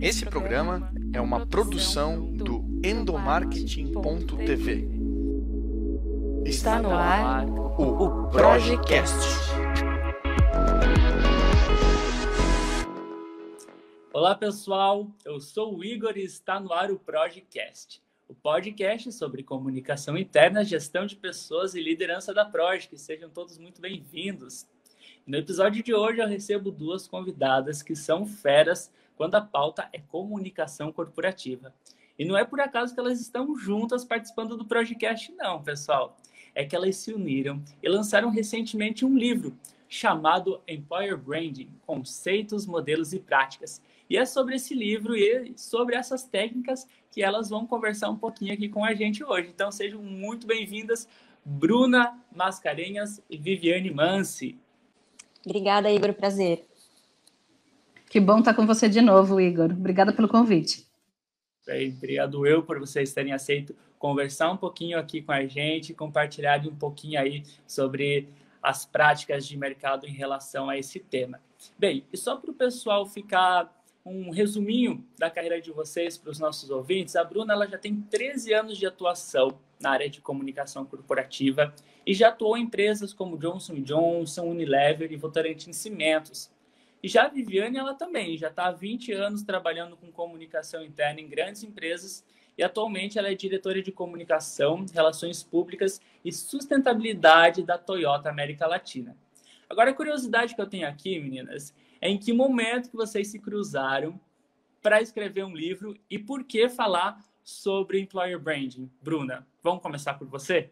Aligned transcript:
Esse 0.00 0.24
programa 0.24 0.92
é 1.12 1.20
uma 1.20 1.44
produção 1.44 2.32
do 2.32 2.64
endomarketing.tv. 2.84 4.88
Está 6.44 6.80
no 6.80 6.92
ar 6.92 7.44
o 7.48 8.28
Projecast. 8.28 9.12
Olá 14.12 14.36
pessoal, 14.36 15.10
eu 15.24 15.40
sou 15.40 15.76
o 15.76 15.84
Igor 15.84 16.16
e 16.16 16.22
está 16.22 16.60
no 16.60 16.72
ar 16.72 16.92
o 16.92 16.98
Projecast, 17.00 18.00
o 18.28 18.34
podcast 18.34 19.10
sobre 19.10 19.42
comunicação 19.42 20.16
interna, 20.16 20.64
gestão 20.64 21.06
de 21.06 21.16
pessoas 21.16 21.74
e 21.74 21.82
liderança 21.82 22.32
da 22.32 22.44
Project. 22.44 22.96
Sejam 23.00 23.28
todos 23.28 23.58
muito 23.58 23.80
bem-vindos. 23.80 24.64
No 25.26 25.36
episódio 25.36 25.82
de 25.82 25.92
hoje 25.92 26.20
eu 26.20 26.28
recebo 26.28 26.70
duas 26.70 27.08
convidadas 27.08 27.82
que 27.82 27.96
são 27.96 28.24
feras 28.24 28.92
quando 29.18 29.34
a 29.34 29.40
pauta 29.40 29.88
é 29.92 29.98
comunicação 29.98 30.92
corporativa. 30.92 31.74
E 32.16 32.24
não 32.24 32.38
é 32.38 32.44
por 32.44 32.60
acaso 32.60 32.94
que 32.94 33.00
elas 33.00 33.20
estão 33.20 33.58
juntas 33.58 34.04
participando 34.04 34.56
do 34.56 34.64
podcast, 34.64 35.32
não, 35.32 35.60
pessoal. 35.60 36.16
É 36.54 36.64
que 36.64 36.74
elas 36.74 36.96
se 36.96 37.12
uniram 37.12 37.62
e 37.82 37.88
lançaram 37.88 38.30
recentemente 38.30 39.04
um 39.04 39.18
livro 39.18 39.56
chamado 39.88 40.60
Employer 40.66 41.18
Branding: 41.18 41.68
Conceitos, 41.84 42.64
Modelos 42.64 43.12
e 43.12 43.18
Práticas. 43.18 43.82
E 44.08 44.16
é 44.16 44.24
sobre 44.24 44.54
esse 44.54 44.74
livro 44.74 45.16
e 45.16 45.52
sobre 45.56 45.96
essas 45.96 46.24
técnicas 46.24 46.86
que 47.10 47.22
elas 47.22 47.50
vão 47.50 47.66
conversar 47.66 48.08
um 48.10 48.16
pouquinho 48.16 48.54
aqui 48.54 48.68
com 48.68 48.84
a 48.84 48.94
gente 48.94 49.22
hoje. 49.24 49.48
Então 49.48 49.70
sejam 49.70 50.00
muito 50.00 50.46
bem-vindas, 50.46 51.08
Bruna 51.44 52.18
Mascarenhas 52.34 53.20
e 53.28 53.36
Viviane 53.36 53.90
Mansi. 53.90 54.56
Obrigada, 55.44 55.90
Igor. 55.90 56.14
Prazer. 56.14 56.68
Que 58.08 58.20
bom 58.20 58.38
estar 58.38 58.54
com 58.54 58.66
você 58.66 58.88
de 58.88 59.00
novo, 59.00 59.40
Igor. 59.40 59.70
Obrigada 59.70 60.12
pelo 60.12 60.28
convite. 60.28 60.86
Bem, 61.66 61.92
obrigado 61.92 62.46
eu 62.46 62.62
por 62.62 62.78
vocês 62.78 63.12
terem 63.12 63.32
aceito 63.32 63.74
conversar 63.98 64.50
um 64.50 64.56
pouquinho 64.56 64.98
aqui 64.98 65.20
com 65.20 65.32
a 65.32 65.44
gente, 65.44 65.92
compartilhar 65.92 66.64
um 66.66 66.74
pouquinho 66.74 67.20
aí 67.20 67.42
sobre 67.66 68.28
as 68.62 68.86
práticas 68.86 69.46
de 69.46 69.56
mercado 69.56 70.06
em 70.06 70.12
relação 70.12 70.70
a 70.70 70.78
esse 70.78 71.00
tema. 71.00 71.40
Bem, 71.78 72.04
e 72.12 72.16
só 72.16 72.36
para 72.36 72.50
o 72.50 72.54
pessoal 72.54 73.06
ficar 73.06 73.74
um 74.04 74.30
resuminho 74.30 75.04
da 75.18 75.28
carreira 75.28 75.60
de 75.60 75.70
vocês 75.70 76.16
para 76.16 76.30
os 76.30 76.38
nossos 76.38 76.70
ouvintes, 76.70 77.16
a 77.16 77.24
Bruna 77.24 77.52
ela 77.52 77.66
já 77.66 77.76
tem 77.76 78.00
13 78.00 78.54
anos 78.54 78.78
de 78.78 78.86
atuação 78.86 79.58
na 79.78 79.90
área 79.90 80.08
de 80.08 80.20
comunicação 80.20 80.84
corporativa 80.84 81.74
e 82.06 82.14
já 82.14 82.28
atuou 82.28 82.56
em 82.56 82.62
empresas 82.62 83.12
como 83.12 83.36
Johnson 83.36 83.82
Johnson, 83.82 84.44
Unilever 84.44 85.12
e 85.12 85.16
Votorantim 85.16 85.72
Cimentos. 85.72 86.50
E 87.02 87.08
já 87.08 87.24
a 87.24 87.28
Viviane, 87.28 87.78
ela 87.78 87.94
também 87.94 88.36
já 88.36 88.48
está 88.48 88.66
há 88.66 88.72
20 88.72 89.12
anos 89.12 89.42
trabalhando 89.42 89.96
com 89.96 90.10
comunicação 90.10 90.82
interna 90.82 91.20
em 91.20 91.28
grandes 91.28 91.62
empresas 91.62 92.24
e 92.56 92.62
atualmente 92.62 93.18
ela 93.18 93.28
é 93.30 93.34
diretora 93.34 93.80
de 93.80 93.92
comunicação, 93.92 94.84
relações 94.92 95.44
públicas 95.44 96.00
e 96.24 96.32
sustentabilidade 96.32 97.62
da 97.62 97.78
Toyota 97.78 98.28
América 98.28 98.66
Latina. 98.66 99.16
Agora, 99.70 99.90
a 99.90 99.94
curiosidade 99.94 100.56
que 100.56 100.60
eu 100.60 100.66
tenho 100.66 100.88
aqui, 100.88 101.20
meninas, 101.20 101.72
é 102.00 102.08
em 102.08 102.18
que 102.18 102.32
momento 102.32 102.90
que 102.90 102.96
vocês 102.96 103.28
se 103.28 103.38
cruzaram 103.38 104.20
para 104.82 105.00
escrever 105.00 105.44
um 105.44 105.54
livro 105.54 105.96
e 106.10 106.18
por 106.18 106.42
que 106.42 106.68
falar 106.68 107.24
sobre 107.44 108.00
employer 108.00 108.40
branding? 108.40 108.90
Bruna, 109.00 109.46
vamos 109.62 109.82
começar 109.82 110.14
por 110.14 110.26
você? 110.26 110.70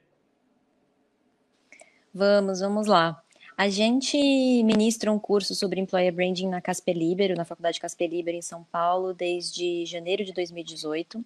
Vamos, 2.13 2.61
vamos 2.61 2.87
lá. 2.87 3.23
A 3.57 3.71
gente 3.71 4.19
ministra 4.65 5.11
um 5.11 5.19
curso 5.19 5.55
sobre 5.55 5.81
Employer 5.81 6.12
Branding 6.12 6.47
na 6.47 6.61
Casper 6.61 6.95
Libero, 6.95 7.35
na 7.35 7.45
Faculdade 7.45 7.81
Casper 7.81 8.11
Libero, 8.11 8.37
em 8.37 8.43
São 8.43 8.63
Paulo, 8.65 9.15
desde 9.15 9.87
janeiro 9.87 10.23
de 10.27 10.33
2018. 10.35 11.25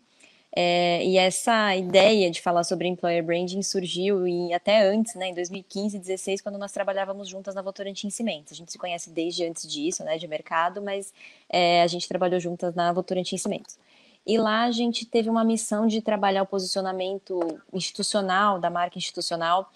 É, 0.55 1.05
e 1.05 1.19
essa 1.19 1.75
ideia 1.75 2.31
de 2.31 2.41
falar 2.41 2.63
sobre 2.63 2.87
Employer 2.87 3.25
Branding 3.25 3.63
surgiu 3.63 4.29
e 4.29 4.53
até 4.53 4.81
antes, 4.81 5.17
né, 5.17 5.29
em 5.29 5.35
2015 5.35 5.97
e 5.97 5.99
2016, 5.99 6.41
quando 6.41 6.57
nós 6.57 6.71
trabalhávamos 6.71 7.29
juntas 7.29 7.53
na 7.53 7.63
Votorantim 7.63 8.11
Cimentos. 8.11 8.53
A 8.53 8.57
gente 8.57 8.71
se 8.71 8.79
conhece 8.79 9.11
desde 9.11 9.45
antes 9.45 9.67
disso, 9.67 10.05
né, 10.05 10.17
de 10.17 10.29
mercado, 10.29 10.81
mas 10.81 11.13
é, 11.49 11.83
a 11.83 11.87
gente 11.89 12.07
trabalhou 12.07 12.39
juntas 12.39 12.77
na 12.77 12.93
Votorantim 12.93 13.37
Cimentos. 13.37 13.77
E 14.25 14.39
lá 14.39 14.65
a 14.65 14.71
gente 14.71 15.05
teve 15.05 15.29
uma 15.29 15.43
missão 15.43 15.89
de 15.89 16.01
trabalhar 16.01 16.43
o 16.43 16.47
posicionamento 16.47 17.61
institucional, 17.73 18.61
da 18.61 18.71
marca 18.71 18.99
institucional, 18.99 19.69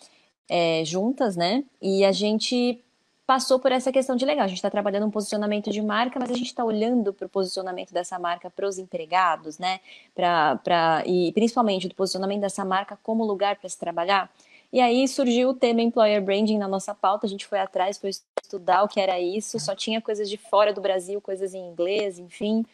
é, 0.49 0.85
juntas, 0.85 1.37
né? 1.37 1.65
E 1.81 2.05
a 2.05 2.13
gente 2.13 2.81
passou 3.27 3.59
por 3.59 3.73
essa 3.73 3.91
questão 3.91 4.17
de 4.17 4.25
legal. 4.25 4.45
A 4.45 4.49
gente 4.49 4.59
está 4.59 4.71
trabalhando 4.71 5.07
um 5.07 5.11
posicionamento 5.11 5.71
de 5.71 5.81
marca, 5.81 6.19
mas 6.21 6.31
a 6.31 6.35
gente 6.35 6.47
está 6.47 6.65
olhando 6.65 7.13
para 7.13 7.27
o 7.27 7.29
posicionamento 7.29 7.93
dessa 7.93 8.19
marca 8.19 8.51
para 8.51 8.67
os 8.67 8.79
empregados, 8.79 9.59
né? 9.59 9.81
Pra, 10.15 10.57
pra, 10.57 11.03
e 11.07 11.33
principalmente 11.33 11.89
do 11.89 11.95
posicionamento 11.95 12.41
dessa 12.41 12.65
marca 12.65 12.99
como 13.03 13.25
lugar 13.25 13.57
para 13.57 13.69
se 13.69 13.79
trabalhar. 13.79 14.31
E 14.73 14.81
aí 14.81 15.07
surgiu 15.07 15.51
o 15.51 15.55
tema 15.55 15.81
Employer 15.81 16.21
Branding 16.21 16.59
na 16.59 16.67
nossa 16.67 16.95
pauta. 16.95 17.27
A 17.27 17.29
gente 17.29 17.47
foi 17.47 17.61
atrás, 17.61 17.97
foi 17.97 18.11
estudar 18.43 18.83
o 18.83 18.89
que 18.89 19.01
era 19.01 19.21
isso. 19.21 19.59
Só 19.61 19.75
tinha 19.75 20.01
coisas 20.01 20.29
de 20.29 20.37
fora 20.37 20.73
do 20.73 20.81
Brasil, 20.81 21.21
coisas 21.21 21.55
em 21.55 21.69
inglês, 21.69 22.19
enfim. 22.19 22.67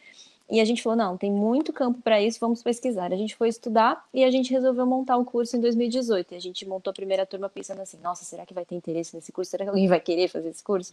E 0.51 0.61
a 0.61 0.65
gente 0.65 0.83
falou: 0.83 0.97
não, 0.97 1.17
tem 1.17 1.31
muito 1.31 1.73
campo 1.73 2.01
para 2.03 2.21
isso, 2.21 2.41
vamos 2.41 2.63
pesquisar. 2.63 3.13
A 3.13 3.17
gente 3.17 3.37
foi 3.37 3.49
estudar 3.49 4.05
e 4.13 4.25
a 4.25 4.31
gente 4.31 4.51
resolveu 4.51 4.85
montar 4.85 5.17
um 5.17 5.25
curso 5.25 5.57
em 5.57 5.61
2018. 5.61 6.35
E 6.35 6.37
a 6.37 6.41
gente 6.41 6.67
montou 6.67 6.91
a 6.91 6.95
primeira 6.95 7.25
turma 7.25 7.49
pensando 7.49 7.81
assim: 7.81 7.99
nossa, 8.03 8.25
será 8.25 8.45
que 8.45 8.53
vai 8.53 8.65
ter 8.65 8.75
interesse 8.75 9.15
nesse 9.15 9.31
curso? 9.31 9.51
Será 9.51 9.65
que 9.65 9.71
alguém 9.71 9.87
vai 9.87 10.01
querer 10.01 10.29
fazer 10.29 10.49
esse 10.49 10.63
curso? 10.63 10.93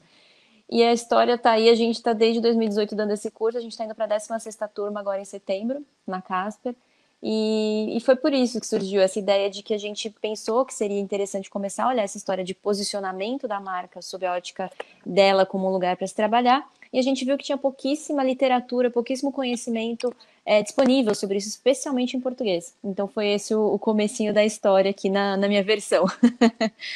E 0.69 0.83
a 0.83 0.93
história 0.93 1.33
está 1.33 1.51
aí, 1.51 1.69
a 1.69 1.75
gente 1.75 1.95
está 1.95 2.13
desde 2.13 2.41
2018 2.41 2.93
dando 2.93 3.13
esse 3.13 3.31
curso, 3.31 3.57
a 3.57 3.61
gente 3.61 3.71
está 3.71 3.85
indo 3.85 3.95
para 3.95 4.03
a 4.03 4.07
16 4.07 4.57
turma 4.73 4.99
agora 4.99 5.21
em 5.21 5.25
setembro, 5.25 5.83
na 6.05 6.21
Casper. 6.21 6.75
E, 7.23 7.97
e, 7.97 7.99
foi 8.01 8.15
por 8.15 8.31
isso 8.31 8.59
que 8.59 8.67
surgiu 8.67 9.01
essa 9.01 9.17
ideia 9.17 9.49
de 9.49 9.63
que 9.63 9.73
a 9.73 9.77
gente 9.77 10.07
pensou 10.21 10.63
que 10.63 10.73
seria 10.73 10.99
interessante 10.99 11.49
começar 11.49 11.85
a 11.85 11.87
olhar 11.87 12.03
essa 12.03 12.17
história 12.17 12.43
de 12.43 12.53
posicionamento 12.53 13.47
da 13.47 13.59
marca 13.59 14.03
sob 14.03 14.23
a 14.23 14.33
ótica 14.33 14.69
dela 15.03 15.43
como 15.43 15.67
um 15.67 15.71
lugar 15.71 15.97
para 15.97 16.05
se 16.05 16.13
trabalhar 16.13 16.69
e 16.91 16.99
a 16.99 17.01
gente 17.01 17.25
viu 17.25 17.37
que 17.37 17.43
tinha 17.43 17.57
pouquíssima 17.57 18.23
literatura, 18.23 18.89
pouquíssimo 18.89 19.31
conhecimento 19.31 20.13
é, 20.45 20.61
disponível 20.63 21.13
sobre 21.13 21.37
isso, 21.37 21.49
especialmente 21.49 22.15
em 22.15 22.21
português. 22.21 22.75
Então 22.83 23.07
foi 23.07 23.27
esse 23.27 23.53
o, 23.53 23.73
o 23.73 23.79
comecinho 23.79 24.33
da 24.33 24.45
história 24.45 24.91
aqui 24.91 25.09
na, 25.09 25.37
na 25.37 25.47
minha 25.47 25.63
versão. 25.63 26.05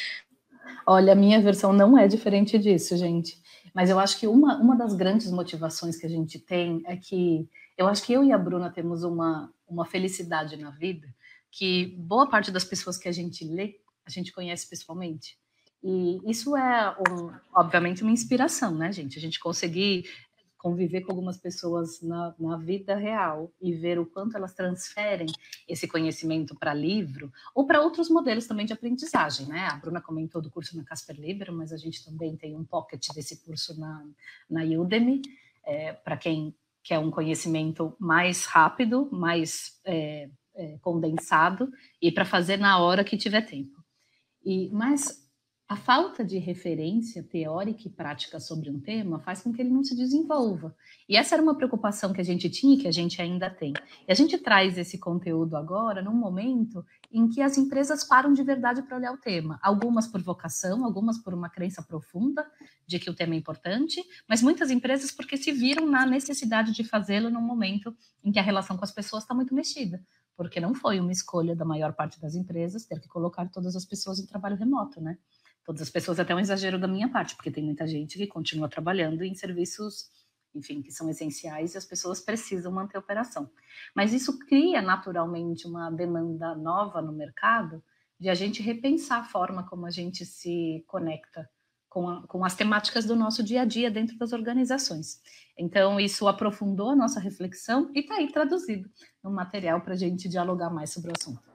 Olha, 0.86 1.12
a 1.12 1.16
minha 1.16 1.40
versão 1.40 1.72
não 1.72 1.96
é 1.96 2.08
diferente 2.08 2.58
disso, 2.58 2.96
gente. 2.96 3.40
Mas 3.74 3.88
eu 3.88 3.98
acho 3.98 4.18
que 4.18 4.26
uma, 4.26 4.56
uma 4.56 4.76
das 4.76 4.94
grandes 4.94 5.30
motivações 5.30 5.96
que 5.96 6.06
a 6.06 6.10
gente 6.10 6.38
tem 6.38 6.82
é 6.86 6.96
que 6.96 7.48
eu 7.76 7.86
acho 7.86 8.02
que 8.04 8.12
eu 8.12 8.22
e 8.22 8.32
a 8.32 8.38
Bruna 8.38 8.70
temos 8.70 9.02
uma, 9.02 9.52
uma 9.68 9.86
felicidade 9.86 10.56
na 10.56 10.70
vida 10.70 11.08
que 11.52 11.94
boa 11.98 12.26
parte 12.26 12.50
das 12.50 12.64
pessoas 12.64 12.96
que 12.96 13.08
a 13.08 13.12
gente 13.12 13.44
lê, 13.44 13.78
a 14.06 14.10
gente 14.10 14.32
conhece 14.32 14.66
pessoalmente. 14.66 15.38
E 15.82 16.20
isso 16.30 16.56
é, 16.56 16.96
um, 17.10 17.32
obviamente, 17.54 18.02
uma 18.02 18.12
inspiração, 18.12 18.74
né, 18.74 18.92
gente? 18.92 19.18
A 19.18 19.20
gente 19.20 19.40
conseguir 19.40 20.04
conviver 20.62 21.00
com 21.00 21.10
algumas 21.10 21.36
pessoas 21.36 22.00
na, 22.00 22.32
na 22.38 22.56
vida 22.56 22.94
real 22.94 23.52
e 23.60 23.72
ver 23.72 23.98
o 23.98 24.06
quanto 24.06 24.36
elas 24.36 24.54
transferem 24.54 25.26
esse 25.66 25.88
conhecimento 25.88 26.54
para 26.54 26.72
livro 26.72 27.32
ou 27.52 27.66
para 27.66 27.82
outros 27.82 28.08
modelos 28.08 28.46
também 28.46 28.64
de 28.64 28.72
aprendizagem, 28.72 29.46
né? 29.46 29.66
A 29.66 29.74
Bruna 29.74 30.00
comentou 30.00 30.40
do 30.40 30.52
curso 30.52 30.76
na 30.76 30.84
Casper 30.84 31.18
Libero, 31.18 31.52
mas 31.52 31.72
a 31.72 31.76
gente 31.76 32.04
também 32.04 32.36
tem 32.36 32.56
um 32.56 32.64
pocket 32.64 33.08
desse 33.12 33.44
curso 33.44 33.78
na, 33.78 34.06
na 34.48 34.62
Udemy, 34.62 35.20
é, 35.64 35.94
para 35.94 36.16
quem 36.16 36.54
quer 36.84 37.00
um 37.00 37.10
conhecimento 37.10 37.96
mais 37.98 38.44
rápido, 38.44 39.08
mais 39.10 39.80
é, 39.84 40.30
é, 40.54 40.78
condensado 40.80 41.72
e 42.00 42.12
para 42.12 42.24
fazer 42.24 42.56
na 42.56 42.78
hora 42.78 43.02
que 43.02 43.16
tiver 43.16 43.42
tempo. 43.42 43.82
E, 44.44 44.68
mas 44.70 45.21
a 45.72 45.76
falta 45.76 46.22
de 46.22 46.36
referência 46.36 47.22
teórica 47.22 47.88
e 47.88 47.90
prática 47.90 48.38
sobre 48.38 48.68
um 48.68 48.78
tema 48.78 49.18
faz 49.20 49.40
com 49.40 49.50
que 49.50 49.62
ele 49.62 49.70
não 49.70 49.82
se 49.82 49.96
desenvolva. 49.96 50.76
E 51.08 51.16
essa 51.16 51.34
era 51.34 51.42
uma 51.42 51.54
preocupação 51.54 52.12
que 52.12 52.20
a 52.20 52.24
gente 52.24 52.50
tinha 52.50 52.74
e 52.74 52.78
que 52.78 52.86
a 52.86 52.92
gente 52.92 53.22
ainda 53.22 53.48
tem. 53.48 53.72
E 54.06 54.12
a 54.12 54.14
gente 54.14 54.36
traz 54.36 54.76
esse 54.76 54.98
conteúdo 54.98 55.56
agora 55.56 56.02
num 56.02 56.12
momento 56.12 56.84
em 57.10 57.26
que 57.26 57.40
as 57.40 57.56
empresas 57.56 58.04
param 58.04 58.34
de 58.34 58.42
verdade 58.42 58.82
para 58.82 58.98
olhar 58.98 59.14
o 59.14 59.16
tema. 59.16 59.58
Algumas 59.62 60.06
por 60.06 60.20
vocação, 60.20 60.84
algumas 60.84 61.16
por 61.16 61.32
uma 61.32 61.48
crença 61.48 61.82
profunda 61.82 62.46
de 62.86 62.98
que 62.98 63.08
o 63.08 63.14
tema 63.14 63.32
é 63.32 63.38
importante, 63.38 64.04
mas 64.28 64.42
muitas 64.42 64.70
empresas 64.70 65.10
porque 65.10 65.38
se 65.38 65.52
viram 65.52 65.86
na 65.86 66.04
necessidade 66.04 66.72
de 66.72 66.84
fazê-lo 66.84 67.30
num 67.30 67.40
momento 67.40 67.96
em 68.22 68.30
que 68.30 68.38
a 68.38 68.42
relação 68.42 68.76
com 68.76 68.84
as 68.84 68.92
pessoas 68.92 69.22
está 69.22 69.34
muito 69.34 69.54
mexida 69.54 70.04
porque 70.34 70.58
não 70.58 70.74
foi 70.74 70.98
uma 70.98 71.12
escolha 71.12 71.54
da 71.54 71.64
maior 71.64 71.92
parte 71.92 72.20
das 72.20 72.34
empresas 72.34 72.84
ter 72.86 72.98
que 72.98 73.06
colocar 73.06 73.48
todas 73.50 73.76
as 73.76 73.84
pessoas 73.84 74.18
em 74.18 74.26
trabalho 74.26 74.56
remoto, 74.56 75.00
né? 75.00 75.18
Todas 75.64 75.82
as 75.82 75.90
pessoas, 75.90 76.18
até 76.18 76.34
um 76.34 76.40
exagero 76.40 76.78
da 76.78 76.88
minha 76.88 77.08
parte, 77.08 77.36
porque 77.36 77.50
tem 77.50 77.64
muita 77.64 77.86
gente 77.86 78.18
que 78.18 78.26
continua 78.26 78.68
trabalhando 78.68 79.22
em 79.22 79.34
serviços, 79.34 80.10
enfim, 80.54 80.82
que 80.82 80.90
são 80.90 81.08
essenciais 81.08 81.74
e 81.74 81.78
as 81.78 81.84
pessoas 81.84 82.20
precisam 82.20 82.72
manter 82.72 82.96
a 82.96 83.00
operação. 83.00 83.50
Mas 83.94 84.12
isso 84.12 84.38
cria 84.40 84.82
naturalmente 84.82 85.66
uma 85.66 85.90
demanda 85.90 86.54
nova 86.54 87.00
no 87.00 87.12
mercado 87.12 87.82
de 88.18 88.28
a 88.28 88.34
gente 88.34 88.62
repensar 88.62 89.20
a 89.20 89.24
forma 89.24 89.66
como 89.66 89.86
a 89.86 89.90
gente 89.90 90.24
se 90.24 90.84
conecta 90.86 91.48
com, 91.88 92.08
a, 92.08 92.26
com 92.26 92.44
as 92.44 92.54
temáticas 92.54 93.04
do 93.04 93.14
nosso 93.14 93.42
dia 93.42 93.62
a 93.62 93.64
dia 93.64 93.90
dentro 93.90 94.16
das 94.16 94.32
organizações. 94.32 95.20
Então, 95.58 96.00
isso 96.00 96.26
aprofundou 96.26 96.90
a 96.90 96.96
nossa 96.96 97.20
reflexão 97.20 97.90
e 97.94 98.00
está 98.00 98.14
aí 98.14 98.30
traduzido 98.32 98.88
no 99.22 99.30
material 99.30 99.80
para 99.80 99.94
a 99.94 99.96
gente 99.96 100.28
dialogar 100.28 100.70
mais 100.70 100.90
sobre 100.90 101.10
o 101.10 101.14
assunto. 101.18 101.51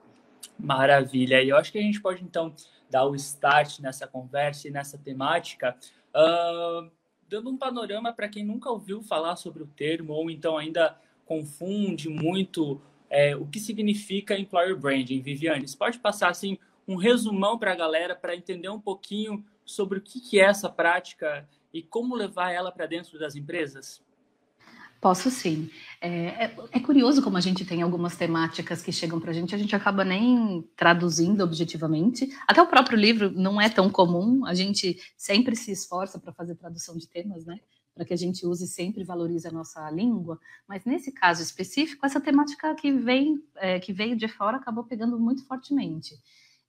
Maravilha. 0.58 1.42
E 1.42 1.48
eu 1.48 1.56
acho 1.56 1.70
que 1.70 1.78
a 1.78 1.82
gente 1.82 2.00
pode, 2.00 2.22
então, 2.24 2.54
dar 2.90 3.04
o 3.04 3.14
start 3.14 3.80
nessa 3.80 4.06
conversa 4.06 4.68
e 4.68 4.70
nessa 4.70 4.98
temática, 4.98 5.76
uh, 6.14 6.90
dando 7.28 7.50
um 7.50 7.56
panorama 7.56 8.12
para 8.12 8.28
quem 8.28 8.44
nunca 8.44 8.70
ouviu 8.70 9.02
falar 9.02 9.36
sobre 9.36 9.62
o 9.62 9.66
termo 9.66 10.12
ou 10.14 10.30
então 10.30 10.56
ainda 10.56 10.96
confunde 11.26 12.08
muito 12.08 12.80
é, 13.10 13.36
o 13.36 13.46
que 13.46 13.60
significa 13.60 14.38
employer 14.38 14.76
branding. 14.76 15.20
Viviane, 15.20 15.68
você 15.68 15.76
pode 15.76 15.98
passar 15.98 16.30
assim 16.30 16.58
um 16.86 16.96
resumão 16.96 17.58
para 17.58 17.72
a 17.72 17.76
galera 17.76 18.16
para 18.16 18.34
entender 18.34 18.70
um 18.70 18.80
pouquinho 18.80 19.44
sobre 19.64 19.98
o 19.98 20.02
que 20.02 20.40
é 20.40 20.44
essa 20.44 20.70
prática 20.70 21.46
e 21.72 21.82
como 21.82 22.16
levar 22.16 22.50
ela 22.50 22.72
para 22.72 22.86
dentro 22.86 23.18
das 23.18 23.36
empresas? 23.36 24.02
Posso 25.00 25.30
sim. 25.30 25.70
É, 26.00 26.08
é, 26.44 26.56
é, 26.72 26.80
curioso 26.80 27.22
como 27.22 27.36
a 27.36 27.40
gente 27.40 27.64
tem 27.64 27.82
algumas 27.82 28.16
temáticas 28.16 28.82
que 28.82 28.90
chegam 28.90 29.20
para 29.20 29.30
a 29.30 29.34
gente, 29.34 29.54
a 29.54 29.58
gente 29.58 29.74
acaba 29.74 30.04
nem 30.04 30.62
traduzindo 30.76 31.42
objetivamente. 31.42 32.28
Até 32.48 32.60
o 32.60 32.66
próprio 32.66 32.98
livro 32.98 33.30
não 33.30 33.60
é 33.60 33.68
tão 33.68 33.88
comum, 33.88 34.44
a 34.44 34.54
gente 34.54 35.00
sempre 35.16 35.54
se 35.54 35.70
esforça 35.70 36.18
para 36.18 36.32
fazer 36.32 36.56
tradução 36.56 36.96
de 36.96 37.06
temas, 37.06 37.44
né? 37.44 37.60
Para 37.94 38.04
que 38.04 38.12
a 38.12 38.16
gente 38.16 38.44
use 38.44 38.64
e 38.64 38.68
sempre 38.68 39.04
valorize 39.04 39.46
a 39.46 39.52
nossa 39.52 39.88
língua. 39.90 40.38
Mas 40.68 40.84
nesse 40.84 41.12
caso 41.12 41.42
específico, 41.42 42.04
essa 42.04 42.20
temática 42.20 42.74
que, 42.74 42.90
vem, 42.90 43.40
é, 43.56 43.78
que 43.78 43.92
veio 43.92 44.16
de 44.16 44.26
fora 44.26 44.56
acabou 44.56 44.84
pegando 44.84 45.18
muito 45.18 45.44
fortemente. 45.46 46.16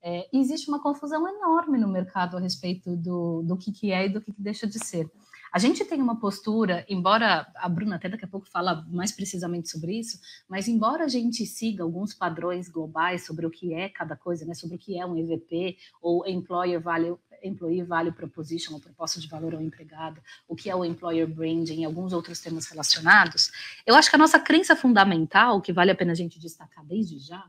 É, 0.01 0.30
existe 0.31 0.69
uma 0.69 0.81
confusão 0.81 1.28
enorme 1.28 1.78
no 1.78 1.88
mercado 1.88 2.38
a 2.38 2.40
respeito 2.40 2.96
do, 2.96 3.44
do 3.44 3.57
que, 3.57 3.72
que 3.72 3.92
é 3.92 4.06
e 4.06 4.10
do 4.10 4.22
que, 4.22 4.31
que 4.31 4.42
deixa 4.42 4.66
de 4.66 4.80
ser. 4.84 5.10
A 5.51 5.57
gente 5.57 5.84
tem 5.84 6.00
uma 6.01 6.19
postura, 6.19 6.86
embora 6.88 7.48
a 7.56 7.68
Bruna 7.68 7.96
até 7.96 8.07
daqui 8.07 8.24
a 8.24 8.28
pouco 8.28 8.48
fala 8.48 8.86
mais 8.90 9.12
precisamente 9.12 9.69
sobre 9.69 9.98
isso, 9.98 10.19
mas 10.48 10.68
embora 10.68 11.06
a 11.06 11.07
gente 11.07 11.46
siga 11.46 11.84
alguns 11.84 12.13
padrões 12.13 12.69
globais 12.69 13.25
sobre 13.25 13.46
o 13.46 13.50
que 13.50 13.74
é 13.74 13.90
cada 13.90 14.16
coisa, 14.16 14.46
né, 14.46 14.54
sobre 14.54 14.75
o 14.75 14.80
que 14.80 15.00
é 15.00 15.06
um 15.06 15.18
EVP 15.18 15.78
ou 16.01 16.25
Employer 16.28 16.80
Value, 16.80 17.19
Employee 17.44 17.84
Value 17.84 18.13
Proposition, 18.13 18.74
ou 18.74 18.80
proposta 18.80 19.19
de 19.19 19.28
valor 19.28 19.56
ao 19.56 19.62
empregado, 19.62 20.22
o 20.48 20.56
que 20.56 20.69
é 20.69 20.75
o 20.75 20.86
Employer 20.86 21.28
Branding 21.28 21.81
e 21.81 21.86
alguns 21.86 22.13
outros 22.13 22.40
temas 22.40 22.68
relacionados, 22.68 23.51
eu 23.88 23.96
acho 23.96 24.10
que 24.10 24.16
a 24.16 24.19
nossa 24.19 24.40
crença 24.40 24.75
fundamental, 24.75 25.62
que 25.62 25.74
vale 25.74 25.90
a 25.90 25.96
pena 25.96 26.12
a 26.12 26.16
gente 26.16 26.40
destacar 26.40 26.86
desde 26.86 27.18
já, 27.18 27.44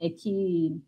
é 0.00 0.08
que 0.08 0.82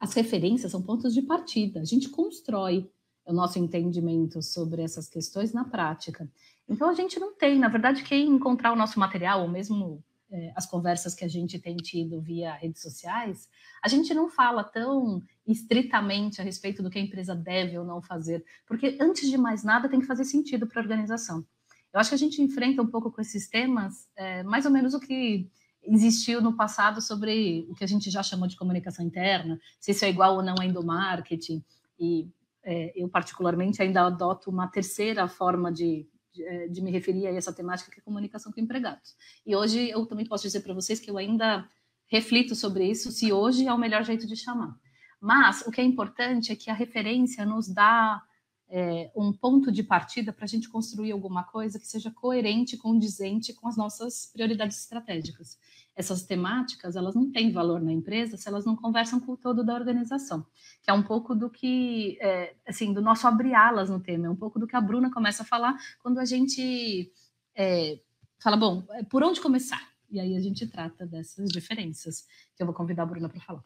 as 0.00 0.14
referências 0.14 0.72
são 0.72 0.82
pontos 0.82 1.12
de 1.12 1.22
partida. 1.22 1.80
A 1.80 1.84
gente 1.84 2.08
constrói 2.08 2.90
o 3.24 3.32
nosso 3.32 3.58
entendimento 3.58 4.40
sobre 4.40 4.82
essas 4.82 5.08
questões 5.08 5.52
na 5.52 5.64
prática. 5.64 6.28
Então, 6.68 6.88
a 6.88 6.94
gente 6.94 7.18
não 7.18 7.34
tem, 7.34 7.58
na 7.58 7.68
verdade, 7.68 8.02
quem 8.02 8.28
encontrar 8.28 8.72
o 8.72 8.76
nosso 8.76 8.98
material, 8.98 9.42
ou 9.42 9.48
mesmo 9.48 10.02
é, 10.30 10.52
as 10.54 10.66
conversas 10.66 11.14
que 11.14 11.24
a 11.24 11.28
gente 11.28 11.58
tem 11.58 11.76
tido 11.76 12.20
via 12.20 12.54
redes 12.54 12.82
sociais, 12.82 13.48
a 13.82 13.88
gente 13.88 14.12
não 14.14 14.28
fala 14.28 14.62
tão 14.62 15.22
estritamente 15.46 16.40
a 16.40 16.44
respeito 16.44 16.82
do 16.82 16.90
que 16.90 16.98
a 16.98 17.02
empresa 17.02 17.34
deve 17.34 17.78
ou 17.78 17.84
não 17.84 18.02
fazer, 18.02 18.44
porque 18.66 18.98
antes 19.00 19.30
de 19.30 19.38
mais 19.38 19.64
nada 19.64 19.88
tem 19.88 20.00
que 20.00 20.06
fazer 20.06 20.24
sentido 20.24 20.66
para 20.66 20.80
a 20.80 20.82
organização. 20.82 21.44
Eu 21.92 22.00
acho 22.00 22.10
que 22.10 22.14
a 22.14 22.18
gente 22.18 22.42
enfrenta 22.42 22.82
um 22.82 22.86
pouco 22.86 23.10
com 23.10 23.20
esses 23.20 23.48
temas, 23.48 24.06
é, 24.16 24.42
mais 24.42 24.66
ou 24.66 24.70
menos 24.70 24.92
o 24.92 25.00
que 25.00 25.50
existiu 25.94 26.40
no 26.40 26.54
passado 26.54 27.00
sobre 27.00 27.66
o 27.68 27.74
que 27.74 27.84
a 27.84 27.86
gente 27.86 28.10
já 28.10 28.22
chamou 28.22 28.46
de 28.46 28.56
comunicação 28.56 29.04
interna, 29.04 29.60
se 29.80 29.92
isso 29.92 30.04
é 30.04 30.10
igual 30.10 30.36
ou 30.36 30.42
não 30.42 30.54
a 30.60 30.64
endomarketing, 30.64 31.64
e 31.98 32.28
é, 32.62 32.92
eu 32.94 33.08
particularmente 33.08 33.80
ainda 33.82 34.06
adoto 34.06 34.50
uma 34.50 34.68
terceira 34.68 35.26
forma 35.26 35.72
de, 35.72 36.06
de, 36.32 36.44
é, 36.44 36.68
de, 36.68 36.82
me 36.82 36.90
referir 36.90 37.26
a 37.26 37.34
essa 37.34 37.52
temática, 37.52 37.90
que 37.90 38.00
é 38.00 38.02
comunicação 38.02 38.52
com 38.52 38.60
empregados. 38.60 39.16
E 39.46 39.56
hoje 39.56 39.88
eu 39.90 40.04
também 40.06 40.26
posso 40.26 40.44
dizer 40.44 40.60
para 40.60 40.74
vocês 40.74 41.00
que 41.00 41.10
eu 41.10 41.18
ainda 41.18 41.68
reflito 42.06 42.54
sobre 42.54 42.84
isso, 42.84 43.10
se 43.10 43.32
hoje 43.32 43.66
é 43.66 43.72
o 43.72 43.78
melhor 43.78 44.04
jeito 44.04 44.26
de 44.26 44.36
chamar. 44.36 44.76
Mas 45.20 45.62
o 45.62 45.70
que 45.70 45.80
é 45.80 45.84
importante 45.84 46.52
é 46.52 46.56
que 46.56 46.70
a 46.70 46.74
referência 46.74 47.44
nos 47.44 47.68
dá 47.68 48.22
é, 48.70 49.10
um 49.16 49.32
ponto 49.32 49.72
de 49.72 49.82
partida 49.82 50.32
para 50.32 50.44
a 50.44 50.48
gente 50.48 50.68
construir 50.68 51.12
alguma 51.12 51.42
coisa 51.42 51.78
que 51.78 51.86
seja 51.86 52.10
coerente, 52.10 52.76
condizente 52.76 53.54
com 53.54 53.66
as 53.66 53.76
nossas 53.76 54.26
prioridades 54.32 54.78
estratégicas. 54.78 55.58
Essas 55.96 56.22
temáticas, 56.22 56.94
elas 56.94 57.14
não 57.14 57.32
têm 57.32 57.50
valor 57.50 57.80
na 57.80 57.92
empresa 57.92 58.36
se 58.36 58.46
elas 58.48 58.64
não 58.64 58.76
conversam 58.76 59.18
com 59.18 59.32
o 59.32 59.36
todo 59.36 59.64
da 59.64 59.74
organização, 59.74 60.46
que 60.82 60.90
é 60.90 60.92
um 60.92 61.02
pouco 61.02 61.34
do 61.34 61.48
que, 61.48 62.18
é, 62.20 62.54
assim, 62.66 62.92
do 62.92 63.00
nosso 63.00 63.26
abrir 63.26 63.54
alas 63.54 63.88
no 63.90 63.98
tema, 63.98 64.26
é 64.26 64.30
um 64.30 64.36
pouco 64.36 64.58
do 64.58 64.66
que 64.66 64.76
a 64.76 64.80
Bruna 64.80 65.10
começa 65.10 65.42
a 65.42 65.46
falar 65.46 65.76
quando 66.00 66.18
a 66.18 66.24
gente 66.24 67.10
é, 67.54 67.98
fala, 68.38 68.56
bom, 68.56 68.84
é, 68.90 69.02
por 69.02 69.24
onde 69.24 69.40
começar? 69.40 69.88
E 70.10 70.20
aí 70.20 70.36
a 70.36 70.40
gente 70.40 70.66
trata 70.66 71.06
dessas 71.06 71.48
diferenças, 71.48 72.26
que 72.54 72.62
eu 72.62 72.66
vou 72.66 72.74
convidar 72.74 73.02
a 73.02 73.06
Bruna 73.06 73.28
para 73.28 73.40
falar. 73.40 73.64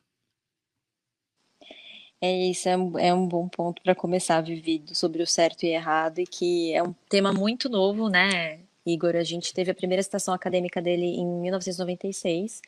É 2.25 2.33
isso, 2.33 2.69
é 2.69 2.77
um, 2.77 2.99
é 3.01 3.13
um 3.13 3.27
bom 3.27 3.49
ponto 3.49 3.83
para 3.83 3.97
começar, 3.97 4.41
Vivido, 4.41 4.95
sobre 4.95 5.25
o 5.25 5.27
certo 5.27 5.65
e 5.65 5.71
errado, 5.71 6.21
e 6.21 6.25
que 6.25 6.73
é 6.73 6.81
um 6.81 6.95
tema 7.09 7.33
muito 7.33 7.69
novo, 7.69 8.09
né, 8.09 8.61
Igor? 8.87 9.17
A 9.17 9.25
gente 9.25 9.53
teve 9.53 9.73
a 9.73 9.75
primeira 9.75 10.01
citação 10.05 10.33
acadêmica 10.33 10.81
dele 10.81 11.05
em 11.05 11.27
1996, 11.27 12.63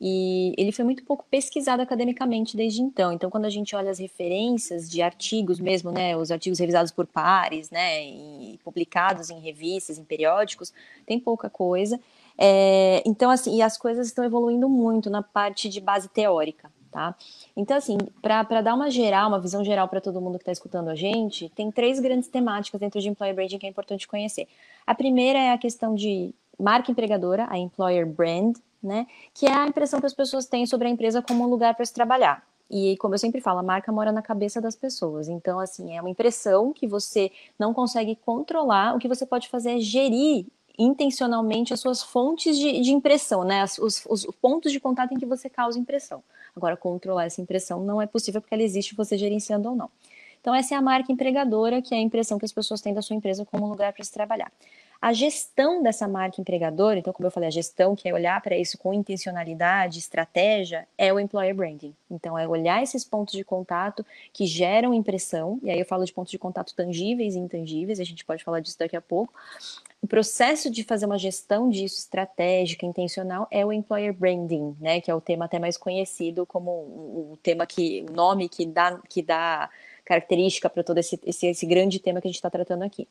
e 0.00 0.52
ele 0.58 0.72
foi 0.72 0.84
muito 0.84 1.04
pouco 1.04 1.24
pesquisado 1.30 1.80
academicamente 1.80 2.56
desde 2.56 2.82
então. 2.82 3.12
Então, 3.12 3.30
quando 3.30 3.44
a 3.44 3.48
gente 3.48 3.76
olha 3.76 3.92
as 3.92 4.00
referências 4.00 4.90
de 4.90 5.00
artigos 5.00 5.60
mesmo, 5.60 5.92
né, 5.92 6.16
os 6.16 6.32
artigos 6.32 6.58
revisados 6.58 6.90
por 6.90 7.06
pares, 7.06 7.70
né, 7.70 8.04
e 8.04 8.58
publicados 8.64 9.30
em 9.30 9.38
revistas, 9.38 9.98
em 9.98 10.04
periódicos, 10.04 10.72
tem 11.06 11.20
pouca 11.20 11.48
coisa. 11.48 12.00
É, 12.36 13.04
então, 13.06 13.30
assim, 13.30 13.56
e 13.56 13.62
as 13.62 13.78
coisas 13.78 14.08
estão 14.08 14.24
evoluindo 14.24 14.68
muito 14.68 15.08
na 15.08 15.22
parte 15.22 15.68
de 15.68 15.80
base 15.80 16.08
teórica 16.08 16.74
tá? 16.90 17.14
Então, 17.56 17.76
assim, 17.76 17.98
para 18.20 18.60
dar 18.60 18.74
uma 18.74 18.90
geral, 18.90 19.28
uma 19.28 19.40
visão 19.40 19.64
geral 19.64 19.88
para 19.88 20.00
todo 20.00 20.20
mundo 20.20 20.38
que 20.38 20.42
está 20.42 20.52
escutando 20.52 20.88
a 20.88 20.94
gente, 20.94 21.48
tem 21.50 21.70
três 21.70 22.00
grandes 22.00 22.28
temáticas 22.28 22.80
dentro 22.80 23.00
de 23.00 23.08
Employer 23.08 23.34
Branding 23.34 23.58
que 23.58 23.66
é 23.66 23.68
importante 23.68 24.08
conhecer. 24.08 24.48
A 24.86 24.94
primeira 24.94 25.38
é 25.38 25.52
a 25.52 25.58
questão 25.58 25.94
de 25.94 26.34
marca 26.58 26.90
empregadora, 26.90 27.46
a 27.50 27.58
Employer 27.58 28.06
Brand, 28.06 28.56
né? 28.82 29.06
Que 29.34 29.46
é 29.46 29.52
a 29.52 29.66
impressão 29.66 30.00
que 30.00 30.06
as 30.06 30.14
pessoas 30.14 30.46
têm 30.46 30.66
sobre 30.66 30.88
a 30.88 30.90
empresa 30.90 31.20
como 31.20 31.44
um 31.44 31.48
lugar 31.48 31.74
para 31.74 31.84
se 31.84 31.92
trabalhar. 31.92 32.42
E 32.70 32.96
como 32.96 33.14
eu 33.14 33.18
sempre 33.18 33.40
falo, 33.40 33.60
a 33.60 33.62
marca 33.62 33.92
mora 33.92 34.10
na 34.10 34.22
cabeça 34.22 34.60
das 34.60 34.74
pessoas. 34.74 35.28
Então, 35.28 35.60
assim, 35.60 35.96
é 35.96 36.00
uma 36.00 36.10
impressão 36.10 36.72
que 36.72 36.86
você 36.86 37.30
não 37.58 37.72
consegue 37.72 38.16
controlar. 38.16 38.94
O 38.94 38.98
que 38.98 39.06
você 39.06 39.24
pode 39.24 39.48
fazer 39.48 39.76
é 39.76 39.78
gerir 39.78 40.46
intencionalmente 40.78 41.72
as 41.72 41.80
suas 41.80 42.02
fontes 42.02 42.58
de, 42.58 42.80
de 42.80 42.92
impressão, 42.92 43.44
né? 43.44 43.64
Os, 43.64 44.04
os, 44.08 44.26
pontos 44.40 44.72
de 44.72 44.80
contato 44.80 45.12
em 45.12 45.18
que 45.18 45.26
você 45.26 45.48
causa 45.48 45.78
impressão. 45.78 46.22
Agora, 46.54 46.76
controlar 46.76 47.24
essa 47.24 47.40
impressão 47.40 47.80
não 47.82 48.00
é 48.00 48.06
possível 48.06 48.40
porque 48.40 48.54
ela 48.54 48.62
existe 48.62 48.94
você 48.94 49.16
gerenciando 49.16 49.70
ou 49.70 49.76
não. 49.76 49.90
Então, 50.40 50.54
essa 50.54 50.74
é 50.74 50.78
a 50.78 50.82
marca 50.82 51.10
empregadora, 51.10 51.82
que 51.82 51.94
é 51.94 51.98
a 51.98 52.00
impressão 52.00 52.38
que 52.38 52.44
as 52.44 52.52
pessoas 52.52 52.80
têm 52.80 52.94
da 52.94 53.02
sua 53.02 53.16
empresa 53.16 53.44
como 53.44 53.66
lugar 53.66 53.92
para 53.92 54.04
se 54.04 54.12
trabalhar. 54.12 54.52
A 55.00 55.12
gestão 55.12 55.82
dessa 55.82 56.08
marca 56.08 56.40
empregadora, 56.40 56.98
então, 56.98 57.12
como 57.12 57.26
eu 57.26 57.30
falei, 57.30 57.48
a 57.48 57.50
gestão, 57.50 57.94
que 57.94 58.08
é 58.08 58.14
olhar 58.14 58.40
para 58.40 58.56
isso 58.56 58.78
com 58.78 58.94
intencionalidade, 58.94 59.98
estratégia, 59.98 60.88
é 60.96 61.12
o 61.12 61.20
employer 61.20 61.54
branding. 61.54 61.94
Então, 62.10 62.38
é 62.38 62.48
olhar 62.48 62.82
esses 62.82 63.04
pontos 63.04 63.34
de 63.34 63.44
contato 63.44 64.04
que 64.32 64.46
geram 64.46 64.94
impressão, 64.94 65.60
e 65.62 65.70
aí 65.70 65.78
eu 65.78 65.84
falo 65.84 66.04
de 66.04 66.12
pontos 66.12 66.30
de 66.30 66.38
contato 66.38 66.74
tangíveis 66.74 67.34
e 67.34 67.38
intangíveis, 67.38 68.00
a 68.00 68.04
gente 68.04 68.24
pode 68.24 68.42
falar 68.42 68.60
disso 68.60 68.78
daqui 68.78 68.96
a 68.96 69.00
pouco. 69.00 69.32
O 70.00 70.06
processo 70.06 70.70
de 70.70 70.82
fazer 70.82 71.06
uma 71.06 71.18
gestão 71.18 71.68
disso 71.68 71.98
estratégica, 71.98 72.86
intencional, 72.86 73.46
é 73.50 73.64
o 73.64 73.72
employer 73.72 74.14
branding, 74.14 74.76
né, 74.80 75.00
que 75.00 75.10
é 75.10 75.14
o 75.14 75.20
tema 75.20 75.44
até 75.44 75.58
mais 75.58 75.76
conhecido 75.76 76.46
como 76.46 76.70
o 76.70 77.38
tema 77.42 77.66
que, 77.66 78.04
o 78.08 78.12
nome 78.12 78.48
que 78.48 78.64
dá, 78.64 78.98
que 79.08 79.22
dá 79.22 79.68
característica 80.04 80.70
para 80.70 80.84
todo 80.84 80.98
esse, 80.98 81.20
esse, 81.26 81.46
esse 81.48 81.66
grande 81.66 81.98
tema 81.98 82.20
que 82.20 82.28
a 82.28 82.30
gente 82.30 82.36
está 82.36 82.48
tratando 82.48 82.82
aqui. 82.82 83.08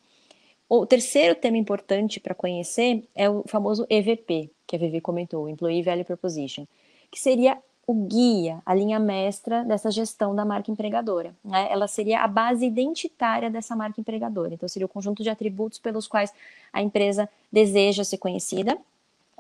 O 0.67 0.85
terceiro 0.85 1.35
tema 1.35 1.57
importante 1.57 2.19
para 2.19 2.33
conhecer 2.33 3.07
é 3.13 3.29
o 3.29 3.43
famoso 3.47 3.85
EVP, 3.89 4.49
que 4.65 4.75
a 4.75 4.79
Vivi 4.79 4.99
comentou, 4.99 5.47
Employee 5.47 5.83
Value 5.83 6.03
Proposition, 6.03 6.65
que 7.11 7.19
seria 7.19 7.57
o 7.87 7.93
guia, 7.93 8.63
a 8.65 8.73
linha 8.73 8.99
mestra 8.99 9.63
dessa 9.63 9.91
gestão 9.91 10.33
da 10.33 10.43
marca 10.43 10.71
empregadora. 10.71 11.35
Né? 11.43 11.67
Ela 11.71 11.87
seria 11.87 12.21
a 12.21 12.27
base 12.27 12.65
identitária 12.65 13.49
dessa 13.49 13.75
marca 13.75 14.01
empregadora. 14.01 14.55
Então, 14.55 14.67
seria 14.67 14.87
o 14.87 14.89
conjunto 14.89 15.21
de 15.21 15.29
atributos 15.29 15.77
pelos 15.77 16.07
quais 16.07 16.33
a 16.73 16.81
empresa 16.81 17.29
deseja 17.51 18.03
ser 18.03 18.17
conhecida. 18.17 18.75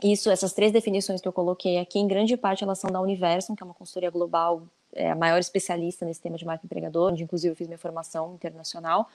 Isso, 0.03 0.29
essas 0.29 0.53
três 0.53 0.71
definições 0.71 1.21
que 1.21 1.27
eu 1.27 1.33
coloquei 1.33 1.79
aqui, 1.79 1.97
em 1.97 2.07
grande 2.07 2.37
parte 2.37 2.63
elas 2.63 2.77
são 2.77 2.91
da 2.91 3.01
Universum, 3.01 3.55
que 3.55 3.63
é 3.63 3.65
uma 3.65 3.73
consultoria 3.73 4.11
global 4.11 4.61
é 4.95 5.11
a 5.11 5.15
maior 5.15 5.39
especialista 5.39 6.05
nesse 6.05 6.21
tema 6.21 6.37
de 6.37 6.45
marca 6.45 6.65
empregador, 6.65 7.11
onde 7.11 7.23
inclusive 7.23 7.51
eu 7.51 7.55
fiz 7.55 7.67
minha 7.67 7.77
formação 7.77 8.33
internacional. 8.33 9.09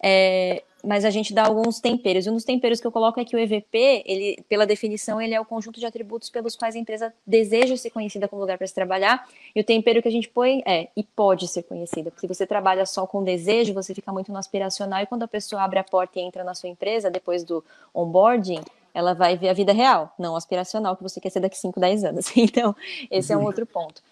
É, 0.00 0.62
mas 0.84 1.04
a 1.04 1.10
gente 1.10 1.34
dá 1.34 1.44
alguns 1.44 1.80
temperos. 1.80 2.24
E 2.24 2.30
um 2.30 2.34
dos 2.34 2.44
temperos 2.44 2.80
que 2.80 2.86
eu 2.86 2.92
coloco 2.92 3.18
é 3.18 3.24
que 3.24 3.34
o 3.34 3.38
EVP, 3.38 4.04
ele, 4.06 4.44
pela 4.48 4.64
definição, 4.64 5.20
ele 5.20 5.34
é 5.34 5.40
o 5.40 5.44
conjunto 5.44 5.80
de 5.80 5.86
atributos 5.86 6.30
pelos 6.30 6.54
quais 6.54 6.76
a 6.76 6.78
empresa 6.78 7.12
deseja 7.26 7.76
ser 7.76 7.90
conhecida 7.90 8.28
como 8.28 8.40
lugar 8.40 8.56
para 8.56 8.66
se 8.66 8.74
trabalhar. 8.74 9.28
E 9.54 9.60
o 9.60 9.64
tempero 9.64 10.00
que 10.00 10.08
a 10.08 10.12
gente 10.12 10.28
põe 10.28 10.62
é 10.64 10.88
e 10.96 11.02
pode 11.02 11.48
ser 11.48 11.64
conhecida. 11.64 12.10
Porque 12.10 12.20
se 12.20 12.32
você 12.32 12.46
trabalha 12.46 12.86
só 12.86 13.06
com 13.06 13.24
desejo, 13.24 13.74
você 13.74 13.92
fica 13.92 14.12
muito 14.12 14.30
no 14.30 14.38
aspiracional. 14.38 15.02
E 15.02 15.06
quando 15.06 15.24
a 15.24 15.28
pessoa 15.28 15.62
abre 15.62 15.80
a 15.80 15.84
porta 15.84 16.20
e 16.20 16.22
entra 16.22 16.44
na 16.44 16.54
sua 16.54 16.68
empresa, 16.68 17.10
depois 17.10 17.42
do 17.42 17.64
onboarding, 17.92 18.62
ela 18.98 19.14
vai 19.14 19.36
ver 19.36 19.48
a 19.48 19.52
vida 19.52 19.72
real, 19.72 20.12
não 20.18 20.34
aspiracional 20.34 20.96
que 20.96 21.04
você 21.04 21.20
quer 21.20 21.30
ser 21.30 21.38
daqui 21.38 21.56
5, 21.56 21.78
10 21.78 22.02
anos. 22.02 22.32
Então, 22.36 22.74
esse 23.08 23.32
é 23.32 23.36
um 23.36 23.44
outro 23.44 23.64
ponto. 23.64 24.02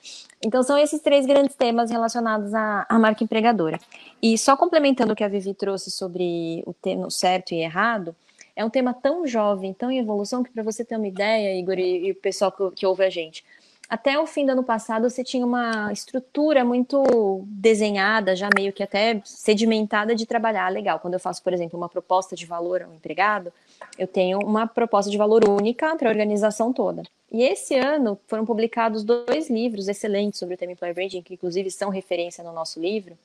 Então, 0.40 0.62
são 0.62 0.78
esses 0.78 1.00
três 1.00 1.26
grandes 1.26 1.56
temas 1.56 1.90
relacionados 1.90 2.54
à, 2.54 2.86
à 2.88 2.96
marca 2.96 3.24
empregadora. 3.24 3.80
E 4.22 4.38
só 4.38 4.56
complementando 4.56 5.12
o 5.12 5.16
que 5.16 5.24
a 5.24 5.28
Vivi 5.28 5.54
trouxe 5.54 5.90
sobre 5.90 6.62
o 6.64 6.72
tema 6.72 7.10
certo 7.10 7.52
e 7.52 7.62
errado, 7.62 8.14
é 8.54 8.64
um 8.64 8.70
tema 8.70 8.94
tão 8.94 9.26
jovem, 9.26 9.74
tão 9.74 9.90
em 9.90 9.98
evolução, 9.98 10.44
que 10.44 10.52
para 10.52 10.62
você 10.62 10.84
ter 10.84 10.96
uma 10.96 11.08
ideia, 11.08 11.58
Igor, 11.58 11.78
e, 11.80 12.06
e 12.06 12.12
o 12.12 12.14
pessoal 12.14 12.52
que, 12.52 12.70
que 12.70 12.86
ouve 12.86 13.04
a 13.04 13.10
gente, 13.10 13.44
até 13.88 14.18
o 14.18 14.26
fim 14.26 14.44
do 14.44 14.52
ano 14.52 14.64
passado 14.64 15.08
você 15.08 15.22
tinha 15.22 15.46
uma 15.46 15.92
estrutura 15.92 16.64
muito 16.64 17.44
desenhada, 17.46 18.34
já 18.34 18.48
meio 18.54 18.72
que 18.72 18.82
até 18.82 19.20
sedimentada 19.24 20.14
de 20.14 20.26
trabalhar 20.26 20.68
legal. 20.70 20.98
Quando 20.98 21.14
eu 21.14 21.20
faço, 21.20 21.42
por 21.42 21.52
exemplo, 21.52 21.78
uma 21.78 21.88
proposta 21.88 22.34
de 22.34 22.46
valor 22.46 22.82
ao 22.82 22.92
empregado, 22.92 23.52
eu 23.98 24.06
tenho 24.06 24.38
uma 24.40 24.66
proposta 24.66 25.10
de 25.10 25.16
valor 25.16 25.48
única 25.48 25.94
para 25.96 26.08
a 26.08 26.12
organização 26.12 26.72
toda. 26.72 27.02
E 27.30 27.42
esse 27.42 27.74
ano 27.74 28.18
foram 28.26 28.44
publicados 28.44 29.04
dois 29.04 29.50
livros 29.50 29.88
excelentes 29.88 30.38
sobre 30.38 30.54
o 30.54 30.58
tema 30.58 30.72
Employer 30.72 30.94
Branding, 30.94 31.22
que 31.22 31.34
inclusive 31.34 31.70
são 31.70 31.90
referência 31.90 32.42
no 32.42 32.52
nosso 32.52 32.80
livro, 32.80 33.16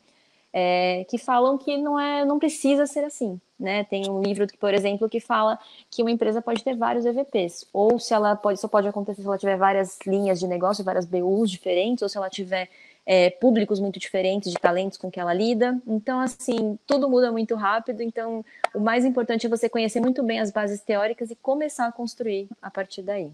é, 0.54 1.06
que 1.10 1.18
falam 1.18 1.58
que 1.58 1.78
não 1.78 2.00
é, 2.00 2.26
não 2.26 2.38
precisa 2.38 2.86
ser 2.86 3.04
assim, 3.04 3.40
né? 3.60 3.84
Tem 3.86 4.10
um 4.10 4.22
livro 4.22 4.46
por 4.60 4.74
exemplo, 4.74 5.10
que 5.10 5.20
fala 5.20 5.58
que 5.90 6.02
uma 6.02 6.12
empresa 6.12 6.42
pode 6.42 6.64
ter 6.64 6.76
vários 6.76 7.06
EVPs, 7.06 7.68
ou 7.72 8.00
se 8.00 8.14
ela 8.14 8.36
pode, 8.36 8.60
só 8.60 8.68
pode 8.68 8.88
acontecer 8.88 9.22
se 9.22 9.28
ela 9.28 9.38
tiver 9.38 9.58
várias 9.58 9.98
linhas 10.06 10.40
de 10.40 10.48
negócio, 10.48 10.84
várias 10.84 11.06
BUs 11.06 11.50
diferentes, 11.50 12.02
ou 12.02 12.10
se 12.10 12.18
ela 12.18 12.30
tiver 12.30 12.70
é, 13.06 13.30
públicos 13.30 13.80
muito 13.80 14.00
diferentes 14.00 14.52
de 14.52 14.60
talentos 14.60 14.98
com 14.98 15.10
que 15.10 15.20
ela 15.20 15.34
lida. 15.34 15.80
Então, 15.88 16.20
assim, 16.20 16.78
tudo 16.86 17.10
muda 17.10 17.32
muito 17.32 17.56
rápido. 17.56 18.02
Então, 18.02 18.44
o 18.74 18.80
mais 18.80 19.06
importante 19.06 19.46
é 19.46 19.50
você 19.50 19.68
conhecer 19.70 20.00
muito 20.00 20.22
bem 20.24 20.40
as 20.40 20.52
bases 20.52 20.82
teóricas 20.82 21.32
e 21.32 21.36
começar 21.36 21.88
a 21.88 21.92
construir 21.92 22.48
a 22.62 22.70
partir 22.70 23.02
daí. 23.02 23.32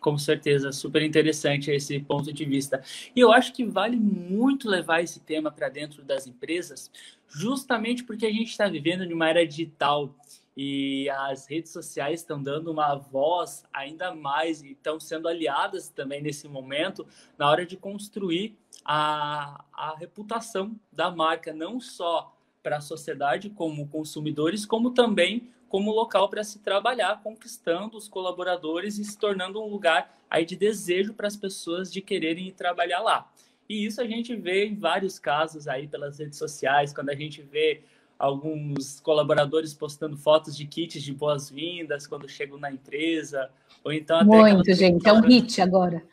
Com 0.00 0.16
certeza, 0.16 0.72
super 0.72 1.02
interessante 1.02 1.70
esse 1.70 2.00
ponto 2.00 2.32
de 2.32 2.44
vista. 2.44 2.82
E 3.14 3.20
eu 3.20 3.30
acho 3.30 3.52
que 3.52 3.64
vale 3.64 3.96
muito 3.96 4.68
levar 4.68 5.02
esse 5.02 5.20
tema 5.20 5.50
para 5.50 5.68
dentro 5.68 6.02
das 6.02 6.26
empresas, 6.26 6.90
justamente 7.28 8.02
porque 8.02 8.24
a 8.24 8.32
gente 8.32 8.50
está 8.50 8.66
vivendo 8.66 9.04
em 9.04 9.12
uma 9.12 9.28
era 9.28 9.46
digital 9.46 10.14
e 10.56 11.08
as 11.10 11.46
redes 11.46 11.70
sociais 11.70 12.20
estão 12.20 12.42
dando 12.42 12.70
uma 12.70 12.94
voz 12.94 13.64
ainda 13.72 14.14
mais 14.14 14.62
e 14.62 14.72
estão 14.72 14.98
sendo 14.98 15.28
aliadas 15.28 15.88
também 15.88 16.20
nesse 16.22 16.48
momento 16.48 17.06
na 17.38 17.48
hora 17.48 17.64
de 17.64 17.76
construir 17.76 18.58
a, 18.84 19.64
a 19.72 19.96
reputação 19.96 20.74
da 20.92 21.10
marca, 21.10 21.52
não 21.52 21.78
só 21.78 22.36
para 22.62 22.78
a 22.78 22.80
sociedade 22.80 23.50
como 23.50 23.88
consumidores, 23.88 24.66
como 24.66 24.90
também 24.90 25.50
como 25.70 25.92
local 25.92 26.28
para 26.28 26.42
se 26.42 26.58
trabalhar, 26.58 27.22
conquistando 27.22 27.96
os 27.96 28.08
colaboradores 28.08 28.98
e 28.98 29.04
se 29.04 29.16
tornando 29.16 29.62
um 29.62 29.68
lugar 29.68 30.18
aí 30.28 30.44
de 30.44 30.56
desejo 30.56 31.14
para 31.14 31.28
as 31.28 31.36
pessoas 31.36 31.92
de 31.92 32.02
quererem 32.02 32.48
ir 32.48 32.52
trabalhar 32.52 32.98
lá. 33.00 33.30
E 33.68 33.86
isso 33.86 34.00
a 34.00 34.04
gente 34.04 34.34
vê 34.34 34.66
em 34.66 34.74
vários 34.74 35.16
casos 35.20 35.68
aí 35.68 35.86
pelas 35.86 36.18
redes 36.18 36.36
sociais, 36.36 36.92
quando 36.92 37.10
a 37.10 37.14
gente 37.14 37.40
vê 37.40 37.82
alguns 38.18 38.98
colaboradores 38.98 39.72
postando 39.72 40.16
fotos 40.16 40.56
de 40.56 40.66
kits 40.66 41.00
de 41.00 41.14
boas-vindas 41.14 42.04
quando 42.04 42.28
chegam 42.28 42.58
na 42.58 42.72
empresa, 42.72 43.48
ou 43.84 43.92
então 43.92 44.18
até 44.18 44.52
muito 44.52 44.74
gente, 44.74 45.08
é 45.08 45.12
um 45.12 45.20
hit 45.20 45.62
agora, 45.62 46.04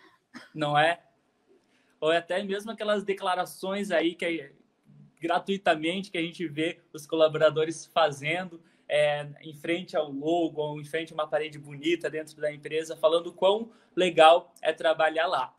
não 0.53 0.77
é? 0.77 0.99
Ou 1.99 2.11
até 2.11 2.43
mesmo 2.43 2.69
aquelas 2.69 3.03
declarações 3.03 3.89
aí 3.89 4.13
que 4.13 4.23
é 4.23 4.51
gratuitamente 5.19 6.11
que 6.11 6.17
a 6.19 6.21
gente 6.21 6.47
vê 6.47 6.77
os 6.93 7.07
colaboradores 7.07 7.87
fazendo 7.87 8.61
é, 8.87 9.27
em 9.41 9.53
frente 9.53 9.95
ao 9.95 10.11
logo 10.11 10.61
ou 10.61 10.79
em 10.79 10.85
frente 10.85 11.11
a 11.11 11.15
uma 11.15 11.27
parede 11.27 11.59
bonita 11.59 12.09
dentro 12.09 12.39
da 12.39 12.51
empresa, 12.51 12.95
falando 12.95 13.33
quão 13.33 13.71
legal 13.95 14.53
é 14.61 14.71
trabalhar 14.71 15.27
lá. 15.27 15.53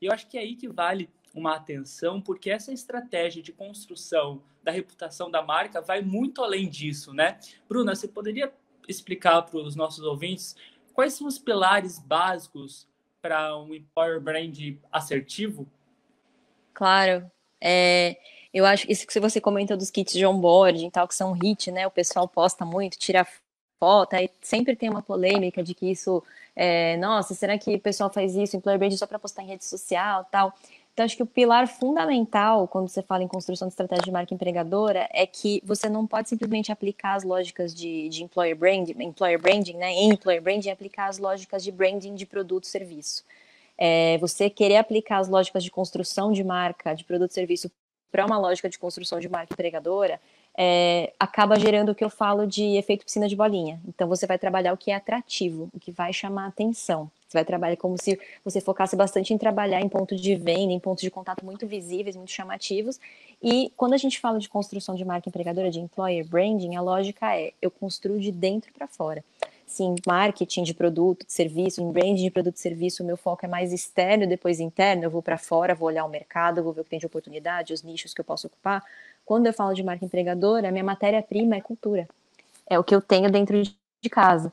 E 0.00 0.06
eu 0.06 0.12
acho 0.12 0.26
que 0.26 0.36
é 0.36 0.40
aí 0.40 0.56
que 0.56 0.68
vale 0.68 1.08
uma 1.34 1.56
atenção, 1.56 2.20
porque 2.20 2.50
essa 2.50 2.72
estratégia 2.72 3.42
de 3.42 3.52
construção 3.52 4.42
da 4.62 4.70
reputação 4.70 5.30
da 5.30 5.42
marca 5.42 5.80
vai 5.80 6.00
muito 6.00 6.42
além 6.42 6.68
disso, 6.68 7.12
né? 7.12 7.38
Bruna, 7.68 7.94
você 7.94 8.06
poderia 8.06 8.52
explicar 8.88 9.42
para 9.42 9.58
os 9.58 9.74
nossos 9.74 10.04
ouvintes 10.04 10.54
quais 10.92 11.14
são 11.14 11.26
os 11.26 11.38
pilares 11.38 11.98
básicos 11.98 12.88
para 13.20 13.58
um 13.58 13.74
employer 13.74 14.20
brand 14.20 14.56
assertivo? 14.92 15.68
Claro. 16.72 17.30
É, 17.60 18.18
eu 18.54 18.64
acho 18.64 18.86
que 18.86 18.92
isso 18.92 19.06
que 19.06 19.18
você 19.18 19.40
comentou 19.40 19.76
dos 19.76 19.90
kits 19.90 20.14
de 20.14 20.24
onboarding 20.24 20.88
tal, 20.88 21.08
que 21.08 21.14
são 21.14 21.32
hit, 21.32 21.72
né? 21.72 21.86
O 21.88 21.90
pessoal 21.90 22.28
posta 22.28 22.64
muito, 22.64 22.96
tira 22.96 23.26
foto, 23.80 24.14
aí 24.14 24.30
sempre 24.40 24.76
tem 24.76 24.88
uma 24.88 25.02
polêmica 25.02 25.62
de 25.62 25.74
que 25.74 25.90
isso, 25.90 26.22
é, 26.54 26.96
nossa, 26.98 27.34
será 27.34 27.58
que 27.58 27.74
o 27.74 27.80
pessoal 27.80 28.08
faz 28.10 28.36
isso, 28.36 28.56
employer 28.56 28.78
brand 28.78 28.92
só 28.92 29.06
para 29.06 29.18
postar 29.18 29.42
em 29.42 29.48
rede 29.48 29.64
social 29.64 30.24
tal? 30.30 30.54
Então, 30.92 31.04
acho 31.04 31.16
que 31.16 31.22
o 31.24 31.26
pilar 31.26 31.66
fundamental, 31.66 32.68
quando 32.68 32.88
você 32.88 33.02
fala 33.02 33.24
em 33.24 33.28
construção 33.28 33.66
de 33.66 33.72
estratégia 33.72 34.04
de 34.04 34.12
marca 34.12 34.32
empregadora, 34.32 35.08
é 35.12 35.26
que 35.26 35.60
você 35.64 35.88
não 35.88 36.06
pode 36.06 36.28
simplesmente 36.28 36.70
aplicar 36.70 37.14
as 37.14 37.24
lógicas 37.24 37.74
de, 37.74 38.08
de 38.08 38.22
employer, 38.22 38.56
branding, 38.56 38.94
employer 39.02 39.40
branding, 39.42 39.76
né, 39.76 39.90
em 39.90 40.10
employer 40.10 40.40
branding, 40.40 40.70
aplicar 40.70 41.08
as 41.08 41.18
lógicas 41.18 41.64
de 41.64 41.72
branding 41.72 42.14
de 42.14 42.24
produto 42.24 42.64
e 42.64 42.68
serviço. 42.68 43.24
É, 43.76 44.16
você 44.18 44.48
querer 44.48 44.76
aplicar 44.76 45.18
as 45.18 45.28
lógicas 45.28 45.64
de 45.64 45.70
construção 45.72 46.30
de 46.30 46.44
marca, 46.44 46.94
de 46.94 47.02
produto 47.02 47.32
e 47.32 47.34
serviço 47.34 47.68
para 48.14 48.24
uma 48.24 48.38
lógica 48.38 48.68
de 48.68 48.78
construção 48.78 49.18
de 49.18 49.28
marca 49.28 49.52
empregadora, 49.52 50.20
é, 50.56 51.12
acaba 51.18 51.58
gerando 51.58 51.88
o 51.88 51.94
que 51.96 52.04
eu 52.04 52.08
falo 52.08 52.46
de 52.46 52.76
efeito 52.76 53.04
piscina 53.04 53.26
de 53.26 53.34
bolinha. 53.34 53.80
Então, 53.88 54.06
você 54.06 54.24
vai 54.24 54.38
trabalhar 54.38 54.72
o 54.72 54.76
que 54.76 54.92
é 54.92 54.94
atrativo, 54.94 55.68
o 55.74 55.80
que 55.80 55.90
vai 55.90 56.12
chamar 56.12 56.46
atenção. 56.46 57.10
Você 57.26 57.36
vai 57.36 57.44
trabalhar 57.44 57.76
como 57.76 58.00
se 58.00 58.16
você 58.44 58.60
focasse 58.60 58.94
bastante 58.94 59.34
em 59.34 59.36
trabalhar 59.36 59.80
em 59.80 59.88
pontos 59.88 60.20
de 60.20 60.36
venda, 60.36 60.72
em 60.72 60.78
pontos 60.78 61.02
de 61.02 61.10
contato 61.10 61.44
muito 61.44 61.66
visíveis, 61.66 62.14
muito 62.14 62.30
chamativos. 62.30 63.00
E 63.42 63.72
quando 63.76 63.94
a 63.94 63.98
gente 63.98 64.20
fala 64.20 64.38
de 64.38 64.48
construção 64.48 64.94
de 64.94 65.04
marca 65.04 65.28
empregadora, 65.28 65.68
de 65.68 65.80
employer 65.80 66.24
branding, 66.24 66.76
a 66.76 66.80
lógica 66.80 67.36
é 67.36 67.52
eu 67.60 67.68
construo 67.68 68.20
de 68.20 68.30
dentro 68.30 68.72
para 68.72 68.86
fora 68.86 69.24
sim, 69.66 69.94
marketing 70.06 70.62
de 70.62 70.74
produto, 70.74 71.26
de 71.26 71.32
serviço, 71.32 71.82
em 71.82 71.90
branding 71.90 72.24
de 72.24 72.30
produto 72.30 72.56
e 72.56 72.60
serviço, 72.60 73.02
o 73.02 73.06
meu 73.06 73.16
foco 73.16 73.44
é 73.44 73.48
mais 73.48 73.72
externo, 73.72 74.26
depois 74.26 74.60
interno, 74.60 75.04
eu 75.04 75.10
vou 75.10 75.22
para 75.22 75.38
fora, 75.38 75.74
vou 75.74 75.88
olhar 75.88 76.04
o 76.04 76.08
mercado, 76.08 76.62
vou 76.62 76.72
ver 76.72 76.82
o 76.82 76.84
que 76.84 76.90
tem 76.90 76.98
de 76.98 77.06
oportunidade, 77.06 77.72
os 77.72 77.82
nichos 77.82 78.12
que 78.12 78.20
eu 78.20 78.24
posso 78.24 78.46
ocupar. 78.46 78.84
Quando 79.24 79.46
eu 79.46 79.52
falo 79.52 79.74
de 79.74 79.82
marca 79.82 80.04
empregadora, 80.04 80.68
a 80.68 80.72
minha 80.72 80.84
matéria-prima 80.84 81.56
é 81.56 81.60
cultura. 81.60 82.08
É 82.66 82.78
o 82.78 82.84
que 82.84 82.94
eu 82.94 83.00
tenho 83.00 83.30
dentro 83.30 83.62
de 83.62 84.10
casa. 84.10 84.52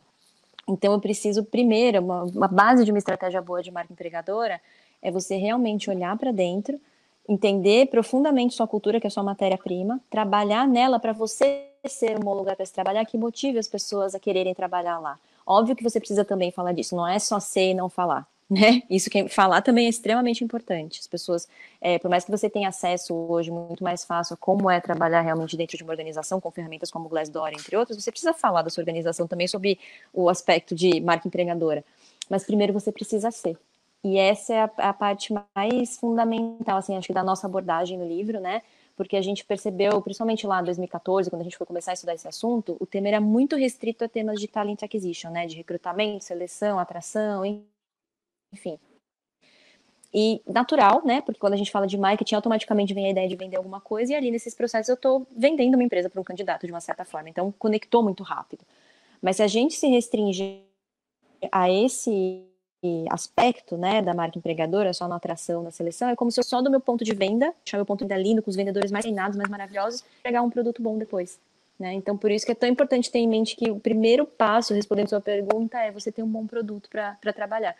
Então, 0.67 0.93
eu 0.93 0.99
preciso, 0.99 1.43
primeiro, 1.43 1.99
uma, 1.99 2.23
uma 2.23 2.47
base 2.47 2.85
de 2.85 2.91
uma 2.91 2.97
estratégia 2.97 3.41
boa 3.41 3.61
de 3.61 3.71
marca 3.71 3.91
empregadora 3.91 4.61
é 5.01 5.11
você 5.11 5.35
realmente 5.35 5.89
olhar 5.89 6.15
para 6.17 6.31
dentro, 6.31 6.79
entender 7.27 7.87
profundamente 7.87 8.53
sua 8.53 8.67
cultura, 8.67 8.99
que 8.99 9.07
é 9.07 9.09
sua 9.09 9.23
matéria-prima, 9.23 9.99
trabalhar 10.09 10.67
nela 10.67 10.99
para 10.99 11.11
você 11.11 11.70
ser 11.89 12.17
um 12.17 12.19
bom 12.19 12.33
lugar 12.33 12.55
para 12.55 12.65
se 12.65 12.73
trabalhar 12.73 13.05
que 13.05 13.17
motive 13.17 13.57
as 13.57 13.67
pessoas 13.67 14.13
a 14.13 14.19
quererem 14.19 14.53
trabalhar 14.53 14.99
lá. 14.99 15.17
Óbvio 15.45 15.75
que 15.75 15.83
você 15.83 15.99
precisa 15.99 16.23
também 16.23 16.51
falar 16.51 16.73
disso, 16.73 16.95
não 16.95 17.07
é 17.07 17.17
só 17.17 17.39
ser 17.39 17.71
e 17.71 17.73
não 17.73 17.89
falar. 17.89 18.27
Né? 18.51 18.83
Isso 18.89 19.09
que 19.09 19.29
falar 19.29 19.61
também 19.61 19.85
é 19.85 19.89
extremamente 19.89 20.43
importante. 20.43 20.99
As 20.99 21.07
pessoas, 21.07 21.47
é, 21.79 21.97
por 21.97 22.09
mais 22.09 22.25
que 22.25 22.31
você 22.31 22.49
tenha 22.49 22.67
acesso 22.67 23.15
hoje 23.15 23.49
muito 23.49 23.81
mais 23.81 24.03
fácil 24.03 24.33
a 24.33 24.37
como 24.37 24.69
é 24.69 24.81
trabalhar 24.81 25.21
realmente 25.21 25.55
dentro 25.55 25.77
de 25.77 25.83
uma 25.83 25.93
organização 25.93 26.41
com 26.41 26.51
ferramentas 26.51 26.91
como 26.91 27.05
o 27.05 27.07
Glassdoor, 27.07 27.47
entre 27.53 27.77
outras, 27.77 28.03
você 28.03 28.11
precisa 28.11 28.33
falar 28.33 28.61
da 28.61 28.69
sua 28.69 28.81
organização 28.81 29.25
também 29.25 29.47
sobre 29.47 29.79
o 30.13 30.27
aspecto 30.27 30.75
de 30.75 30.99
marca 30.99 31.29
empregadora. 31.29 31.81
Mas 32.29 32.43
primeiro 32.43 32.73
você 32.73 32.91
precisa 32.91 33.31
ser. 33.31 33.57
E 34.03 34.17
essa 34.17 34.53
é 34.53 34.59
a, 34.63 34.89
a 34.89 34.93
parte 34.93 35.33
mais 35.55 35.97
fundamental, 35.97 36.77
assim, 36.77 36.97
acho 36.97 37.07
que 37.07 37.13
da 37.13 37.23
nossa 37.23 37.47
abordagem 37.47 37.97
no 37.97 38.05
livro, 38.05 38.41
né? 38.41 38.61
Porque 38.95 39.15
a 39.15 39.21
gente 39.21 39.45
percebeu, 39.45 40.01
principalmente 40.01 40.45
lá 40.45 40.61
em 40.61 40.65
2014, 40.65 41.29
quando 41.29 41.41
a 41.41 41.43
gente 41.43 41.57
foi 41.57 41.65
começar 41.65 41.91
a 41.91 41.93
estudar 41.93 42.13
esse 42.13 42.27
assunto, 42.27 42.77
o 42.79 42.85
tema 42.85 43.07
era 43.07 43.21
muito 43.21 43.55
restrito 43.55 44.03
a 44.03 44.09
temas 44.09 44.39
de 44.39 44.47
talent 44.47 44.83
acquisition, 44.83 45.31
né, 45.31 45.47
de 45.47 45.55
recrutamento, 45.55 46.23
seleção, 46.23 46.79
atração, 46.79 47.63
enfim. 48.53 48.77
E 50.13 50.41
natural, 50.45 51.01
né, 51.05 51.21
porque 51.21 51.39
quando 51.39 51.53
a 51.53 51.57
gente 51.57 51.71
fala 51.71 51.87
de 51.87 51.97
marketing, 51.97 52.35
automaticamente 52.35 52.93
vem 52.93 53.05
a 53.05 53.09
ideia 53.11 53.27
de 53.27 53.35
vender 53.35 53.57
alguma 53.57 53.79
coisa, 53.79 54.11
e 54.11 54.15
ali 54.15 54.29
nesses 54.29 54.53
processos 54.53 54.89
eu 54.89 54.95
estou 54.95 55.25
vendendo 55.35 55.75
uma 55.75 55.83
empresa 55.83 56.09
para 56.09 56.19
um 56.19 56.23
candidato 56.23 56.65
de 56.65 56.71
uma 56.73 56.81
certa 56.81 57.05
forma, 57.05 57.29
então 57.29 57.51
conectou 57.57 58.03
muito 58.03 58.23
rápido. 58.23 58.65
Mas 59.21 59.37
se 59.37 59.43
a 59.43 59.47
gente 59.47 59.75
se 59.75 59.87
restringir 59.87 60.61
a 61.51 61.71
esse 61.71 62.50
aspecto 63.09 63.77
né, 63.77 64.01
da 64.01 64.13
marca 64.13 64.37
empregadora, 64.37 64.93
só 64.93 65.07
na 65.07 65.15
atração, 65.15 65.61
na 65.61 65.71
seleção, 65.71 66.09
é 66.09 66.15
como 66.15 66.31
se 66.31 66.39
eu 66.39 66.43
só 66.43 66.61
do 66.61 66.69
meu 66.69 66.79
ponto 66.79 67.03
de 67.03 67.13
venda, 67.13 67.53
deixar 67.63 67.77
meu 67.77 67.85
ponto 67.85 67.99
de 67.99 68.05
venda 68.05 68.21
lindo, 68.21 68.41
com 68.41 68.49
os 68.49 68.55
vendedores 68.55 68.91
mais 68.91 69.05
treinados, 69.05 69.37
mais 69.37 69.49
maravilhosos, 69.49 70.03
pegar 70.23 70.41
um 70.41 70.49
produto 70.49 70.81
bom 70.81 70.97
depois. 70.97 71.39
Né? 71.79 71.93
Então, 71.93 72.17
por 72.17 72.31
isso 72.31 72.45
que 72.45 72.51
é 72.51 72.55
tão 72.55 72.69
importante 72.69 73.11
ter 73.11 73.19
em 73.19 73.27
mente 73.27 73.55
que 73.55 73.69
o 73.69 73.79
primeiro 73.79 74.25
passo, 74.25 74.73
respondendo 74.73 75.09
sua 75.09 75.21
pergunta, 75.21 75.77
é 75.79 75.91
você 75.91 76.11
ter 76.11 76.23
um 76.23 76.27
bom 76.27 76.45
produto 76.45 76.89
para 76.89 77.33
trabalhar. 77.33 77.75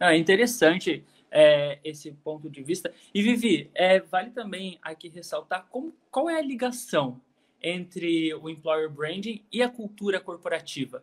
é 0.00 0.16
interessante 0.16 1.04
é, 1.30 1.78
esse 1.84 2.12
ponto 2.12 2.48
de 2.48 2.62
vista. 2.62 2.92
E, 3.12 3.22
Vivi, 3.22 3.70
é, 3.74 4.00
vale 4.00 4.30
também 4.30 4.78
aqui 4.80 5.08
ressaltar 5.08 5.66
como, 5.70 5.92
qual 6.10 6.30
é 6.30 6.38
a 6.38 6.42
ligação 6.42 7.20
entre 7.62 8.32
o 8.34 8.48
employer 8.48 8.88
branding 8.90 9.42
e 9.52 9.62
a 9.62 9.68
cultura 9.68 10.20
corporativa. 10.20 11.02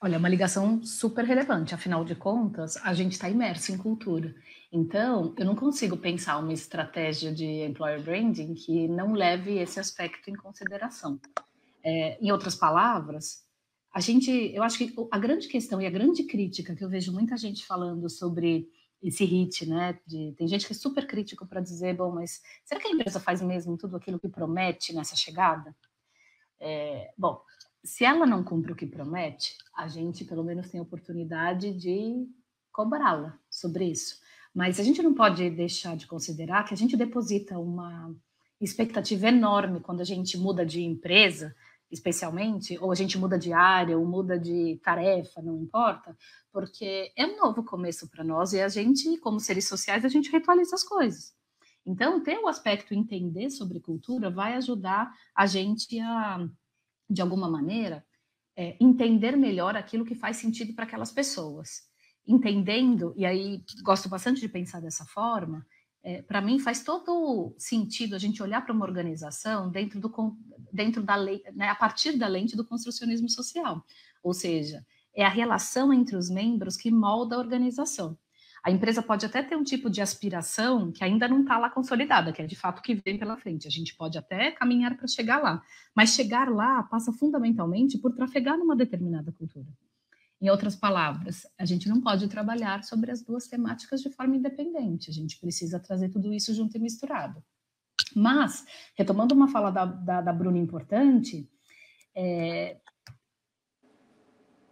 Olha, 0.00 0.14
é 0.14 0.18
uma 0.18 0.28
ligação 0.28 0.80
super 0.84 1.24
relevante, 1.24 1.74
afinal 1.74 2.04
de 2.04 2.14
contas, 2.14 2.76
a 2.76 2.94
gente 2.94 3.12
está 3.12 3.28
imerso 3.28 3.72
em 3.72 3.76
cultura. 3.76 4.32
Então, 4.70 5.34
eu 5.36 5.44
não 5.44 5.56
consigo 5.56 5.96
pensar 5.96 6.38
uma 6.38 6.52
estratégia 6.52 7.34
de 7.34 7.44
employer 7.64 8.00
branding 8.00 8.54
que 8.54 8.86
não 8.86 9.12
leve 9.12 9.58
esse 9.58 9.80
aspecto 9.80 10.30
em 10.30 10.36
consideração. 10.36 11.20
É, 11.82 12.16
em 12.20 12.30
outras 12.30 12.54
palavras, 12.54 13.44
a 13.92 13.98
gente, 13.98 14.30
eu 14.54 14.62
acho 14.62 14.78
que 14.78 14.94
a 15.10 15.18
grande 15.18 15.48
questão 15.48 15.80
e 15.82 15.86
a 15.86 15.90
grande 15.90 16.22
crítica 16.22 16.76
que 16.76 16.84
eu 16.84 16.88
vejo 16.88 17.12
muita 17.12 17.36
gente 17.36 17.66
falando 17.66 18.08
sobre 18.08 18.68
esse 19.02 19.24
hit, 19.24 19.66
né? 19.66 19.98
De, 20.06 20.32
tem 20.36 20.46
gente 20.46 20.64
que 20.64 20.72
é 20.72 20.76
super 20.76 21.08
crítico 21.08 21.44
para 21.44 21.60
dizer, 21.60 21.96
bom, 21.96 22.12
mas 22.12 22.40
será 22.64 22.80
que 22.80 22.86
a 22.86 22.92
empresa 22.92 23.18
faz 23.18 23.42
mesmo 23.42 23.76
tudo 23.76 23.96
aquilo 23.96 24.20
que 24.20 24.28
promete 24.28 24.92
nessa 24.92 25.16
chegada? 25.16 25.74
É, 26.60 27.12
bom, 27.16 27.40
se 27.84 28.04
ela 28.04 28.26
não 28.26 28.42
cumpre 28.42 28.72
o 28.72 28.76
que 28.76 28.86
promete, 28.86 29.56
a 29.76 29.88
gente 29.88 30.24
pelo 30.24 30.44
menos 30.44 30.68
tem 30.68 30.80
a 30.80 30.82
oportunidade 30.82 31.72
de 31.72 32.26
cobrá-la 32.72 33.38
sobre 33.50 33.86
isso. 33.86 34.20
Mas 34.54 34.80
a 34.80 34.82
gente 34.82 35.02
não 35.02 35.14
pode 35.14 35.48
deixar 35.50 35.96
de 35.96 36.06
considerar 36.06 36.64
que 36.64 36.74
a 36.74 36.76
gente 36.76 36.96
deposita 36.96 37.58
uma 37.58 38.14
expectativa 38.60 39.28
enorme 39.28 39.80
quando 39.80 40.00
a 40.00 40.04
gente 40.04 40.36
muda 40.36 40.66
de 40.66 40.82
empresa 40.82 41.54
especialmente, 41.90 42.78
ou 42.80 42.92
a 42.92 42.94
gente 42.94 43.18
muda 43.18 43.38
de 43.38 43.52
área, 43.52 43.98
ou 43.98 44.04
muda 44.04 44.38
de 44.38 44.78
tarefa, 44.82 45.40
não 45.40 45.56
importa, 45.62 46.16
porque 46.52 47.12
é 47.16 47.26
um 47.26 47.36
novo 47.36 47.62
começo 47.62 48.08
para 48.08 48.24
nós 48.24 48.52
e 48.52 48.60
a 48.60 48.68
gente, 48.68 49.16
como 49.18 49.40
seres 49.40 49.66
sociais, 49.66 50.04
a 50.04 50.08
gente 50.08 50.30
ritualiza 50.30 50.74
as 50.74 50.82
coisas. 50.82 51.34
Então, 51.86 52.22
ter 52.22 52.38
o 52.38 52.48
aspecto 52.48 52.92
entender 52.92 53.48
sobre 53.50 53.80
cultura 53.80 54.30
vai 54.30 54.54
ajudar 54.54 55.10
a 55.34 55.46
gente 55.46 55.98
a, 56.00 56.46
de 57.08 57.22
alguma 57.22 57.48
maneira, 57.50 58.04
é, 58.56 58.76
entender 58.80 59.36
melhor 59.36 59.76
aquilo 59.76 60.04
que 60.04 60.14
faz 60.14 60.36
sentido 60.36 60.74
para 60.74 60.84
aquelas 60.84 61.12
pessoas. 61.12 61.82
Entendendo, 62.26 63.14
e 63.16 63.24
aí 63.24 63.62
gosto 63.82 64.08
bastante 64.08 64.40
de 64.40 64.48
pensar 64.48 64.80
dessa 64.80 65.04
forma, 65.06 65.66
é, 66.02 66.22
para 66.22 66.40
mim 66.40 66.58
faz 66.58 66.82
todo 66.82 67.54
sentido 67.58 68.14
a 68.14 68.18
gente 68.18 68.42
olhar 68.42 68.62
para 68.64 68.72
uma 68.72 68.84
organização 68.84 69.70
dentro 69.70 70.00
do 70.00 70.12
dentro 70.72 71.02
da 71.02 71.16
lei, 71.16 71.42
né, 71.54 71.68
a 71.68 71.74
partir 71.74 72.16
da 72.16 72.28
lente 72.28 72.56
do 72.56 72.66
construcionismo 72.66 73.28
social, 73.28 73.84
ou 74.22 74.34
seja, 74.34 74.84
é 75.14 75.24
a 75.24 75.28
relação 75.28 75.92
entre 75.92 76.16
os 76.16 76.28
membros 76.30 76.76
que 76.76 76.90
molda 76.90 77.36
a 77.36 77.38
organização. 77.38 78.16
A 78.68 78.70
empresa 78.70 79.00
pode 79.00 79.24
até 79.24 79.42
ter 79.42 79.56
um 79.56 79.64
tipo 79.64 79.88
de 79.88 80.02
aspiração 80.02 80.92
que 80.92 81.02
ainda 81.02 81.26
não 81.26 81.40
está 81.40 81.56
lá 81.56 81.70
consolidada, 81.70 82.34
que 82.34 82.42
é 82.42 82.46
de 82.46 82.54
fato 82.54 82.80
o 82.80 82.82
que 82.82 82.96
vem 82.96 83.18
pela 83.18 83.34
frente. 83.34 83.66
A 83.66 83.70
gente 83.70 83.96
pode 83.96 84.18
até 84.18 84.50
caminhar 84.50 84.94
para 84.94 85.08
chegar 85.08 85.38
lá, 85.38 85.62
mas 85.94 86.10
chegar 86.10 86.50
lá 86.50 86.82
passa 86.82 87.10
fundamentalmente 87.10 87.96
por 87.96 88.12
trafegar 88.14 88.58
numa 88.58 88.76
determinada 88.76 89.32
cultura. 89.32 89.66
Em 90.38 90.50
outras 90.50 90.76
palavras, 90.76 91.46
a 91.58 91.64
gente 91.64 91.88
não 91.88 92.02
pode 92.02 92.28
trabalhar 92.28 92.84
sobre 92.84 93.10
as 93.10 93.22
duas 93.22 93.46
temáticas 93.46 94.02
de 94.02 94.10
forma 94.10 94.36
independente, 94.36 95.08
a 95.08 95.14
gente 95.14 95.40
precisa 95.40 95.80
trazer 95.80 96.10
tudo 96.10 96.30
isso 96.34 96.52
junto 96.52 96.76
e 96.76 96.78
misturado. 96.78 97.42
Mas, 98.14 98.66
retomando 98.94 99.34
uma 99.34 99.48
fala 99.48 99.70
da, 99.70 99.86
da, 99.86 100.20
da 100.20 100.32
Bruna 100.32 100.58
importante, 100.58 101.50
é, 102.14 102.76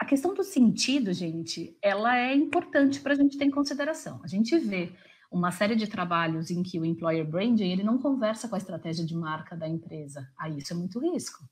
a 0.06 0.08
questão 0.08 0.32
do 0.32 0.44
sentido, 0.44 1.12
gente, 1.12 1.76
ela 1.82 2.16
é 2.16 2.32
importante 2.32 3.00
para 3.00 3.12
a 3.12 3.16
gente 3.16 3.36
ter 3.36 3.44
em 3.44 3.50
consideração. 3.50 4.20
A 4.22 4.28
gente 4.28 4.56
vê 4.56 4.92
uma 5.32 5.50
série 5.50 5.74
de 5.74 5.88
trabalhos 5.88 6.48
em 6.48 6.62
que 6.62 6.78
o 6.78 6.84
employer 6.84 7.28
branding 7.28 7.72
ele 7.72 7.82
não 7.82 7.98
conversa 7.98 8.48
com 8.48 8.54
a 8.54 8.58
estratégia 8.58 9.04
de 9.04 9.16
marca 9.16 9.56
da 9.56 9.68
empresa. 9.68 10.30
Aí 10.38 10.58
isso 10.58 10.72
é 10.72 10.76
muito 10.76 11.00
risco. 11.00 11.44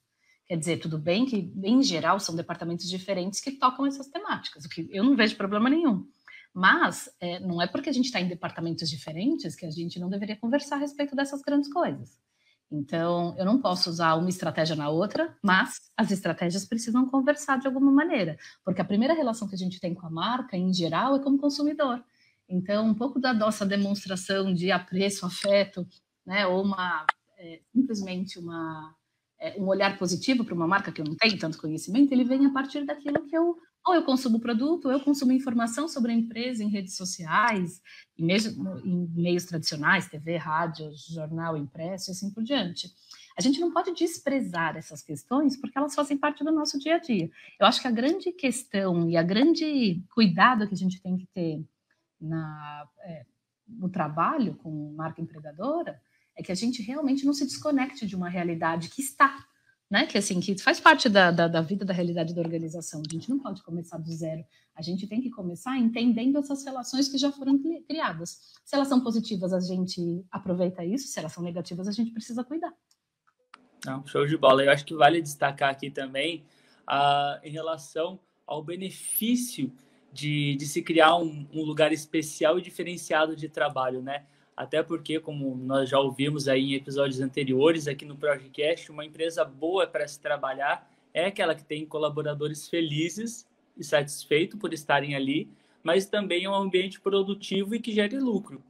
Quer 0.46 0.56
dizer, 0.56 0.76
tudo 0.76 0.96
bem 0.98 1.26
que, 1.26 1.52
em 1.64 1.82
geral, 1.82 2.20
são 2.20 2.36
departamentos 2.36 2.88
diferentes 2.88 3.40
que 3.40 3.50
tocam 3.50 3.86
essas 3.86 4.06
temáticas, 4.06 4.64
o 4.64 4.68
que 4.68 4.88
eu 4.92 5.02
não 5.02 5.16
vejo 5.16 5.36
problema 5.36 5.68
nenhum. 5.68 6.06
Mas 6.54 7.08
é, 7.20 7.40
não 7.40 7.60
é 7.60 7.66
porque 7.66 7.90
a 7.90 7.92
gente 7.92 8.04
está 8.04 8.20
em 8.20 8.28
departamentos 8.28 8.88
diferentes 8.88 9.56
que 9.56 9.66
a 9.66 9.70
gente 9.70 9.98
não 9.98 10.08
deveria 10.08 10.36
conversar 10.36 10.76
a 10.76 10.78
respeito 10.78 11.16
dessas 11.16 11.42
grandes 11.42 11.72
coisas. 11.72 12.20
Então, 12.76 13.36
eu 13.38 13.44
não 13.44 13.60
posso 13.60 13.88
usar 13.88 14.14
uma 14.14 14.28
estratégia 14.28 14.74
na 14.74 14.88
outra, 14.88 15.36
mas 15.40 15.80
as 15.96 16.10
estratégias 16.10 16.64
precisam 16.64 17.08
conversar 17.08 17.58
de 17.58 17.68
alguma 17.68 17.90
maneira, 17.92 18.36
porque 18.64 18.80
a 18.80 18.84
primeira 18.84 19.14
relação 19.14 19.46
que 19.46 19.54
a 19.54 19.58
gente 19.58 19.78
tem 19.78 19.94
com 19.94 20.04
a 20.04 20.10
marca, 20.10 20.56
em 20.56 20.74
geral, 20.74 21.14
é 21.14 21.20
como 21.20 21.38
consumidor. 21.38 22.02
Então, 22.48 22.84
um 22.84 22.94
pouco 22.94 23.20
da 23.20 23.32
nossa 23.32 23.64
demonstração 23.64 24.52
de 24.52 24.72
apreço, 24.72 25.24
afeto, 25.24 25.86
né, 26.26 26.46
ou 26.48 26.64
uma 26.64 27.06
é, 27.38 27.60
simplesmente 27.72 28.40
uma 28.40 28.92
é, 29.38 29.54
um 29.60 29.66
olhar 29.68 29.96
positivo 29.96 30.44
para 30.44 30.54
uma 30.54 30.66
marca 30.66 30.90
que 30.90 31.00
eu 31.00 31.04
não 31.04 31.14
tenho 31.14 31.38
tanto 31.38 31.58
conhecimento, 31.58 32.10
ele 32.12 32.24
vem 32.24 32.44
a 32.44 32.50
partir 32.50 32.84
daquilo 32.84 33.24
que 33.26 33.36
eu 33.36 33.56
ou 33.86 33.94
eu 33.94 34.02
consumo 34.02 34.40
produto, 34.40 34.86
ou 34.86 34.92
eu 34.92 35.00
consumo 35.00 35.32
informação 35.32 35.86
sobre 35.86 36.10
a 36.10 36.14
empresa 36.14 36.64
em 36.64 36.68
redes 36.68 36.96
sociais, 36.96 37.82
em 38.16 38.24
meios, 38.24 38.46
em 38.46 39.08
meios 39.14 39.44
tradicionais, 39.44 40.08
TV, 40.08 40.36
rádio, 40.38 40.90
jornal, 41.12 41.56
impresso 41.56 42.10
e 42.10 42.12
assim 42.12 42.30
por 42.30 42.42
diante. 42.42 42.90
A 43.36 43.42
gente 43.42 43.60
não 43.60 43.72
pode 43.72 43.92
desprezar 43.92 44.76
essas 44.76 45.02
questões 45.02 45.56
porque 45.56 45.76
elas 45.76 45.94
fazem 45.94 46.16
parte 46.16 46.42
do 46.42 46.52
nosso 46.52 46.78
dia 46.78 46.94
a 46.94 46.98
dia. 46.98 47.30
Eu 47.60 47.66
acho 47.66 47.80
que 47.80 47.88
a 47.88 47.90
grande 47.90 48.32
questão 48.32 49.10
e 49.10 49.16
a 49.16 49.22
grande 49.22 50.02
cuidado 50.14 50.66
que 50.66 50.74
a 50.74 50.78
gente 50.78 51.02
tem 51.02 51.16
que 51.16 51.26
ter 51.26 51.62
na, 52.18 52.88
é, 53.00 53.26
no 53.68 53.88
trabalho 53.90 54.54
com 54.54 54.94
marca 54.94 55.20
empregadora 55.20 56.00
é 56.36 56.42
que 56.42 56.52
a 56.52 56.54
gente 56.54 56.80
realmente 56.80 57.26
não 57.26 57.34
se 57.34 57.44
desconecte 57.44 58.06
de 58.06 58.16
uma 58.16 58.28
realidade 58.28 58.88
que 58.88 59.02
está 59.02 59.44
né? 59.94 60.06
Que 60.06 60.18
assim, 60.18 60.40
que 60.40 60.58
faz 60.58 60.80
parte 60.80 61.08
da, 61.08 61.30
da, 61.30 61.46
da, 61.46 61.60
vida, 61.60 61.84
da 61.84 61.94
realidade 61.94 62.34
da 62.34 62.40
organização. 62.40 63.00
A 63.00 63.12
gente 63.12 63.30
não 63.30 63.38
pode 63.38 63.62
começar 63.62 63.96
do 63.96 64.10
zero. 64.12 64.44
A 64.74 64.82
gente 64.82 65.06
tem 65.06 65.20
que 65.20 65.30
começar 65.30 65.78
entendendo 65.78 66.36
essas 66.36 66.64
relações 66.64 67.08
que 67.08 67.16
já 67.16 67.30
foram 67.30 67.56
criadas. 67.86 68.54
Se 68.64 68.74
elas 68.74 68.88
são 68.88 69.00
positivas, 69.00 69.52
a 69.52 69.60
gente 69.60 70.24
aproveita 70.32 70.84
isso. 70.84 71.06
Se 71.06 71.20
elas 71.20 71.30
são 71.30 71.44
negativas, 71.44 71.86
a 71.86 71.92
gente 71.92 72.10
precisa 72.10 72.42
cuidar. 72.42 72.72
Não, 73.86 74.04
show 74.04 74.26
de 74.26 74.36
bola. 74.36 74.64
Eu 74.64 74.72
acho 74.72 74.84
que 74.84 74.96
vale 74.96 75.22
destacar 75.22 75.70
aqui 75.70 75.88
também 75.88 76.44
uh, 76.90 77.38
em 77.44 77.52
relação 77.52 78.18
ao 78.44 78.64
benefício 78.64 79.72
de, 80.12 80.56
de 80.56 80.66
se 80.66 80.82
criar 80.82 81.14
um, 81.18 81.46
um 81.52 81.62
lugar 81.62 81.92
especial 81.92 82.58
e 82.58 82.62
diferenciado 82.62 83.36
de 83.36 83.48
trabalho, 83.48 84.02
né? 84.02 84.26
Até 84.56 84.82
porque, 84.82 85.18
como 85.18 85.56
nós 85.56 85.88
já 85.90 85.98
ouvimos 85.98 86.46
aí 86.48 86.72
em 86.72 86.74
episódios 86.74 87.20
anteriores 87.20 87.88
aqui 87.88 88.04
no 88.04 88.16
Projecast, 88.16 88.90
uma 88.90 89.04
empresa 89.04 89.44
boa 89.44 89.86
para 89.86 90.06
se 90.06 90.20
trabalhar 90.20 90.88
é 91.12 91.26
aquela 91.26 91.54
que 91.54 91.64
tem 91.64 91.86
colaboradores 91.86 92.68
felizes 92.68 93.48
e 93.76 93.84
satisfeitos 93.84 94.58
por 94.58 94.72
estarem 94.72 95.14
ali, 95.14 95.48
mas 95.82 96.06
também 96.06 96.44
é 96.44 96.50
um 96.50 96.54
ambiente 96.54 97.00
produtivo 97.00 97.74
e 97.74 97.80
que 97.80 97.92
gere 97.92 98.18
lucro. 98.18 98.62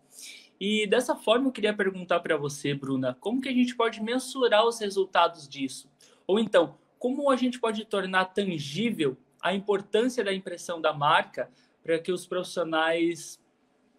E 0.60 0.86
dessa 0.86 1.16
forma 1.16 1.48
eu 1.48 1.52
queria 1.52 1.74
perguntar 1.74 2.20
para 2.20 2.36
você, 2.36 2.74
Bruna, 2.74 3.16
como 3.20 3.40
que 3.40 3.48
a 3.48 3.52
gente 3.52 3.74
pode 3.74 4.02
mensurar 4.02 4.66
os 4.66 4.78
resultados 4.78 5.48
disso? 5.48 5.90
Ou 6.26 6.38
então, 6.38 6.76
como 6.98 7.30
a 7.30 7.36
gente 7.36 7.58
pode 7.58 7.84
tornar 7.84 8.26
tangível 8.26 9.16
a 9.42 9.54
importância 9.54 10.24
da 10.24 10.32
impressão 10.32 10.80
da 10.80 10.92
marca 10.92 11.50
para 11.82 11.98
que 11.98 12.12
os 12.12 12.26
profissionais 12.26 13.38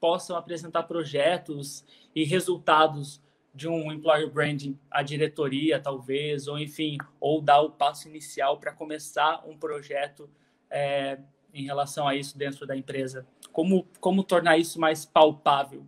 possam 0.06 0.38
apresentar 0.38 0.84
projetos 0.84 1.84
e 2.14 2.24
resultados 2.24 3.20
de 3.56 3.68
um 3.68 3.92
employer 3.92 4.30
branding 4.30 4.78
à 4.92 5.02
diretoria, 5.02 5.80
talvez, 5.80 6.48
ou 6.48 6.60
enfim, 6.60 7.00
ou 7.20 7.42
dar 7.42 7.62
o 7.62 7.72
passo 7.72 8.08
inicial 8.08 8.60
para 8.60 8.72
começar 8.72 9.44
um 9.48 9.58
projeto 9.58 10.30
é, 10.70 11.18
em 11.52 11.66
relação 11.66 12.08
a 12.08 12.14
isso 12.14 12.38
dentro 12.38 12.68
da 12.68 12.78
empresa? 12.78 13.26
Como, 13.52 13.88
como 14.00 14.24
tornar 14.24 14.60
isso 14.60 14.80
mais 14.80 15.08
palpável? 15.08 15.88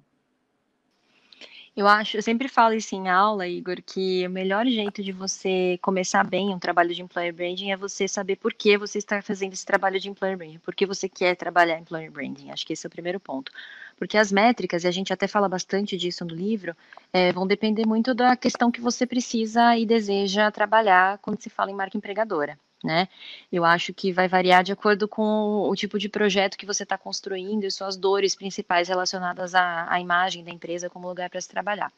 Eu 1.77 1.87
acho, 1.87 2.17
eu 2.17 2.23
sempre 2.23 2.47
falo 2.47 2.73
isso 2.73 2.95
em 2.95 3.07
aula, 3.07 3.47
Igor, 3.47 3.83
que 3.85 4.25
o 4.25 4.31
melhor 4.31 4.65
jeito 4.65 5.03
de 5.03 5.11
você 5.11 5.77
começar 5.79 6.23
bem 6.23 6.49
um 6.49 6.57
trabalho 6.57 6.91
de 6.91 7.03
employer 7.03 7.31
branding 7.31 7.69
é 7.69 7.77
você 7.77 8.07
saber 8.07 8.37
por 8.37 8.51
que 8.51 8.79
você 8.79 8.97
está 8.97 9.21
fazendo 9.21 9.53
esse 9.53 9.63
trabalho 9.63 9.99
de 9.99 10.09
employer 10.09 10.35
branding, 10.35 10.57
por 10.57 10.73
que 10.73 10.87
você 10.87 11.07
quer 11.07 11.35
trabalhar 11.35 11.77
employer 11.77 12.11
branding. 12.11 12.49
Acho 12.49 12.65
que 12.65 12.73
esse 12.73 12.83
é 12.83 12.89
o 12.89 12.89
primeiro 12.89 13.19
ponto. 13.19 13.51
Porque 13.97 14.17
as 14.17 14.31
métricas, 14.31 14.83
e 14.83 14.87
a 14.87 14.91
gente 14.91 15.11
até 15.11 15.27
fala 15.27 15.49
bastante 15.49 15.97
disso 15.97 16.23
no 16.23 16.33
livro, 16.33 16.75
é, 17.11 17.33
vão 17.33 17.47
depender 17.47 17.85
muito 17.85 18.13
da 18.13 18.35
questão 18.35 18.71
que 18.71 18.79
você 18.79 19.07
precisa 19.07 19.75
e 19.75 19.85
deseja 19.85 20.51
trabalhar 20.51 21.17
quando 21.17 21.41
se 21.41 21.49
fala 21.49 21.71
em 21.71 21.75
marca 21.75 21.97
empregadora. 21.97 22.57
né? 22.83 23.07
Eu 23.51 23.65
acho 23.65 23.93
que 23.93 24.13
vai 24.13 24.27
variar 24.27 24.63
de 24.63 24.71
acordo 24.71 25.07
com 25.07 25.67
o 25.67 25.75
tipo 25.75 25.97
de 25.97 26.07
projeto 26.07 26.57
que 26.57 26.65
você 26.65 26.83
está 26.83 26.97
construindo 26.97 27.63
e 27.63 27.71
suas 27.71 27.97
dores 27.97 28.35
principais 28.35 28.87
relacionadas 28.87 29.55
à, 29.55 29.91
à 29.91 29.99
imagem 29.99 30.43
da 30.43 30.51
empresa 30.51 30.89
como 30.89 31.07
lugar 31.07 31.29
para 31.29 31.41
se 31.41 31.49
trabalhar. 31.49 31.91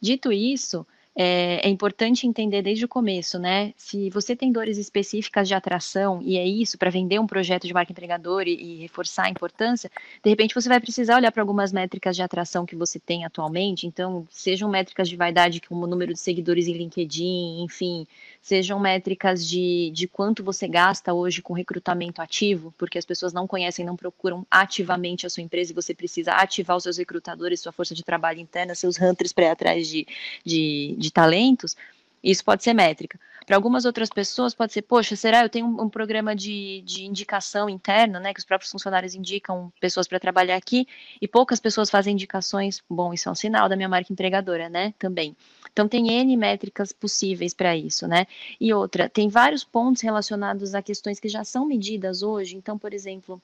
Dito 0.00 0.32
isso, 0.32 0.84
é, 1.18 1.66
é, 1.66 1.68
importante 1.70 2.26
entender 2.26 2.60
desde 2.60 2.84
o 2.84 2.88
começo, 2.88 3.38
né? 3.38 3.72
Se 3.74 4.10
você 4.10 4.36
tem 4.36 4.52
dores 4.52 4.76
específicas 4.76 5.48
de 5.48 5.54
atração 5.54 6.20
e 6.22 6.36
é 6.36 6.46
isso 6.46 6.76
para 6.76 6.90
vender 6.90 7.18
um 7.18 7.26
projeto 7.26 7.66
de 7.66 7.72
marca 7.72 7.90
empregador 7.90 8.46
e, 8.46 8.52
e, 8.52 8.76
reforçar 8.76 9.24
a 9.24 9.30
importância, 9.30 9.90
de 10.22 10.28
repente 10.28 10.54
você 10.54 10.68
vai 10.68 10.78
precisar 10.78 11.16
olhar 11.16 11.32
para 11.32 11.42
algumas 11.42 11.72
métricas 11.72 12.14
de 12.14 12.22
atração 12.22 12.66
que 12.66 12.76
você 12.76 12.98
tem 12.98 13.24
atualmente. 13.24 13.86
Então, 13.86 14.28
sejam 14.30 14.68
métricas 14.68 15.08
de 15.08 15.16
vaidade, 15.16 15.62
como 15.62 15.84
o 15.84 15.86
número 15.86 16.12
de 16.12 16.20
seguidores 16.20 16.68
em 16.68 16.74
LinkedIn, 16.74 17.62
enfim, 17.62 18.06
sejam 18.42 18.78
métricas 18.78 19.48
de, 19.48 19.90
de 19.94 20.06
quanto 20.06 20.44
você 20.44 20.68
gasta 20.68 21.14
hoje 21.14 21.40
com 21.40 21.54
recrutamento 21.54 22.20
ativo, 22.20 22.74
porque 22.76 22.98
as 22.98 23.06
pessoas 23.06 23.32
não 23.32 23.46
conhecem, 23.46 23.86
não 23.86 23.96
procuram 23.96 24.46
ativamente 24.50 25.26
a 25.26 25.30
sua 25.30 25.42
empresa 25.42 25.72
e 25.72 25.74
você 25.74 25.94
precisa 25.94 26.32
ativar 26.32 26.76
os 26.76 26.82
seus 26.82 26.98
recrutadores, 26.98 27.60
sua 27.60 27.72
força 27.72 27.94
de 27.94 28.04
trabalho 28.04 28.38
interna, 28.38 28.74
seus 28.74 29.00
hunters 29.00 29.32
para 29.32 29.46
ir 29.46 29.48
atrás 29.48 29.88
de, 29.88 30.06
de, 30.44 30.94
de 30.98 31.05
de 31.06 31.12
talentos, 31.12 31.76
isso 32.22 32.44
pode 32.44 32.62
ser 32.64 32.74
métrica. 32.74 33.18
Para 33.46 33.54
algumas 33.54 33.84
outras 33.84 34.08
pessoas 34.08 34.52
pode 34.52 34.72
ser, 34.72 34.82
poxa, 34.82 35.14
será 35.14 35.44
eu 35.44 35.48
tenho 35.48 35.66
um, 35.66 35.82
um 35.82 35.88
programa 35.88 36.34
de, 36.34 36.82
de, 36.84 37.04
indicação 37.04 37.70
interna, 37.70 38.18
né, 38.18 38.34
que 38.34 38.40
os 38.40 38.44
próprios 38.44 38.72
funcionários 38.72 39.14
indicam 39.14 39.72
pessoas 39.80 40.08
para 40.08 40.18
trabalhar 40.18 40.56
aqui 40.56 40.88
e 41.22 41.28
poucas 41.28 41.60
pessoas 41.60 41.88
fazem 41.88 42.14
indicações. 42.14 42.82
Bom, 42.90 43.14
isso 43.14 43.28
é 43.28 43.32
um 43.32 43.36
sinal 43.36 43.68
da 43.68 43.76
minha 43.76 43.88
marca 43.88 44.12
empregadora, 44.12 44.68
né, 44.68 44.92
também. 44.98 45.36
Então 45.72 45.86
tem 45.86 46.10
N 46.10 46.36
métricas 46.36 46.90
possíveis 46.90 47.54
para 47.54 47.76
isso, 47.76 48.08
né? 48.08 48.26
E 48.60 48.72
outra, 48.74 49.08
tem 49.08 49.28
vários 49.28 49.62
pontos 49.62 50.02
relacionados 50.02 50.74
a 50.74 50.82
questões 50.82 51.20
que 51.20 51.28
já 51.28 51.44
são 51.44 51.64
medidas 51.64 52.22
hoje. 52.22 52.56
Então, 52.56 52.76
por 52.76 52.92
exemplo, 52.92 53.40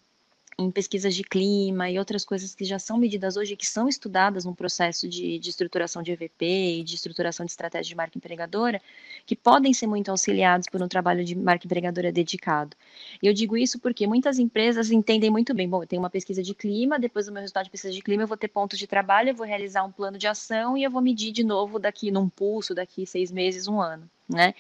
em 0.59 0.71
pesquisas 0.71 1.15
de 1.15 1.23
clima 1.23 1.91
e 1.91 1.99
outras 1.99 2.25
coisas 2.25 2.55
que 2.55 2.65
já 2.65 2.79
são 2.79 2.99
medidas 2.99 3.37
hoje, 3.37 3.57
que 3.57 3.67
são 3.67 3.89
estudadas 3.89 4.45
no 4.45 4.55
processo 4.55 5.09
de, 5.09 5.39
de 5.39 5.51
estruturação 5.51 6.03
de 6.03 6.13
EVP 6.13 6.81
e 6.81 6.85
de 6.85 6.95
estruturação 6.95 7.45
de 7.47 7.53
estratégia 7.53 7.89
de 7.89 7.97
marca 7.97 8.19
empregadora, 8.19 8.81
que 9.25 9.35
podem 9.35 9.73
ser 9.73 9.87
muito 9.87 10.11
auxiliados 10.11 10.69
por 10.69 10.83
um 10.83 10.89
trabalho 10.89 11.25
de 11.25 11.35
marca 11.35 11.67
empregadora 11.67 12.13
dedicado. 12.13 12.77
E 13.23 13.27
eu 13.27 13.33
digo 13.33 13.57
isso 13.57 13.79
porque 13.79 14.07
muitas 14.07 14.39
empresas 14.39 14.91
entendem 14.91 15.31
muito 15.31 15.55
bem, 15.55 15.69
bom, 15.69 15.83
eu 15.83 15.87
tenho 15.87 16.03
uma 16.03 16.11
pesquisa 16.11 16.43
de 16.43 16.55
clima, 16.55 16.99
depois 16.99 17.27
do 17.27 17.33
meu 17.33 17.41
resultado 17.41 17.65
de 17.65 17.71
pesquisa 17.71 17.93
de 17.93 18.03
clima 18.03 18.25
eu 18.25 18.29
vou 18.29 18.37
ter 18.37 18.49
pontos 18.49 18.79
de 18.79 18.87
trabalho, 18.87 19.31
eu 19.31 19.35
vou 19.35 19.47
realizar 19.47 19.85
um 19.85 19.93
plano 19.93 20.19
de 20.19 20.27
ação 20.27 20.77
e 20.77 20.83
eu 20.83 20.91
vou 20.91 21.01
medir 21.01 21.33
de 21.33 21.43
novo 21.43 21.79
daqui 21.79 22.11
num 22.11 22.29
pulso, 22.29 22.75
daqui 22.75 23.07
seis 23.07 23.31
meses, 23.31 23.67
um 23.67 23.81
ano, 23.81 24.09
né? 24.29 24.55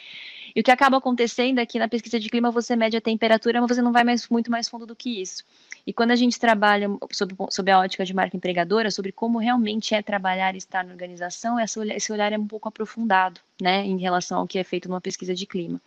E 0.55 0.61
o 0.61 0.65
que 0.65 0.71
acaba 0.71 0.99
acontecendo 0.99 1.59
é 1.59 1.67
que 1.67 1.79
na 1.79 1.88
pesquisa 1.88 2.21
de 2.21 2.29
clima 2.29 2.51
você 2.51 2.77
mede 2.77 2.97
a 2.97 3.01
temperatura, 3.01 3.61
mas 3.61 3.75
você 3.75 3.83
não 3.83 3.93
vai 3.93 4.05
mais 4.05 4.29
muito 4.29 4.51
mais 4.51 4.69
fundo 4.69 4.87
do 4.87 4.95
que 4.95 5.21
isso. 5.21 5.43
E 5.87 5.93
quando 5.93 6.11
a 6.12 6.17
gente 6.17 6.38
trabalha 6.38 6.88
sob, 7.11 7.73
a 7.73 7.79
ótica 7.81 8.05
de 8.05 8.15
marca 8.15 8.37
empregadora, 8.37 8.91
sobre 8.91 9.11
como 9.11 9.38
realmente 9.38 9.95
é 9.95 10.03
trabalhar 10.03 10.55
e 10.55 10.59
estar 10.59 10.85
na 10.85 10.93
organização, 10.93 11.59
esse 11.59 11.79
olhar, 11.79 11.97
esse 11.97 12.12
olhar 12.12 12.33
é 12.33 12.38
um 12.38 12.47
pouco 12.47 12.69
aprofundado, 12.69 13.41
né, 13.61 13.85
em 13.85 13.99
relação 13.99 14.41
ao 14.41 14.47
que 14.47 14.59
é 14.59 14.65
feito 14.65 14.88
numa 14.88 15.01
pesquisa 15.01 15.35
de 15.35 15.47
clima. 15.47 15.81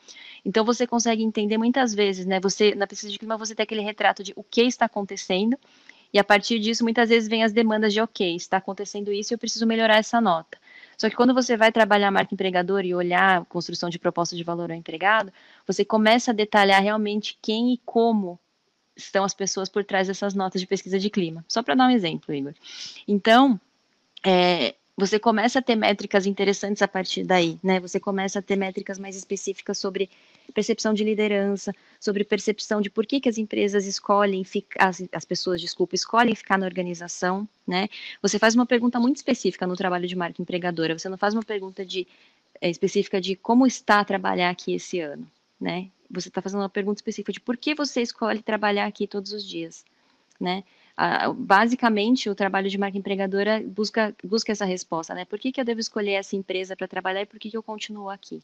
Então 0.43 0.65
você 0.65 0.85
consegue 0.85 1.23
entender 1.23 1.57
muitas 1.57 1.93
vezes, 1.93 2.25
né, 2.25 2.39
você 2.39 2.75
na 2.75 2.87
pesquisa 2.87 3.11
de 3.11 3.19
clima 3.19 3.37
você 3.37 3.55
tem 3.55 3.63
aquele 3.63 3.81
retrato 3.81 4.23
de 4.23 4.33
o 4.35 4.43
que 4.43 4.61
está 4.61 4.85
acontecendo, 4.85 5.57
e 6.13 6.19
a 6.19 6.23
partir 6.23 6.59
disso 6.59 6.83
muitas 6.83 7.09
vezes 7.09 7.27
vem 7.29 7.43
as 7.43 7.53
demandas 7.53 7.93
de, 7.93 8.01
ok, 8.01 8.35
está 8.35 8.57
acontecendo 8.57 9.11
isso, 9.11 9.33
eu 9.33 9.37
preciso 9.37 9.65
melhorar 9.65 9.97
essa 9.97 10.19
nota. 10.19 10.57
Só 10.97 11.09
que 11.09 11.15
quando 11.15 11.33
você 11.33 11.57
vai 11.57 11.71
trabalhar 11.71 12.07
a 12.07 12.11
marca 12.11 12.33
empregadora 12.33 12.85
e 12.85 12.95
olhar 12.95 13.41
a 13.41 13.45
construção 13.45 13.89
de 13.89 13.99
proposta 13.99 14.35
de 14.35 14.43
valor 14.43 14.71
ao 14.71 14.77
empregado, 14.77 15.31
você 15.65 15.83
começa 15.83 16.31
a 16.31 16.33
detalhar 16.33 16.81
realmente 16.81 17.37
quem 17.41 17.73
e 17.73 17.77
como 17.85 18.39
estão 18.95 19.23
as 19.23 19.33
pessoas 19.33 19.67
por 19.67 19.83
trás 19.83 20.07
dessas 20.07 20.33
notas 20.33 20.61
de 20.61 20.67
pesquisa 20.67 20.97
de 20.97 21.09
clima. 21.09 21.43
Só 21.47 21.61
para 21.61 21.75
dar 21.75 21.87
um 21.87 21.91
exemplo, 21.91 22.33
Igor. 22.33 22.53
Então, 23.07 23.59
é, 24.25 24.75
você 24.97 25.19
começa 25.19 25.59
a 25.59 25.61
ter 25.61 25.75
métricas 25.75 26.25
interessantes 26.25 26.81
a 26.81 26.87
partir 26.87 27.25
daí, 27.25 27.59
né? 27.61 27.81
Você 27.81 27.99
começa 27.99 28.39
a 28.39 28.41
ter 28.41 28.55
métricas 28.55 28.97
mais 28.97 29.17
específicas 29.17 29.77
sobre 29.77 30.09
percepção 30.53 30.93
de 30.93 31.03
liderança, 31.03 31.73
sobre 31.99 32.23
percepção 32.23 32.79
de 32.79 32.89
por 32.89 33.05
que, 33.05 33.19
que 33.19 33.27
as 33.27 33.37
empresas 33.37 33.85
escolhem 33.85 34.45
ficar, 34.45 34.87
as, 34.87 35.03
as 35.11 35.25
pessoas, 35.25 35.59
desculpa, 35.59 35.95
escolhem 35.95 36.33
ficar 36.33 36.57
na 36.57 36.65
organização, 36.65 37.47
né? 37.67 37.89
Você 38.21 38.39
faz 38.39 38.55
uma 38.55 38.65
pergunta 38.65 38.97
muito 38.97 39.17
específica 39.17 39.67
no 39.67 39.75
trabalho 39.75 40.07
de 40.07 40.15
marca 40.15 40.41
empregadora, 40.41 40.97
você 40.97 41.09
não 41.09 41.17
faz 41.17 41.33
uma 41.33 41.43
pergunta 41.43 41.85
de, 41.85 42.07
é, 42.61 42.69
específica 42.69 43.19
de 43.19 43.35
como 43.35 43.67
está 43.67 43.99
a 43.99 44.05
trabalhar 44.05 44.49
aqui 44.49 44.75
esse 44.75 45.01
ano, 45.01 45.29
né? 45.59 45.89
Você 46.09 46.29
está 46.29 46.41
fazendo 46.41 46.61
uma 46.61 46.69
pergunta 46.69 46.99
específica 46.99 47.33
de 47.33 47.41
por 47.41 47.57
que 47.57 47.75
você 47.75 48.01
escolhe 48.01 48.41
trabalhar 48.41 48.85
aqui 48.85 49.07
todos 49.07 49.33
os 49.33 49.43
dias, 49.43 49.83
né? 50.39 50.63
Basicamente, 51.35 52.29
o 52.29 52.35
trabalho 52.35 52.69
de 52.69 52.77
marca 52.77 52.97
empregadora 52.97 53.61
busca, 53.65 54.15
busca 54.23 54.51
essa 54.51 54.65
resposta, 54.65 55.13
né? 55.13 55.25
Por 55.25 55.37
que, 55.37 55.51
que 55.51 55.59
eu 55.59 55.65
devo 55.65 55.79
escolher 55.79 56.13
essa 56.13 56.35
empresa 56.35 56.75
para 56.75 56.87
trabalhar 56.87 57.21
e 57.21 57.25
por 57.25 57.37
que, 57.37 57.51
que 57.51 57.57
eu 57.57 57.63
continuo 57.63 58.09
aqui? 58.09 58.41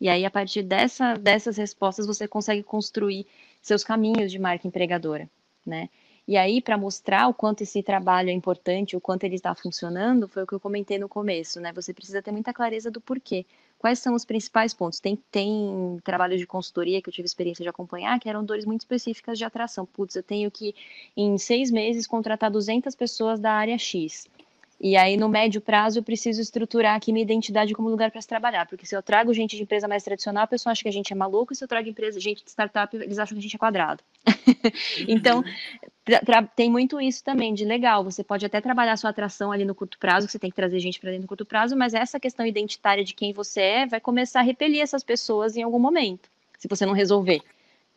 E 0.00 0.08
aí, 0.08 0.24
a 0.24 0.30
partir 0.30 0.62
dessa, 0.62 1.14
dessas 1.14 1.56
respostas, 1.56 2.06
você 2.06 2.26
consegue 2.26 2.62
construir 2.62 3.26
seus 3.60 3.84
caminhos 3.84 4.30
de 4.30 4.38
marca 4.38 4.66
empregadora, 4.66 5.28
né? 5.64 5.88
E 6.28 6.36
aí, 6.36 6.60
para 6.60 6.76
mostrar 6.76 7.28
o 7.28 7.34
quanto 7.34 7.62
esse 7.62 7.82
trabalho 7.82 8.30
é 8.30 8.32
importante, 8.32 8.96
o 8.96 9.00
quanto 9.00 9.24
ele 9.24 9.36
está 9.36 9.54
funcionando, 9.54 10.26
foi 10.26 10.42
o 10.42 10.46
que 10.46 10.54
eu 10.54 10.60
comentei 10.60 10.98
no 10.98 11.08
começo, 11.08 11.60
né? 11.60 11.72
Você 11.72 11.94
precisa 11.94 12.20
ter 12.20 12.32
muita 12.32 12.52
clareza 12.52 12.90
do 12.90 13.00
porquê. 13.00 13.46
Quais 13.86 14.00
são 14.00 14.16
os 14.16 14.24
principais 14.24 14.74
pontos? 14.74 14.98
Tem, 14.98 15.16
tem 15.30 16.00
trabalho 16.02 16.36
de 16.36 16.44
consultoria 16.44 17.00
que 17.00 17.08
eu 17.08 17.12
tive 17.12 17.24
experiência 17.24 17.62
de 17.62 17.68
acompanhar, 17.68 18.18
que 18.18 18.28
eram 18.28 18.44
dores 18.44 18.64
muito 18.64 18.80
específicas 18.80 19.38
de 19.38 19.44
atração. 19.44 19.86
Putz, 19.86 20.16
eu 20.16 20.24
tenho 20.24 20.50
que, 20.50 20.74
em 21.16 21.38
seis 21.38 21.70
meses, 21.70 22.04
contratar 22.04 22.50
200 22.50 22.96
pessoas 22.96 23.38
da 23.38 23.52
área 23.52 23.78
X. 23.78 24.26
E 24.80 24.96
aí, 24.96 25.16
no 25.16 25.28
médio 25.28 25.60
prazo, 25.60 26.00
eu 26.00 26.02
preciso 26.02 26.40
estruturar 26.40 26.96
aqui 26.96 27.12
minha 27.12 27.22
identidade 27.22 27.72
como 27.74 27.88
lugar 27.88 28.10
para 28.10 28.20
se 28.20 28.26
trabalhar. 28.26 28.66
Porque 28.66 28.84
se 28.84 28.96
eu 28.96 29.00
trago 29.04 29.32
gente 29.32 29.54
de 29.54 29.62
empresa 29.62 29.86
mais 29.86 30.02
tradicional, 30.02 30.42
a 30.42 30.48
pessoa 30.48 30.72
acha 30.72 30.82
que 30.82 30.88
a 30.88 30.92
gente 30.92 31.12
é 31.12 31.14
maluco, 31.14 31.52
e 31.52 31.56
se 31.56 31.62
eu 31.62 31.68
trago 31.68 31.88
empresa, 31.88 32.18
gente 32.18 32.42
de 32.42 32.50
startup, 32.50 32.96
eles 32.96 33.20
acham 33.20 33.36
que 33.36 33.38
a 33.38 33.42
gente 33.42 33.54
é 33.54 33.58
quadrado. 33.58 34.02
então, 35.06 35.44
tem 36.54 36.70
muito 36.70 37.00
isso 37.00 37.22
também, 37.24 37.52
de 37.52 37.64
legal. 37.64 38.04
Você 38.04 38.22
pode 38.22 38.46
até 38.46 38.60
trabalhar 38.60 38.96
sua 38.96 39.10
atração 39.10 39.50
ali 39.50 39.64
no 39.64 39.74
curto 39.74 39.98
prazo, 39.98 40.26
que 40.26 40.32
você 40.32 40.38
tem 40.38 40.50
que 40.50 40.56
trazer 40.56 40.78
gente 40.78 41.00
para 41.00 41.10
dentro 41.10 41.22
no 41.22 41.28
curto 41.28 41.44
prazo, 41.44 41.76
mas 41.76 41.94
essa 41.94 42.20
questão 42.20 42.46
identitária 42.46 43.04
de 43.04 43.14
quem 43.14 43.32
você 43.32 43.60
é 43.60 43.86
vai 43.86 44.00
começar 44.00 44.40
a 44.40 44.42
repelir 44.44 44.80
essas 44.80 45.02
pessoas 45.02 45.56
em 45.56 45.62
algum 45.62 45.78
momento, 45.78 46.28
se 46.58 46.68
você 46.68 46.86
não 46.86 46.92
resolver 46.92 47.42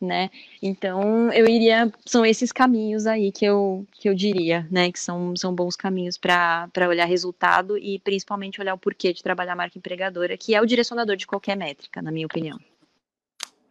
né? 0.00 0.30
Então, 0.62 1.30
eu 1.32 1.46
iria, 1.46 1.92
são 2.06 2.24
esses 2.24 2.50
caminhos 2.50 3.06
aí 3.06 3.30
que 3.30 3.44
eu, 3.44 3.86
que 3.92 4.08
eu 4.08 4.14
diria, 4.14 4.66
né, 4.70 4.90
que 4.90 4.98
são, 4.98 5.36
são 5.36 5.54
bons 5.54 5.76
caminhos 5.76 6.16
para 6.16 6.70
olhar 6.88 7.04
resultado 7.04 7.76
e 7.76 7.98
principalmente 7.98 8.60
olhar 8.60 8.74
o 8.74 8.78
porquê 8.78 9.12
de 9.12 9.22
trabalhar 9.22 9.52
a 9.52 9.56
marca 9.56 9.76
empregadora, 9.76 10.36
que 10.36 10.54
é 10.54 10.60
o 10.60 10.66
direcionador 10.66 11.16
de 11.16 11.26
qualquer 11.26 11.56
métrica, 11.56 12.00
na 12.00 12.10
minha 12.10 12.26
opinião. 12.26 12.58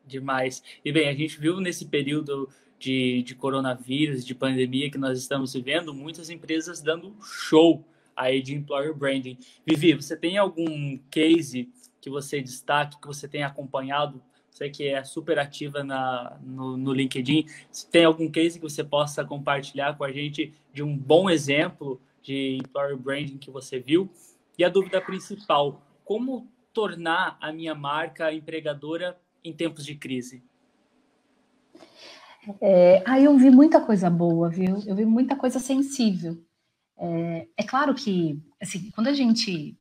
Demais. 0.06 0.64
E 0.86 0.92
bem, 0.92 1.10
a 1.10 1.14
gente 1.14 1.40
viu 1.40 1.60
nesse 1.60 1.86
período 1.86 2.50
de, 2.80 3.22
de 3.24 3.36
coronavírus, 3.36 4.26
de 4.26 4.34
pandemia 4.34 4.90
que 4.90 4.98
nós 4.98 5.20
estamos 5.20 5.54
vivendo, 5.54 5.94
muitas 5.94 6.30
empresas 6.30 6.82
dando 6.82 7.14
show 7.22 7.86
aí 8.16 8.42
de 8.42 8.56
employer 8.56 8.96
branding. 8.96 9.38
Vivi, 9.66 9.94
você 9.94 10.16
tem 10.16 10.38
algum 10.38 10.98
case 11.12 11.70
que 12.02 12.10
você 12.10 12.42
destaque, 12.42 13.00
que 13.00 13.08
você 13.08 13.28
tem 13.28 13.44
acompanhado 13.44 14.22
você 14.60 14.70
que 14.70 14.88
é 14.88 15.04
super 15.06 15.40
ativa 15.40 15.84
na, 15.84 16.38
no, 16.44 16.76
no 16.76 16.92
LinkedIn, 16.92 17.46
se 17.72 17.90
tem 17.90 18.04
algum 18.04 18.30
case 18.30 18.60
que 18.60 18.70
você 18.70 18.84
possa 18.84 19.24
compartilhar 19.24 19.98
com 19.98 20.04
a 20.04 20.12
gente 20.12 20.54
de 20.74 20.84
um 20.84 20.98
bom 20.98 21.30
exemplo 21.30 22.02
de 22.22 22.58
employer 22.58 22.98
branding 22.98 23.38
que 23.38 23.50
você 23.50 23.80
viu. 23.80 24.10
E 24.58 24.66
a 24.66 24.70
dúvida 24.70 25.00
principal, 25.00 25.82
como 26.04 26.52
tornar 26.74 27.38
a 27.40 27.54
minha 27.54 27.74
marca 27.74 28.34
empregadora 28.34 29.18
em 29.44 29.54
tempos 29.54 29.86
de 29.86 29.96
crise? 29.96 30.44
É, 32.62 33.04
aí 33.06 33.26
eu 33.26 33.38
vi 33.38 33.50
muita 33.50 33.82
coisa 33.82 34.10
boa, 34.10 34.50
viu? 34.50 34.82
Eu 34.86 34.96
vi 34.96 35.06
muita 35.06 35.36
coisa 35.36 35.60
sensível. 35.60 36.38
É, 36.98 37.48
é 37.58 37.64
claro 37.64 37.94
que, 37.94 38.42
assim, 38.60 38.92
quando 38.92 39.08
a 39.08 39.14
gente 39.14 39.78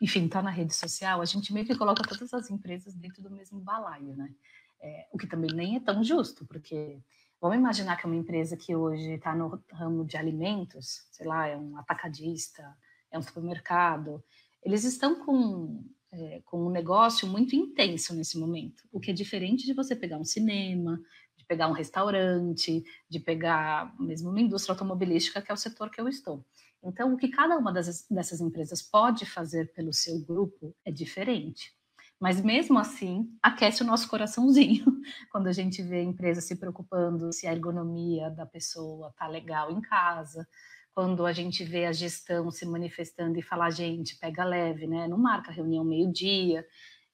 enfim, 0.00 0.26
está 0.26 0.40
na 0.40 0.50
rede 0.50 0.74
social, 0.74 1.20
a 1.20 1.24
gente 1.24 1.52
meio 1.52 1.66
que 1.66 1.76
coloca 1.76 2.02
todas 2.08 2.32
as 2.32 2.50
empresas 2.50 2.94
dentro 2.94 3.22
do 3.22 3.30
mesmo 3.30 3.60
balaio, 3.60 4.14
né? 4.14 4.32
É, 4.80 5.08
o 5.12 5.18
que 5.18 5.26
também 5.26 5.50
nem 5.52 5.76
é 5.76 5.80
tão 5.80 6.04
justo, 6.04 6.46
porque 6.46 7.00
vamos 7.40 7.56
imaginar 7.56 7.96
que 7.96 8.06
é 8.06 8.06
uma 8.06 8.16
empresa 8.16 8.56
que 8.56 8.76
hoje 8.76 9.14
está 9.14 9.34
no 9.34 9.60
ramo 9.72 10.04
de 10.04 10.16
alimentos, 10.16 11.04
sei 11.10 11.26
lá, 11.26 11.48
é 11.48 11.56
um 11.56 11.76
atacadista, 11.76 12.76
é 13.10 13.18
um 13.18 13.22
supermercado, 13.22 14.22
eles 14.62 14.84
estão 14.84 15.24
com, 15.24 15.84
é, 16.12 16.42
com 16.44 16.66
um 16.66 16.70
negócio 16.70 17.26
muito 17.26 17.56
intenso 17.56 18.14
nesse 18.14 18.38
momento, 18.38 18.84
o 18.92 19.00
que 19.00 19.10
é 19.10 19.14
diferente 19.14 19.66
de 19.66 19.74
você 19.74 19.96
pegar 19.96 20.18
um 20.18 20.24
cinema, 20.24 21.00
pegar 21.48 21.66
um 21.66 21.72
restaurante, 21.72 22.84
de 23.08 23.18
pegar 23.18 23.94
mesmo 23.98 24.30
uma 24.30 24.40
indústria 24.40 24.74
automobilística, 24.74 25.40
que 25.40 25.50
é 25.50 25.54
o 25.54 25.56
setor 25.56 25.90
que 25.90 26.00
eu 26.00 26.08
estou. 26.08 26.44
Então, 26.82 27.12
o 27.12 27.16
que 27.16 27.28
cada 27.28 27.56
uma 27.56 27.72
dessas, 27.72 28.06
dessas 28.08 28.40
empresas 28.40 28.82
pode 28.82 29.26
fazer 29.26 29.72
pelo 29.72 29.92
seu 29.92 30.20
grupo 30.20 30.76
é 30.84 30.92
diferente. 30.92 31.72
Mas 32.20 32.40
mesmo 32.40 32.78
assim, 32.78 33.30
aquece 33.42 33.82
o 33.82 33.86
nosso 33.86 34.08
coraçãozinho 34.08 34.84
quando 35.30 35.46
a 35.46 35.52
gente 35.52 35.82
vê 35.82 35.98
a 36.00 36.02
empresa 36.02 36.40
se 36.40 36.56
preocupando 36.56 37.32
se 37.32 37.46
a 37.46 37.52
ergonomia 37.52 38.30
da 38.30 38.44
pessoa 38.44 39.12
tá 39.16 39.26
legal 39.26 39.70
em 39.70 39.80
casa, 39.80 40.46
quando 40.92 41.24
a 41.24 41.32
gente 41.32 41.62
vê 41.64 41.86
a 41.86 41.92
gestão 41.92 42.50
se 42.50 42.66
manifestando 42.66 43.38
e 43.38 43.42
falar, 43.42 43.70
gente, 43.70 44.18
pega 44.18 44.44
leve, 44.44 44.86
né? 44.86 45.06
Não 45.06 45.16
marca 45.16 45.52
reunião 45.52 45.84
meio-dia, 45.84 46.66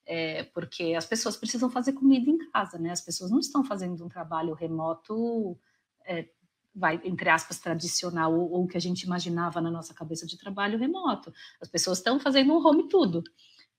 é, 0.05 0.43
porque 0.43 0.93
as 0.95 1.05
pessoas 1.05 1.35
precisam 1.35 1.69
fazer 1.69 1.93
comida 1.93 2.29
em 2.29 2.37
casa, 2.51 2.77
né? 2.77 2.91
As 2.91 3.01
pessoas 3.01 3.31
não 3.31 3.39
estão 3.39 3.63
fazendo 3.63 4.05
um 4.05 4.09
trabalho 4.09 4.53
remoto, 4.53 5.57
é, 6.05 6.27
vai, 6.73 7.01
entre 7.03 7.29
aspas, 7.29 7.59
tradicional, 7.59 8.37
ou 8.37 8.63
o 8.63 8.67
que 8.67 8.77
a 8.77 8.81
gente 8.81 9.03
imaginava 9.03 9.61
na 9.61 9.71
nossa 9.71 9.93
cabeça 9.93 10.25
de 10.25 10.37
trabalho 10.37 10.77
remoto. 10.77 11.33
As 11.61 11.69
pessoas 11.69 11.99
estão 11.99 12.19
fazendo 12.19 12.53
um 12.53 12.65
home 12.65 12.87
tudo. 12.87 13.23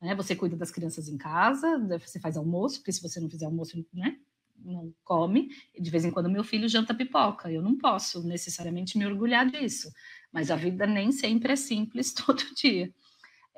Né? 0.01 0.15
Você 0.15 0.35
cuida 0.35 0.57
das 0.57 0.71
crianças 0.71 1.09
em 1.09 1.17
casa, 1.17 1.79
você 1.99 2.19
faz 2.19 2.37
almoço, 2.37 2.79
porque 2.79 2.93
se 2.93 3.03
você 3.03 3.21
não 3.21 3.31
fizer 3.31 3.47
almoço, 3.47 3.85
né? 3.93 4.19
não 4.65 4.93
come. 5.05 5.49
De 5.79 5.91
vez 5.91 6.05
em 6.05 6.11
quando 6.11 6.31
meu 6.31 6.45
filho 6.45 6.69
janta 6.69 6.95
pipoca. 6.95 7.51
Eu 7.51 7.63
não 7.63 7.77
posso 7.77 8.27
necessariamente 8.27 8.99
me 8.99 9.07
orgulhar 9.07 9.47
disso. 9.51 9.93
Mas 10.33 10.51
a 10.51 10.57
vida 10.57 10.87
nem 10.87 11.13
sempre 11.13 11.53
é 11.53 11.57
simples 11.57 12.13
todo 12.15 12.43
dia. 12.55 12.93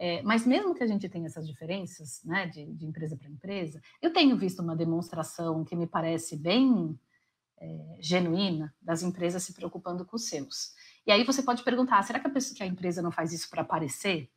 É, 0.01 0.23
mas 0.23 0.47
mesmo 0.47 0.75
que 0.77 0.85
a 0.85 0.87
gente 0.87 1.09
tenha 1.09 1.27
essas 1.27 1.47
diferenças, 1.47 2.23
né, 2.25 2.47
de, 2.47 2.65
de 2.73 2.87
empresa 2.87 3.17
para 3.17 3.29
empresa, 3.29 3.81
eu 4.01 4.13
tenho 4.13 4.37
visto 4.37 4.63
uma 4.63 4.77
demonstração 4.77 5.65
que 5.65 5.75
me 5.75 5.89
parece 5.89 6.37
bem 6.37 6.97
é, 7.61 7.97
genuína 7.99 8.73
das 8.81 9.03
empresas 9.03 9.43
se 9.43 9.53
preocupando 9.53 10.05
com 10.05 10.15
os 10.15 10.29
seus. 10.29 10.73
E 11.05 11.11
aí 11.11 11.25
você 11.25 11.43
pode 11.43 11.65
perguntar, 11.65 12.01
será 12.03 12.21
que 12.21 12.29
a, 12.29 12.31
pessoa, 12.31 12.57
que 12.57 12.63
a 12.63 12.67
empresa 12.67 13.03
não 13.03 13.11
faz 13.11 13.33
isso 13.33 13.51
para 13.51 13.63
aparecer? 13.63 14.31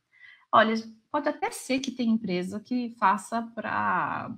Olha, 0.52 0.74
pode 1.12 1.30
até 1.30 1.52
ser 1.52 1.80
que 1.80 1.92
tem 1.92 2.10
empresa 2.10 2.60
que 2.60 2.90
faça 2.98 3.44
para, 3.54 4.36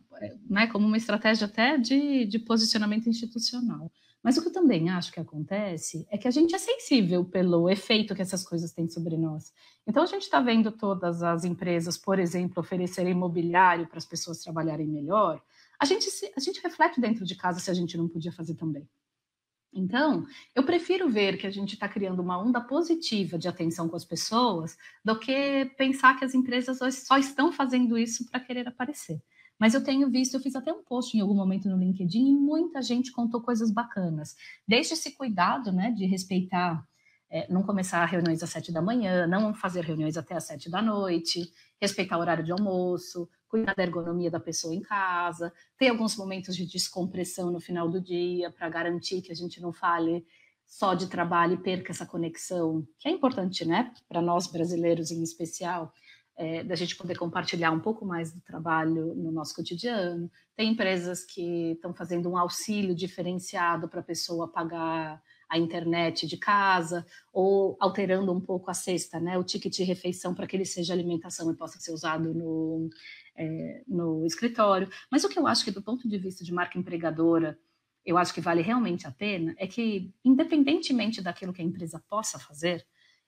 né, 0.50 0.68
como 0.68 0.86
uma 0.86 0.98
estratégia 0.98 1.48
até 1.48 1.78
de, 1.78 2.26
de 2.26 2.38
posicionamento 2.38 3.08
institucional. 3.08 3.90
Mas 4.24 4.38
o 4.38 4.42
que 4.42 4.48
eu 4.48 4.54
também 4.54 4.90
acho 4.90 5.12
que 5.12 5.20
acontece 5.20 6.08
é 6.10 6.18
que 6.18 6.30
a 6.30 6.32
gente 6.32 6.56
é 6.56 6.58
sensível 6.58 7.26
pelo 7.26 7.70
efeito 7.70 8.16
que 8.16 8.22
essas 8.22 8.48
coisas 8.48 8.72
têm 8.72 8.90
sobre 8.90 9.18
nós. 9.18 9.52
Então, 9.86 10.02
a 10.02 10.06
gente 10.06 10.22
está 10.22 10.40
vendo 10.40 10.72
todas 10.72 11.22
as 11.22 11.44
empresas, 11.44 11.98
por 11.98 12.18
exemplo, 12.18 12.62
oferecerem 12.62 13.12
imobiliário 13.12 13.86
para 13.86 13.98
as 13.98 14.06
pessoas 14.06 14.40
trabalharem 14.40 14.88
melhor. 14.88 15.44
A 15.78 15.84
gente, 15.84 16.08
a 16.38 16.40
gente 16.40 16.62
reflete 16.64 17.02
dentro 17.02 17.26
de 17.26 17.36
casa 17.36 17.60
se 17.60 17.70
a 17.70 17.74
gente 17.74 17.98
não 17.98 18.08
podia 18.08 18.32
fazer 18.32 18.56
também. 18.56 18.88
Então, 19.74 20.26
eu 20.56 20.64
prefiro 20.64 21.10
ver 21.10 21.36
que 21.38 21.48
a 21.48 21.52
gente 21.52 21.74
está 21.74 21.90
criando 21.90 22.22
uma 22.22 22.42
onda 22.42 22.62
positiva 22.62 23.38
de 23.38 23.50
atenção 23.50 23.90
com 23.90 23.96
as 23.96 24.06
pessoas 24.06 24.78
do 25.04 25.20
que 25.20 25.66
pensar 25.78 26.18
que 26.18 26.24
as 26.24 26.34
empresas 26.34 26.78
só 27.06 27.18
estão 27.18 27.52
fazendo 27.52 27.98
isso 27.98 28.30
para 28.30 28.40
querer 28.40 28.68
aparecer. 28.68 29.22
Mas 29.60 29.74
eu 29.74 29.84
tenho 29.84 30.10
visto, 30.10 30.34
eu 30.34 30.39
fiz 30.39 30.56
até 30.56 30.74
um 30.74 30.84
post 30.84 31.16
em 31.16 31.22
algum 31.22 31.36
momento 31.36 31.70
no 31.70 31.78
LinkedIn 31.78 32.28
e 32.28 32.34
muita 32.34 32.82
gente 32.82 33.12
contou 33.12 33.42
coisas 33.42 33.72
bacanas. 33.72 34.36
Desde 34.68 34.94
esse 34.94 35.16
cuidado, 35.16 35.72
né, 35.72 35.92
de 35.92 36.06
respeitar, 36.06 36.86
é, 37.30 37.52
não 37.52 37.63
começar 37.63 38.06
reuniões 38.06 38.44
às 38.44 38.50
sete 38.50 38.72
da 38.72 38.82
manhã, 38.82 39.26
não 39.26 39.54
fazer 39.54 39.84
reuniões 39.84 40.18
até 40.18 40.36
às 40.36 40.46
sete 40.46 40.70
da 40.70 40.82
noite, 40.82 41.52
respeitar 41.82 42.18
o 42.18 42.22
horário 42.22 42.44
de 42.44 42.52
almoço, 42.52 43.28
cuidar 43.48 43.76
da 43.76 43.84
ergonomia 43.84 44.32
da 44.32 44.39
pessoa 44.39 44.74
em 44.74 44.82
casa, 44.82 45.54
ter 45.78 45.89
alguns 45.89 46.16
momentos 46.16 46.56
de 46.56 46.66
descompressão 46.66 47.52
no 47.52 47.60
final 47.60 47.89
do 47.89 48.02
dia 48.02 48.52
para 48.52 48.68
garantir 48.70 49.22
que 49.22 49.32
a 49.32 49.36
gente 49.36 49.62
não 49.62 49.72
fale 49.72 50.26
só 50.66 50.94
de 50.94 51.08
trabalho 51.08 51.54
e 51.54 51.58
perca 51.58 51.92
essa 51.92 52.06
conexão, 52.06 52.88
que 52.98 53.08
é 53.08 53.12
importante, 53.12 53.63
né, 53.63 53.94
para 54.10 54.22
nós 54.22 54.48
brasileiros 54.48 55.12
em 55.12 55.22
especial, 55.22 55.94
é, 56.36 56.63
da 56.63 56.76
gente 56.76 56.96
poder 56.96 57.17
compartilhar 57.17 57.72
um 57.72 57.80
pouco 57.80 58.06
mais 58.06 58.32
do 58.32 58.41
trabalho 58.41 59.13
no 59.15 59.32
nosso 59.32 59.56
cotidiano. 59.56 60.30
Tem 60.56 60.72
empresas 60.72 61.24
que 61.24 61.72
estão 61.72 61.93
fazendo 61.93 62.30
um 62.30 62.38
auxílio 62.38 62.96
diferenciado 62.96 63.88
para 63.88 64.00
a 64.00 64.04
pessoa 64.04 64.48
pagar 64.48 65.22
a 65.50 65.58
internet 65.58 66.26
de 66.26 66.36
casa, 66.36 67.06
ou 67.32 67.78
alterando 67.80 68.32
um 68.32 68.41
pouco 68.41 68.72
a 68.72 68.74
cesta, 68.74 69.19
né, 69.19 69.38
o 69.38 69.43
ticket 69.43 69.72
de 69.72 69.84
refeição 69.84 70.34
para 70.34 70.48
que 70.48 70.56
ele 70.56 70.65
seja 70.65 70.93
alimentação 70.93 71.52
e 71.52 71.56
possa 71.56 71.80
ser 71.80 71.91
usado 71.91 72.34
no, 72.34 72.89
é, 73.36 73.84
no 73.88 74.26
escritório. 74.26 74.89
Mas 75.12 75.24
o 75.24 75.30
que 75.30 75.38
eu 75.38 75.46
acho 75.46 75.63
que, 75.63 75.69
do 75.69 75.84
ponto 75.84 76.08
de 76.08 76.17
vista 76.17 76.43
de 76.43 76.52
marca 76.52 76.80
empregadora, 76.80 77.58
eu 78.04 78.17
acho 78.17 78.34
que 78.34 78.41
vale 78.41 78.62
realmente 78.62 79.08
a 79.08 79.12
pena 79.12 79.54
é 79.58 79.67
que, 79.67 80.12
independentemente 80.26 81.22
daquilo 81.22 81.54
que 81.54 81.62
a 81.62 81.65
empresa 81.65 82.04
possa 82.10 82.39
fazer, 82.39 82.86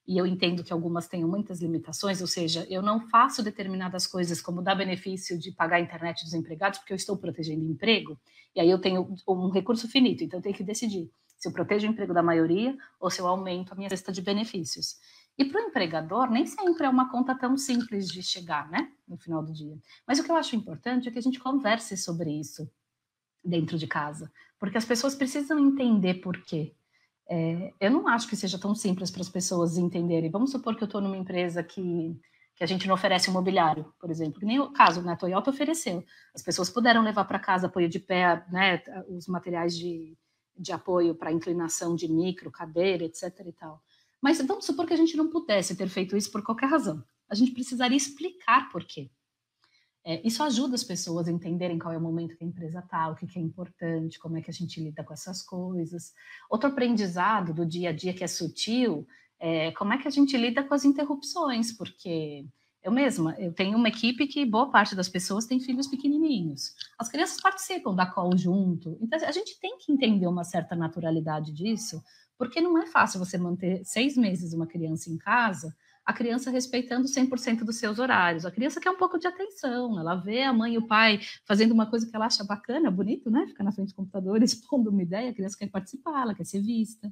e 0.07 0.17
eu 0.17 0.25
entendo 0.25 0.63
que 0.63 0.71
algumas 0.71 1.07
tenham 1.07 1.27
muitas 1.27 1.61
limitações, 1.61 2.21
ou 2.21 2.27
seja, 2.27 2.65
eu 2.69 2.81
não 2.81 3.01
faço 3.09 3.41
determinadas 3.41 4.05
coisas 4.05 4.41
como 4.41 4.61
dar 4.61 4.75
benefício 4.75 5.37
de 5.37 5.51
pagar 5.51 5.77
a 5.77 5.81
internet 5.81 6.23
dos 6.23 6.33
empregados, 6.33 6.79
porque 6.79 6.93
eu 6.93 6.97
estou 6.97 7.17
protegendo 7.17 7.65
o 7.65 7.69
emprego, 7.69 8.19
e 8.55 8.59
aí 8.59 8.69
eu 8.69 8.79
tenho 8.79 9.15
um 9.27 9.49
recurso 9.49 9.87
finito, 9.87 10.23
então 10.23 10.39
eu 10.39 10.43
tenho 10.43 10.55
que 10.55 10.63
decidir 10.63 11.09
se 11.37 11.47
eu 11.47 11.51
protejo 11.51 11.87
o 11.87 11.91
emprego 11.91 12.13
da 12.13 12.23
maioria 12.23 12.75
ou 12.99 13.09
se 13.09 13.19
eu 13.19 13.27
aumento 13.27 13.73
a 13.73 13.75
minha 13.75 13.89
cesta 13.89 14.11
de 14.11 14.21
benefícios. 14.21 14.97
E 15.37 15.43
para 15.45 15.61
o 15.61 15.67
empregador, 15.67 16.29
nem 16.31 16.45
sempre 16.45 16.85
é 16.85 16.89
uma 16.89 17.11
conta 17.11 17.37
tão 17.37 17.57
simples 17.57 18.07
de 18.07 18.23
chegar, 18.23 18.69
né, 18.69 18.91
no 19.07 19.17
final 19.17 19.43
do 19.43 19.51
dia. 19.51 19.77
Mas 20.07 20.17
o 20.17 20.23
que 20.23 20.31
eu 20.31 20.35
acho 20.35 20.55
importante 20.55 21.07
é 21.07 21.11
que 21.11 21.19
a 21.19 21.21
gente 21.21 21.39
converse 21.39 21.97
sobre 21.97 22.31
isso 22.31 22.69
dentro 23.43 23.77
de 23.77 23.85
casa, 23.85 24.31
porque 24.57 24.77
as 24.77 24.85
pessoas 24.85 25.13
precisam 25.13 25.59
entender 25.59 26.15
por 26.15 26.41
quê. 26.43 26.73
É, 27.29 27.73
eu 27.79 27.89
não 27.89 28.07
acho 28.07 28.27
que 28.27 28.35
seja 28.35 28.59
tão 28.59 28.75
simples 28.75 29.09
para 29.09 29.21
as 29.21 29.29
pessoas 29.29 29.77
entenderem. 29.77 30.29
Vamos 30.29 30.51
supor 30.51 30.75
que 30.75 30.83
eu 30.83 30.87
estou 30.87 31.01
numa 31.01 31.17
empresa 31.17 31.63
que, 31.63 32.19
que 32.55 32.63
a 32.63 32.67
gente 32.67 32.87
não 32.87 32.95
oferece 32.95 33.29
imobiliário, 33.29 33.91
por 33.99 34.11
exemplo, 34.11 34.39
que 34.39 34.45
nem 34.45 34.59
o 34.59 34.71
caso, 34.71 35.01
né? 35.01 35.13
A 35.13 35.17
Toyota 35.17 35.49
ofereceu. 35.49 36.03
As 36.33 36.41
pessoas 36.41 36.69
puderam 36.69 37.01
levar 37.01 37.25
para 37.25 37.39
casa 37.39 37.67
apoio 37.67 37.89
de 37.89 37.99
pé, 37.99 38.45
né? 38.51 38.81
Os 39.09 39.27
materiais 39.27 39.75
de, 39.75 40.15
de 40.57 40.71
apoio 40.71 41.15
para 41.15 41.31
inclinação 41.31 41.95
de 41.95 42.07
micro, 42.07 42.51
cadeira, 42.51 43.03
etc. 43.03 43.23
e 43.45 43.53
tal. 43.53 43.81
Mas 44.21 44.41
vamos 44.41 44.65
supor 44.65 44.85
que 44.85 44.93
a 44.93 44.97
gente 44.97 45.17
não 45.17 45.29
pudesse 45.29 45.75
ter 45.75 45.87
feito 45.89 46.15
isso 46.15 46.31
por 46.31 46.43
qualquer 46.43 46.67
razão. 46.67 47.03
A 47.29 47.35
gente 47.35 47.51
precisaria 47.51 47.97
explicar 47.97 48.69
por 48.69 48.83
quê. 48.83 49.09
É, 50.07 50.21
isso 50.25 50.43
ajuda 50.43 50.75
as 50.75 50.83
pessoas 50.83 51.27
a 51.27 51.31
entenderem 51.31 51.79
qual 51.79 51.91
é 51.91 51.97
o 51.97 52.01
momento 52.01 52.37
que 52.37 52.43
a 52.43 52.47
empresa 52.47 52.77
está, 52.77 53.09
o 53.09 53.15
que, 53.15 53.25
que 53.25 53.39
é 53.39 53.41
importante, 53.41 54.19
como 54.19 54.37
é 54.37 54.41
que 54.41 54.51
a 54.51 54.53
gente 54.53 54.79
lida 54.79 55.03
com 55.03 55.11
essas 55.11 55.41
coisas. 55.41 56.13
Outro 56.47 56.69
aprendizado 56.69 57.51
do 57.55 57.65
dia 57.65 57.89
a 57.89 57.93
dia 57.93 58.13
que 58.13 58.23
é 58.23 58.27
sutil 58.27 59.07
é 59.39 59.71
como 59.71 59.93
é 59.93 59.97
que 59.97 60.07
a 60.07 60.11
gente 60.11 60.37
lida 60.37 60.63
com 60.63 60.75
as 60.75 60.85
interrupções, 60.85 61.71
porque 61.71 62.45
eu 62.83 62.91
mesma, 62.91 63.35
eu 63.39 63.51
tenho 63.51 63.75
uma 63.75 63.87
equipe 63.87 64.27
que 64.27 64.45
boa 64.45 64.69
parte 64.69 64.95
das 64.95 65.09
pessoas 65.09 65.47
tem 65.47 65.59
filhos 65.59 65.87
pequenininhos. 65.87 66.75
As 66.99 67.09
crianças 67.09 67.41
participam 67.41 67.95
da 67.95 68.05
call 68.05 68.37
junto, 68.37 68.95
então 69.01 69.17
a 69.27 69.31
gente 69.31 69.59
tem 69.59 69.79
que 69.79 69.91
entender 69.91 70.27
uma 70.27 70.43
certa 70.43 70.75
naturalidade 70.75 71.51
disso, 71.51 72.03
porque 72.37 72.61
não 72.61 72.77
é 72.77 72.85
fácil 72.85 73.17
você 73.17 73.39
manter 73.39 73.83
seis 73.83 74.15
meses 74.15 74.53
uma 74.53 74.67
criança 74.67 75.09
em 75.09 75.17
casa, 75.17 75.75
a 76.05 76.13
criança 76.13 76.51
respeitando 76.51 77.07
100% 77.07 77.63
dos 77.63 77.77
seus 77.77 77.97
horários. 77.97 78.45
A 78.45 78.51
criança 78.51 78.79
quer 78.79 78.91
um 78.91 78.97
pouco 78.97 79.17
de 79.17 79.25
atenção, 79.25 79.99
ela 79.99 80.15
vê 80.15 80.43
a 80.43 80.53
mãe 80.53 80.75
e 80.75 80.77
o 80.77 80.85
pai 80.85 81.19
fazendo 81.45 81.71
uma 81.71 81.89
coisa 81.89 82.07
que 82.07 82.15
ela 82.15 82.27
acha 82.27 82.43
bacana, 82.43 82.91
bonito, 82.91 83.31
né? 83.31 83.47
Ficar 83.47 83.63
na 83.63 83.71
frente 83.71 83.89
do 83.89 83.95
computador 83.95 84.41
expondo 84.43 84.91
uma 84.91 85.01
ideia, 85.01 85.31
a 85.31 85.33
criança 85.33 85.57
quer 85.57 85.69
participar, 85.69 86.21
ela 86.21 86.35
quer 86.35 86.45
ser 86.45 86.61
vista. 86.61 87.11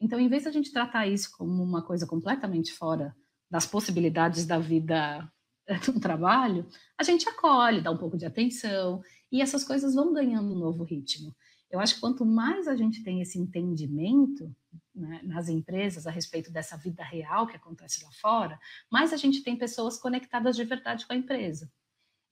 Então, 0.00 0.18
em 0.18 0.28
vez 0.28 0.42
de 0.42 0.48
a 0.48 0.52
gente 0.52 0.72
tratar 0.72 1.06
isso 1.06 1.30
como 1.38 1.62
uma 1.62 1.82
coisa 1.82 2.06
completamente 2.06 2.72
fora 2.72 3.14
das 3.48 3.64
possibilidades 3.64 4.44
da 4.44 4.58
vida 4.58 5.30
do 5.86 6.00
trabalho, 6.00 6.66
a 6.98 7.04
gente 7.04 7.28
acolhe, 7.28 7.80
dá 7.80 7.92
um 7.92 7.96
pouco 7.96 8.18
de 8.18 8.26
atenção, 8.26 9.00
e 9.30 9.40
essas 9.40 9.62
coisas 9.62 9.94
vão 9.94 10.12
ganhando 10.12 10.52
um 10.52 10.58
novo 10.58 10.82
ritmo. 10.82 11.34
Eu 11.70 11.80
acho 11.80 11.94
que 11.94 12.00
quanto 12.00 12.24
mais 12.24 12.66
a 12.68 12.76
gente 12.76 13.02
tem 13.02 13.20
esse 13.20 13.38
entendimento 13.38 14.54
né, 14.96 15.20
nas 15.22 15.48
empresas 15.48 16.06
a 16.06 16.10
respeito 16.10 16.50
dessa 16.50 16.76
vida 16.76 17.04
real 17.04 17.46
que 17.46 17.56
acontece 17.56 18.02
lá 18.02 18.10
fora, 18.12 18.58
mais 18.90 19.12
a 19.12 19.16
gente 19.16 19.42
tem 19.42 19.54
pessoas 19.54 19.98
conectadas 19.98 20.56
de 20.56 20.64
verdade 20.64 21.06
com 21.06 21.12
a 21.12 21.16
empresa. 21.16 21.70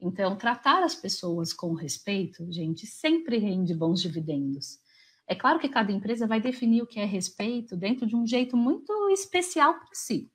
Então, 0.01 0.37
tratar 0.37 0.83
as 0.83 0.95
pessoas 0.95 1.53
com 1.53 1.75
respeito, 1.75 2.51
gente, 2.51 2.87
sempre 2.87 3.39
rende 3.39 3.75
bons 3.75 4.01
dividendos. 4.01 4.79
É 5.27 5.35
claro 5.35 5.59
que 5.59 5.69
cada 5.69 5.93
empresa 5.93 6.27
vai 6.27 6.41
definir 6.41 6.83
o 6.83 6.87
que 6.87 7.01
é 7.01 7.05
respeito 7.05 7.77
dentro 7.77 8.07
de 8.07 8.17
um 8.17 8.27
jeito 8.27 8.57
muito 8.57 8.93
especial 9.11 9.75
para 9.75 9.89
si. 9.93 10.31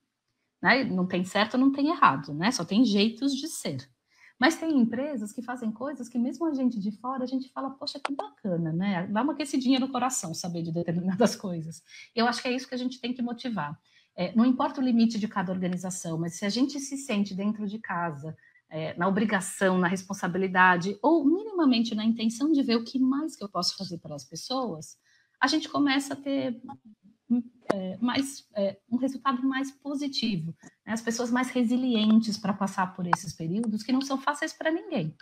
Né? 0.61 0.83
Não 0.83 1.07
tem 1.07 1.23
certo, 1.23 1.57
não 1.57 1.71
tem 1.71 1.89
errado, 1.89 2.33
né? 2.33 2.51
Só 2.51 2.65
tem 2.65 2.83
jeitos 2.83 3.35
de 3.35 3.47
ser. 3.47 3.89
Mas 4.39 4.55
tem 4.55 4.79
empresas 4.79 5.33
que 5.33 5.41
fazem 5.41 5.69
coisas 5.69 6.07
que 6.07 6.17
mesmo 6.17 6.45
a 6.45 6.53
gente 6.53 6.79
de 6.79 6.91
fora, 6.91 7.23
a 7.23 7.27
gente 7.27 7.49
fala, 7.49 7.71
poxa, 7.71 7.99
que 7.99 8.15
bacana, 8.15 8.71
né? 8.71 9.05
Dá 9.07 9.21
uma 9.21 9.33
aquecidinha 9.33 9.79
no 9.79 9.89
coração 9.89 10.33
saber 10.33 10.63
de 10.63 10.71
determinadas 10.71 11.35
coisas. 11.37 11.83
Eu 12.15 12.25
acho 12.25 12.41
que 12.41 12.47
é 12.47 12.53
isso 12.53 12.67
que 12.67 12.75
a 12.75 12.77
gente 12.77 13.01
tem 13.01 13.13
que 13.13 13.21
motivar. 13.21 13.77
É, 14.15 14.33
não 14.35 14.45
importa 14.45 14.79
o 14.79 14.83
limite 14.83 15.19
de 15.19 15.27
cada 15.27 15.51
organização, 15.51 16.17
mas 16.17 16.35
se 16.35 16.45
a 16.45 16.49
gente 16.49 16.79
se 16.79 16.97
sente 16.97 17.33
dentro 17.35 17.67
de 17.67 17.79
casa, 17.79 18.35
é, 18.69 18.95
na 18.97 19.07
obrigação, 19.07 19.77
na 19.77 19.87
responsabilidade, 19.87 20.97
ou 21.01 21.25
minimamente 21.25 21.93
na 21.93 22.05
intenção 22.05 22.51
de 22.51 22.61
ver 22.63 22.77
o 22.77 22.83
que 22.83 22.99
mais 22.99 23.35
que 23.35 23.43
eu 23.43 23.49
posso 23.49 23.75
fazer 23.75 23.97
para 23.97 24.15
as 24.15 24.23
pessoas, 24.23 24.97
a 25.39 25.47
gente 25.47 25.67
começa 25.67 26.13
a 26.13 26.17
ter 26.17 26.61
é, 27.73 27.97
mais 28.01 28.47
é, 28.55 28.77
um 28.89 28.97
resultado 28.97 29.41
mais 29.47 29.71
positivo, 29.71 30.55
né? 30.85 30.93
as 30.93 31.01
pessoas 31.01 31.29
mais 31.29 31.49
resilientes 31.49 32.37
para 32.37 32.53
passar 32.53 32.95
por 32.95 33.05
esses 33.07 33.33
períodos 33.33 33.83
que 33.83 33.91
não 33.91 34.01
são 34.01 34.17
fáceis 34.17 34.51
para 34.51 34.71
ninguém. 34.71 35.15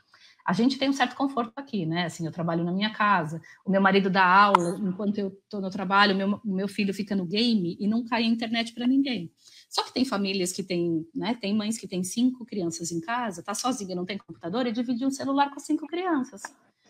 A 0.45 0.53
gente 0.53 0.77
tem 0.77 0.89
um 0.89 0.93
certo 0.93 1.13
conforto 1.13 1.51
aqui, 1.57 1.85
né? 1.85 2.05
Assim, 2.05 2.25
eu 2.25 2.31
trabalho 2.31 2.63
na 2.63 2.71
minha 2.71 2.93
casa, 2.93 3.41
o 3.65 3.69
meu 3.69 3.81
marido 3.81 4.09
dá 4.09 4.25
aula 4.25 4.79
enquanto 4.79 5.17
eu 5.17 5.27
estou 5.27 5.59
no 5.59 5.69
trabalho, 5.69 6.15
meu, 6.15 6.39
meu 6.45 6.69
filho 6.69 6.93
fica 6.93 7.13
no 7.13 7.25
game 7.25 7.75
e 7.77 7.85
não 7.85 8.05
cai 8.05 8.23
a 8.23 8.27
internet 8.27 8.73
para 8.73 8.87
ninguém. 8.87 9.29
Só 9.69 9.83
que 9.83 9.93
tem 9.93 10.05
famílias 10.05 10.53
que 10.53 10.63
têm, 10.63 11.05
né? 11.13 11.35
Tem 11.35 11.53
mães 11.53 11.77
que 11.77 11.85
têm 11.85 12.01
cinco 12.01 12.45
crianças 12.45 12.93
em 12.93 13.01
casa, 13.01 13.43
tá 13.43 13.53
sozinha, 13.53 13.93
não 13.93 14.05
tem 14.05 14.17
computador 14.17 14.65
e 14.65 14.71
divide 14.71 15.05
um 15.05 15.11
celular 15.11 15.53
com 15.53 15.59
cinco 15.59 15.85
crianças. 15.85 16.41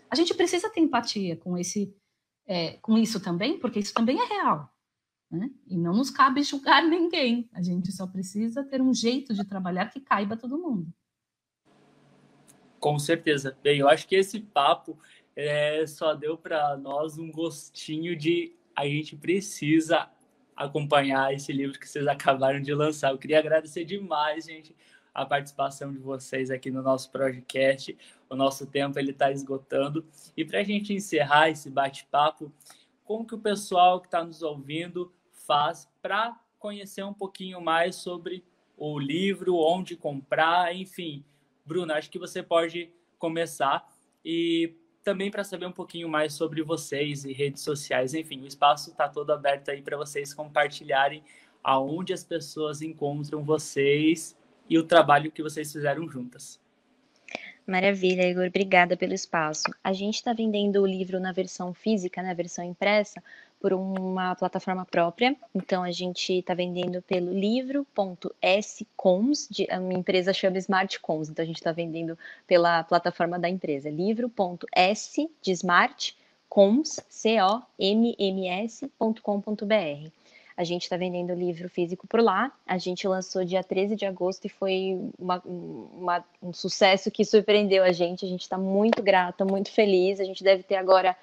A 0.07 0.15
gente 0.15 0.35
precisa 0.35 0.69
ter 0.69 0.81
empatia 0.81 1.35
com 1.35 1.57
esse, 1.57 1.91
é, 2.45 2.73
com 2.73 2.95
isso 2.95 3.19
também, 3.19 3.57
porque 3.57 3.79
isso 3.79 3.93
também 3.93 4.19
é 4.19 4.25
real. 4.25 4.71
Né? 5.29 5.51
E 5.67 5.77
não 5.77 5.93
nos 5.93 6.09
cabe 6.09 6.41
julgar 6.43 6.83
ninguém. 6.87 7.49
A 7.53 7.61
gente 7.61 7.91
só 7.91 8.07
precisa 8.07 8.63
ter 8.63 8.81
um 8.81 8.93
jeito 8.93 9.33
de 9.33 9.43
trabalhar 9.43 9.87
que 9.87 9.99
caiba 9.99 10.37
todo 10.37 10.57
mundo. 10.57 10.87
Com 12.79 12.97
certeza. 12.99 13.57
Bem, 13.61 13.79
eu 13.79 13.89
acho 13.89 14.07
que 14.07 14.15
esse 14.15 14.39
papo 14.39 14.97
é, 15.35 15.85
só 15.85 16.13
deu 16.13 16.37
para 16.37 16.77
nós 16.77 17.17
um 17.17 17.31
gostinho 17.31 18.15
de 18.15 18.55
a 18.75 18.85
gente 18.87 19.15
precisa 19.15 20.09
acompanhar 20.55 21.33
esse 21.33 21.51
livro 21.51 21.79
que 21.79 21.87
vocês 21.87 22.07
acabaram 22.07 22.61
de 22.61 22.73
lançar. 22.73 23.11
Eu 23.11 23.17
queria 23.17 23.39
agradecer 23.39 23.85
demais, 23.85 24.45
gente, 24.45 24.75
a 25.13 25.25
participação 25.25 25.91
de 25.91 25.99
vocês 25.99 26.49
aqui 26.49 26.71
no 26.71 26.81
nosso 26.81 27.11
podcast. 27.11 27.97
O 28.29 28.35
nosso 28.35 28.65
tempo 28.65 28.97
ele 28.99 29.11
está 29.11 29.31
esgotando. 29.31 30.05
E 30.35 30.45
para 30.45 30.59
a 30.59 30.63
gente 30.63 30.93
encerrar 30.93 31.49
esse 31.49 31.69
bate-papo, 31.69 32.51
como 33.03 33.25
que 33.25 33.35
o 33.35 33.39
pessoal 33.39 34.01
que 34.01 34.07
está 34.07 34.23
nos 34.23 34.41
ouvindo 34.41 35.11
faz 35.47 35.89
para 36.01 36.37
conhecer 36.59 37.03
um 37.03 37.13
pouquinho 37.13 37.61
mais 37.61 37.95
sobre 37.95 38.43
o 38.77 38.99
livro, 38.99 39.55
onde 39.55 39.95
comprar, 39.95 40.75
enfim. 40.75 41.23
Bruna, 41.65 41.95
acho 41.95 42.11
que 42.11 42.19
você 42.19 42.43
pode 42.43 42.91
começar 43.17 43.89
e 44.23 44.75
também 45.03 45.31
para 45.31 45.43
saber 45.43 45.65
um 45.65 45.71
pouquinho 45.71 46.09
mais 46.09 46.33
sobre 46.33 46.61
vocês 46.61 47.23
e 47.23 47.31
redes 47.31 47.63
sociais. 47.63 48.13
Enfim, 48.13 48.41
o 48.41 48.47
espaço 48.47 48.91
está 48.91 49.07
todo 49.07 49.31
aberto 49.31 49.69
aí 49.69 49.81
para 49.81 49.95
vocês 49.95 50.33
compartilharem 50.33 51.23
aonde 51.63 52.13
as 52.13 52.23
pessoas 52.23 52.81
encontram 52.81 53.43
vocês 53.43 54.37
e 54.69 54.77
o 54.77 54.83
trabalho 54.83 55.31
que 55.31 55.41
vocês 55.41 55.71
fizeram 55.71 56.09
juntas. 56.09 56.59
Maravilha, 57.65 58.29
Igor. 58.29 58.47
Obrigada 58.47 58.95
pelo 58.95 59.13
espaço. 59.13 59.63
A 59.83 59.91
gente 59.91 60.15
está 60.15 60.31
vendendo 60.31 60.81
o 60.81 60.87
livro 60.87 61.19
na 61.19 61.33
versão 61.33 61.73
física, 61.73 62.23
na 62.23 62.33
versão 62.33 62.63
impressa, 62.63 63.21
por 63.59 63.73
uma 63.73 64.35
plataforma 64.35 64.85
própria. 64.85 65.35
Então, 65.53 65.83
a 65.83 65.91
gente 65.91 66.39
está 66.39 66.53
vendendo 66.53 67.01
pelo 67.01 67.31
livro.scoms, 67.33 67.89
a 69.69 69.79
minha 69.79 69.99
empresa 69.99 70.33
chama 70.33 70.57
Smartcoms, 70.57 71.29
então 71.29 71.43
a 71.43 71.45
gente 71.45 71.57
está 71.57 71.71
vendendo 71.71 72.17
pela 72.45 72.83
plataforma 72.83 73.39
da 73.39 73.49
empresa, 73.49 73.89
livro.s 73.89 75.29
de 75.41 75.51
smart, 75.51 76.15
coms, 76.49 76.99
C-O-M-M-S.com.br. 77.09 77.67
A 80.57 80.63
gente 80.63 80.83
está 80.83 80.97
vendendo 80.97 81.35
livro 81.35 81.69
físico 81.69 82.07
por 82.07 82.19
lá. 82.19 82.51
A 82.65 82.79
gente 82.79 83.07
lançou 83.07 83.45
dia 83.45 83.63
13 83.63 83.95
de 83.95 84.07
agosto 84.07 84.45
e 84.45 84.49
foi 84.49 84.99
uma, 85.19 85.39
uma, 85.45 86.25
um 86.41 86.51
sucesso 86.51 87.11
que 87.11 87.23
surpreendeu 87.23 87.83
a 87.83 87.91
gente. 87.91 88.25
A 88.25 88.27
gente 88.27 88.41
está 88.41 88.57
muito 88.57 89.03
grata, 89.03 89.45
muito 89.45 89.71
feliz. 89.71 90.19
A 90.19 90.23
gente 90.23 90.43
deve 90.43 90.63
ter 90.63 90.77
agora 90.77 91.15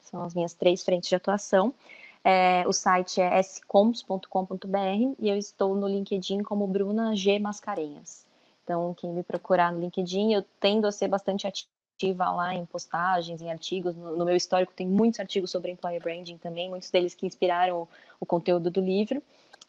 São 0.00 0.22
as 0.22 0.34
minhas 0.34 0.52
três 0.52 0.84
frentes 0.84 1.08
de 1.08 1.16
atuação. 1.16 1.74
É, 2.22 2.66
o 2.66 2.72
site 2.72 3.20
é 3.20 3.40
scoms.com.br 3.42 5.14
e 5.18 5.28
eu 5.28 5.36
estou 5.36 5.74
no 5.74 5.88
LinkedIn 5.88 6.42
como 6.42 6.66
Bruna 6.66 7.14
G. 7.14 7.38
Mascarenhas. 7.38 8.25
Então, 8.66 8.92
quem 8.94 9.12
me 9.12 9.22
procurar 9.22 9.72
no 9.72 9.78
LinkedIn, 9.78 10.34
eu 10.34 10.44
tendo 10.58 10.88
a 10.88 10.92
ser 10.92 11.06
bastante 11.06 11.46
ativa 11.46 12.28
lá 12.32 12.52
em 12.52 12.66
postagens, 12.66 13.40
em 13.40 13.48
artigos. 13.48 13.94
No, 13.94 14.16
no 14.16 14.24
meu 14.24 14.34
histórico 14.34 14.72
tem 14.74 14.88
muitos 14.88 15.20
artigos 15.20 15.52
sobre 15.52 15.70
employer 15.70 16.02
branding 16.02 16.36
também, 16.36 16.68
muitos 16.68 16.90
deles 16.90 17.14
que 17.14 17.24
inspiraram 17.24 17.82
o, 17.82 17.88
o 18.18 18.26
conteúdo 18.26 18.68
do 18.68 18.80
livro. 18.80 19.22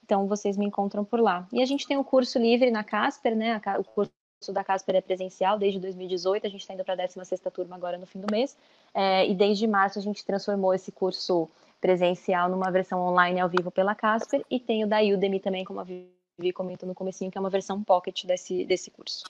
Então, 0.04 0.26
vocês 0.26 0.58
me 0.58 0.66
encontram 0.66 1.06
por 1.06 1.20
lá. 1.20 1.48
E 1.54 1.62
a 1.62 1.66
gente 1.66 1.86
tem 1.88 1.96
o 1.96 2.04
curso 2.04 2.40
livre 2.40 2.72
na 2.72 2.84
Casper, 2.84 3.36
né? 3.36 3.62
O 3.78 3.84
curso 3.84 4.12
da 4.52 4.64
Casper 4.64 4.96
é 4.96 5.02
presencial 5.02 5.60
desde 5.60 5.80
2018, 5.80 6.48
a 6.48 6.50
gente 6.50 6.62
está 6.62 6.74
indo 6.74 6.84
para 6.84 6.96
a 6.96 7.06
16 7.06 7.40
turma 7.54 7.76
agora 7.76 8.00
no 8.00 8.08
fim 8.08 8.20
do 8.20 8.32
mês, 8.32 8.58
é, 8.94 9.28
e 9.28 9.36
desde 9.36 9.68
março 9.68 10.00
a 10.00 10.02
gente 10.02 10.26
transformou 10.26 10.74
esse 10.74 10.92
curso 10.92 11.48
presencial 11.82 12.50
numa 12.50 12.72
versão 12.72 13.00
online 13.02 13.40
ao 13.40 13.50
vivo 13.50 13.70
pela 13.70 13.94
Casper, 13.94 14.44
e 14.50 14.60
tem 14.60 14.84
o 14.84 14.88
da 14.88 15.02
Udemy 15.02 15.40
também, 15.40 15.64
como 15.64 15.80
a 15.80 15.84
Vivi 16.38 16.54
comentou 16.54 16.88
no 16.88 16.96
comecinho, 16.96 17.32
que 17.32 17.38
é 17.38 17.42
uma 17.42 17.50
versão 17.50 17.84
pocket 17.84 18.26
desse, 18.26 18.66
desse 18.66 18.92
curso. 18.92 19.26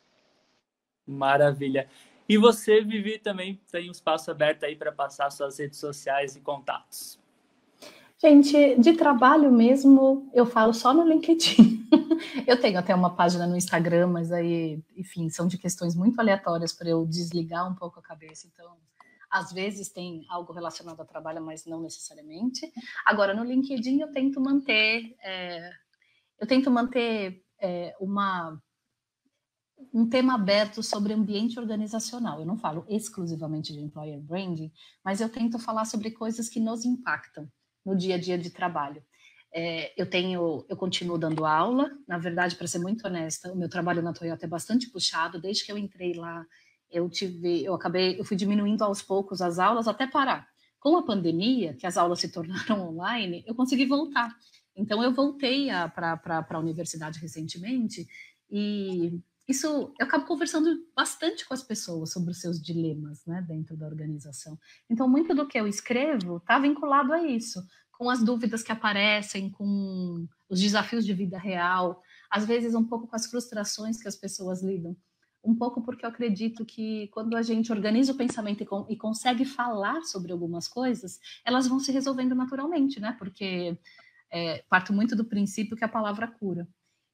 Maravilha. 1.06 1.88
E 2.28 2.38
você, 2.38 2.82
Vivi, 2.82 3.18
também 3.18 3.60
tem 3.72 3.88
um 3.88 3.92
espaço 3.92 4.30
aberto 4.30 4.66
aí 4.66 4.76
para 4.76 4.92
passar 4.92 5.32
suas 5.32 5.58
redes 5.58 5.80
sociais 5.80 6.36
e 6.36 6.42
contatos. 6.42 7.18
Gente, 8.20 8.76
de 8.80 8.94
trabalho 8.94 9.52
mesmo, 9.52 10.30
eu 10.34 10.46
falo 10.46 10.74
só 10.74 10.94
no 10.94 11.08
LinkedIn. 11.08 11.88
eu 12.48 12.60
tenho 12.60 12.80
até 12.80 12.94
uma 12.94 13.16
página 13.16 13.48
no 13.48 13.56
Instagram, 13.56 14.08
mas 14.08 14.32
aí, 14.32 14.82
enfim, 14.98 15.30
são 15.30 15.48
de 15.48 15.58
questões 15.58 15.96
muito 15.96 16.20
aleatórias 16.20 16.74
para 16.74 16.90
eu 16.90 17.06
desligar 17.06 17.72
um 17.72 17.76
pouco 17.76 18.00
a 18.00 18.04
cabeça. 18.04 18.48
Então, 18.52 18.76
às 19.30 19.54
vezes 19.54 19.90
tem 19.90 20.26
algo 20.30 20.52
relacionado 20.52 21.00
ao 21.00 21.06
trabalho, 21.06 21.42
mas 21.42 21.66
não 21.66 21.80
necessariamente. 21.80 22.70
Agora, 23.06 23.34
no 23.34 23.44
LinkedIn, 23.44 24.02
eu 24.02 24.12
tento 24.12 24.42
manter, 24.42 25.16
é, 25.24 25.72
eu 26.40 26.48
tento 26.48 26.70
manter 26.72 27.44
é, 27.62 27.96
uma 28.00 28.62
um 29.94 30.08
tema 30.10 30.36
aberto 30.36 30.82
sobre 30.82 31.14
ambiente 31.14 31.60
organizacional. 31.60 32.40
Eu 32.40 32.46
não 32.46 32.58
falo 32.58 32.86
exclusivamente 32.90 33.74
de 33.74 33.80
employer 33.80 34.20
branding, 34.20 34.72
mas 35.04 35.22
eu 35.22 35.30
tento 35.30 35.60
falar 35.60 35.86
sobre 35.86 36.12
coisas 36.12 36.50
que 36.50 36.60
nos 36.60 36.84
impactam 36.84 37.48
no 37.86 37.96
dia 37.96 38.16
a 38.16 38.18
dia 38.18 38.38
de 38.38 38.50
trabalho. 38.50 39.04
É, 39.54 39.94
eu 40.00 40.10
tenho, 40.10 40.66
eu 40.68 40.76
continuo 40.76 41.18
dando 41.18 41.46
aula. 41.46 41.90
Na 42.08 42.18
verdade, 42.18 42.56
para 42.56 42.68
ser 42.68 42.80
muito 42.80 43.08
honesta, 43.08 43.52
o 43.52 43.56
meu 43.56 43.70
trabalho 43.70 44.02
na 44.02 44.14
Toyota 44.14 44.46
é 44.46 44.50
bastante 44.50 44.90
puxado. 44.90 45.40
Desde 45.40 45.66
que 45.66 45.72
eu 45.72 45.78
entrei 45.78 46.14
lá, 46.14 46.46
eu 46.92 47.10
tive, 47.10 47.64
eu 47.64 47.74
acabei, 47.74 48.20
eu 48.20 48.26
fui 48.26 48.36
diminuindo 48.36 48.84
aos 48.84 49.02
poucos 49.02 49.42
as 49.42 49.60
aulas 49.60 49.88
até 49.88 50.06
parar. 50.08 50.48
Com 50.80 50.98
a 50.98 51.04
pandemia, 51.04 51.74
que 51.74 51.88
as 51.88 51.98
aulas 51.98 52.20
se 52.20 52.30
tornaram 52.32 52.90
online, 52.90 53.44
eu 53.48 53.56
consegui 53.56 53.86
voltar. 53.86 54.36
Então 54.78 55.04
eu 55.04 55.12
voltei 55.12 55.68
para 55.94 56.46
a 56.50 56.60
universidade 56.60 57.20
recentemente 57.20 58.08
e 58.50 59.20
isso 59.48 59.94
eu 60.00 60.06
acabo 60.06 60.26
conversando 60.26 60.86
bastante 60.96 61.48
com 61.48 61.54
as 61.54 61.64
pessoas 61.64 62.12
sobre 62.12 62.32
os 62.32 62.40
seus 62.40 62.62
dilemas, 62.62 63.26
né, 63.26 63.44
dentro 63.48 63.76
da 63.76 63.88
organização. 63.88 64.58
Então 64.90 65.10
muito 65.10 65.34
do 65.34 65.48
que 65.48 65.60
eu 65.60 65.68
escrevo 65.68 66.38
está 66.38 66.60
vinculado 66.60 67.12
a 67.12 67.24
isso, 67.24 67.66
com 67.92 68.10
as 68.10 68.24
dúvidas 68.24 68.62
que 68.62 68.72
aparecem, 68.72 69.50
com 69.50 70.28
os 70.48 70.62
desafios 70.62 71.06
de 71.06 71.14
vida 71.14 71.40
real, 71.40 72.02
às 72.30 72.46
vezes 72.46 72.76
um 72.76 72.84
pouco 72.84 73.08
com 73.08 73.16
as 73.16 73.26
frustrações 73.26 74.00
que 74.00 74.08
as 74.08 74.16
pessoas 74.16 74.62
lidam 74.62 74.96
um 75.48 75.56
pouco 75.56 75.82
porque 75.82 76.06
eu 76.06 76.10
acredito 76.10 76.66
que 76.66 77.08
quando 77.08 77.36
a 77.38 77.42
gente 77.42 77.72
organiza 77.72 78.12
o 78.12 78.18
pensamento 78.18 78.64
e, 78.64 78.66
com, 78.66 78.86
e, 78.90 78.98
consegue 78.98 79.46
falar 79.46 80.02
sobre 80.04 80.32
algumas 80.34 80.68
coisas, 80.68 81.20
elas 81.46 81.68
vão 81.68 81.80
se 81.80 81.92
resolvendo 81.92 82.36
naturalmente, 82.36 83.00
né? 83.00 83.16
Porque 83.18 83.78
é, 84.32 84.64
parto 84.70 84.94
muito 84.94 85.16
do 85.16 85.26
princípio 85.26 85.76
que 85.76 85.84
a 85.84 85.90
palavra 85.90 86.28
cura. 86.28 86.68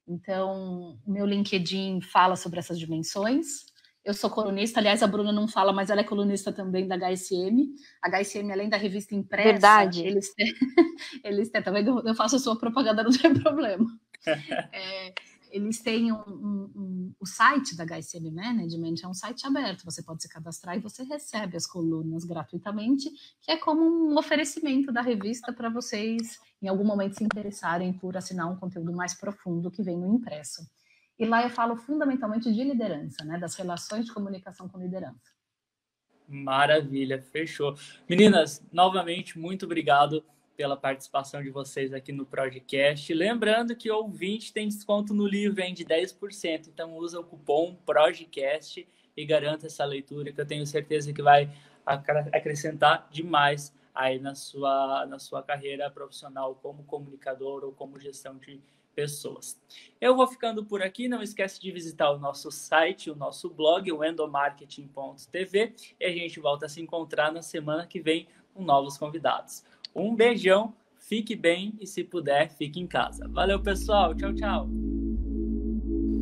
Então, 0.08 1.00
o 1.06 1.12
meu 1.12 1.26
LinkedIn 1.26 2.02
fala 2.02 2.36
sobre 2.36 2.60
essas 2.60 2.78
dimensões. 2.78 3.66
Eu 4.04 4.14
sou 4.14 4.30
colunista, 4.30 4.82
aliás, 4.82 5.02
a 5.02 5.08
Bruna 5.08 5.32
não 5.32 5.48
fala, 5.48 5.72
mas 5.72 5.90
ela 5.90 6.02
é 6.02 6.04
colunista 6.04 6.52
também 6.52 6.86
da 6.88 6.98
HSM. 6.98 7.74
A 8.04 8.10
HSM, 8.10 8.52
além 8.52 8.68
da 8.68 8.76
revista 8.76 9.16
impressa, 9.16 9.50
Verdade. 9.50 10.06
eles 10.06 10.34
têm, 10.34 10.52
eles 11.24 11.50
têm 11.50 11.64
também, 11.64 11.86
eu 11.86 12.16
faço 12.16 12.36
a 12.36 12.40
sua 12.40 12.58
propaganda, 12.58 13.04
não 13.04 13.12
tem 13.12 13.34
problema. 13.42 13.86
É, 14.72 15.14
eles 15.54 15.80
têm 15.80 16.12
um, 16.12 16.18
um, 16.18 16.72
um, 16.76 17.16
o 17.20 17.28
site 17.28 17.78
da 17.78 17.86
HSM 17.86 18.32
Management, 18.32 18.96
é 19.04 19.08
um 19.08 19.14
site 19.14 19.46
aberto, 19.46 19.86
você 19.86 20.02
pode 20.02 20.24
se 20.24 20.28
cadastrar 20.28 20.76
e 20.76 20.80
você 20.80 21.04
recebe 21.04 21.56
as 21.56 21.68
colunas 21.68 22.26
gratuitamente, 22.26 23.08
que 23.40 23.52
é 23.52 23.58
como 23.58 23.84
um 23.86 24.18
oferecimento 24.18 24.92
da 24.92 25.02
revista 25.02 25.54
para 25.54 25.70
vocês, 25.70 26.40
em 26.60 26.68
algum 26.68 26.84
momento, 26.84 27.18
se 27.18 27.24
interessarem 27.24 27.94
por 27.94 28.18
assinar 28.18 28.52
um 28.52 28.56
conteúdo 28.56 28.92
mais 28.92 29.14
profundo 29.14 29.70
que 29.70 29.84
vem 29.84 29.96
no 29.96 30.16
impresso. 30.16 30.68
E 31.20 31.26
lá 31.26 31.44
eu 31.44 31.52
falo 31.52 31.76
fundamentalmente 31.76 32.52
de 32.52 32.64
liderança, 32.64 33.24
né, 33.24 33.38
das 33.38 33.54
relações 33.54 34.06
de 34.06 34.12
comunicação 34.12 34.68
com 34.68 34.80
liderança. 34.80 35.32
Maravilha, 36.28 37.22
fechou. 37.22 37.78
Meninas, 38.10 38.66
novamente, 38.72 39.38
muito 39.38 39.66
obrigado 39.66 40.26
pela 40.56 40.78
participação 40.78 41.42
de 41.42 41.50
vocês 41.50 41.94
aqui 41.94 42.12
no 42.12 42.26
podcast. 42.26 43.14
Lembrando 43.14 43.76
que 43.76 43.90
ouvinte 43.90 44.54
tem 44.54 44.68
desconto 44.68 45.14
no 45.14 45.28
livro 45.28 45.62
em 45.62 45.74
de 45.74 45.86
10%, 45.86 46.68
então 46.68 46.96
usa 46.96 47.20
o 47.20 47.24
cupom 47.24 47.76
PROGCAST 47.86 48.88
e 49.16 49.26
garanta 49.26 49.68
essa 49.68 49.86
leitura 49.86 50.32
que 50.32 50.40
eu 50.40 50.46
tenho 50.46 50.66
certeza 50.66 51.14
que 51.14 51.22
vai 51.22 51.50
acrescentar 51.86 53.08
demais 53.12 53.74
aí 53.94 54.20
na 54.20 54.34
sua, 54.34 55.06
na 55.06 55.20
sua 55.20 55.44
carreira 55.44 55.90
profissional 55.90 56.56
como 56.56 56.84
comunicador 56.84 57.64
ou 57.64 57.72
como 57.72 58.00
gestão 58.00 58.38
de 58.38 58.62
pessoas. 58.96 59.60
Eu 60.00 60.16
vou 60.16 60.28
ficando 60.28 60.64
por 60.66 60.82
aqui, 60.82 61.08
não 61.08 61.22
esquece 61.22 61.60
de 61.60 61.72
visitar 61.72 62.12
o 62.12 62.20
nosso 62.20 62.52
site, 62.52 63.10
o 63.10 63.16
nosso 63.16 63.50
blog, 63.50 63.92
o 63.92 64.04
endomarketing.tv, 64.04 65.74
e 66.00 66.06
a 66.06 66.12
gente 66.12 66.40
volta 66.40 66.68
a 66.68 66.70
se 66.70 66.82
encontrar 66.82 67.32
na 67.32 67.42
semana 67.42 67.88
que 67.88 68.00
vem 68.00 68.28
com 68.54 68.64
novos 68.64 68.98
convidados. 68.98 69.64
Um 69.96 70.16
beijão, 70.16 70.74
fique 70.98 71.36
bem 71.36 71.74
e 71.80 71.86
se 71.86 72.04
puder, 72.04 72.50
fique 72.56 72.80
em 72.80 72.88
casa. 72.88 73.28
Valeu, 73.28 73.62
pessoal. 73.62 74.16
Tchau, 74.16 74.34
tchau. 74.34 74.68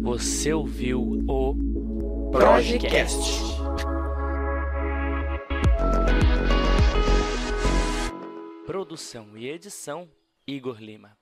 Você 0.01 0.51
ouviu 0.51 1.23
o 1.27 2.31
Projecast. 2.31 3.41
Produção 8.65 9.37
e 9.37 9.47
edição 9.47 10.09
Igor 10.45 10.81
Lima. 10.81 11.20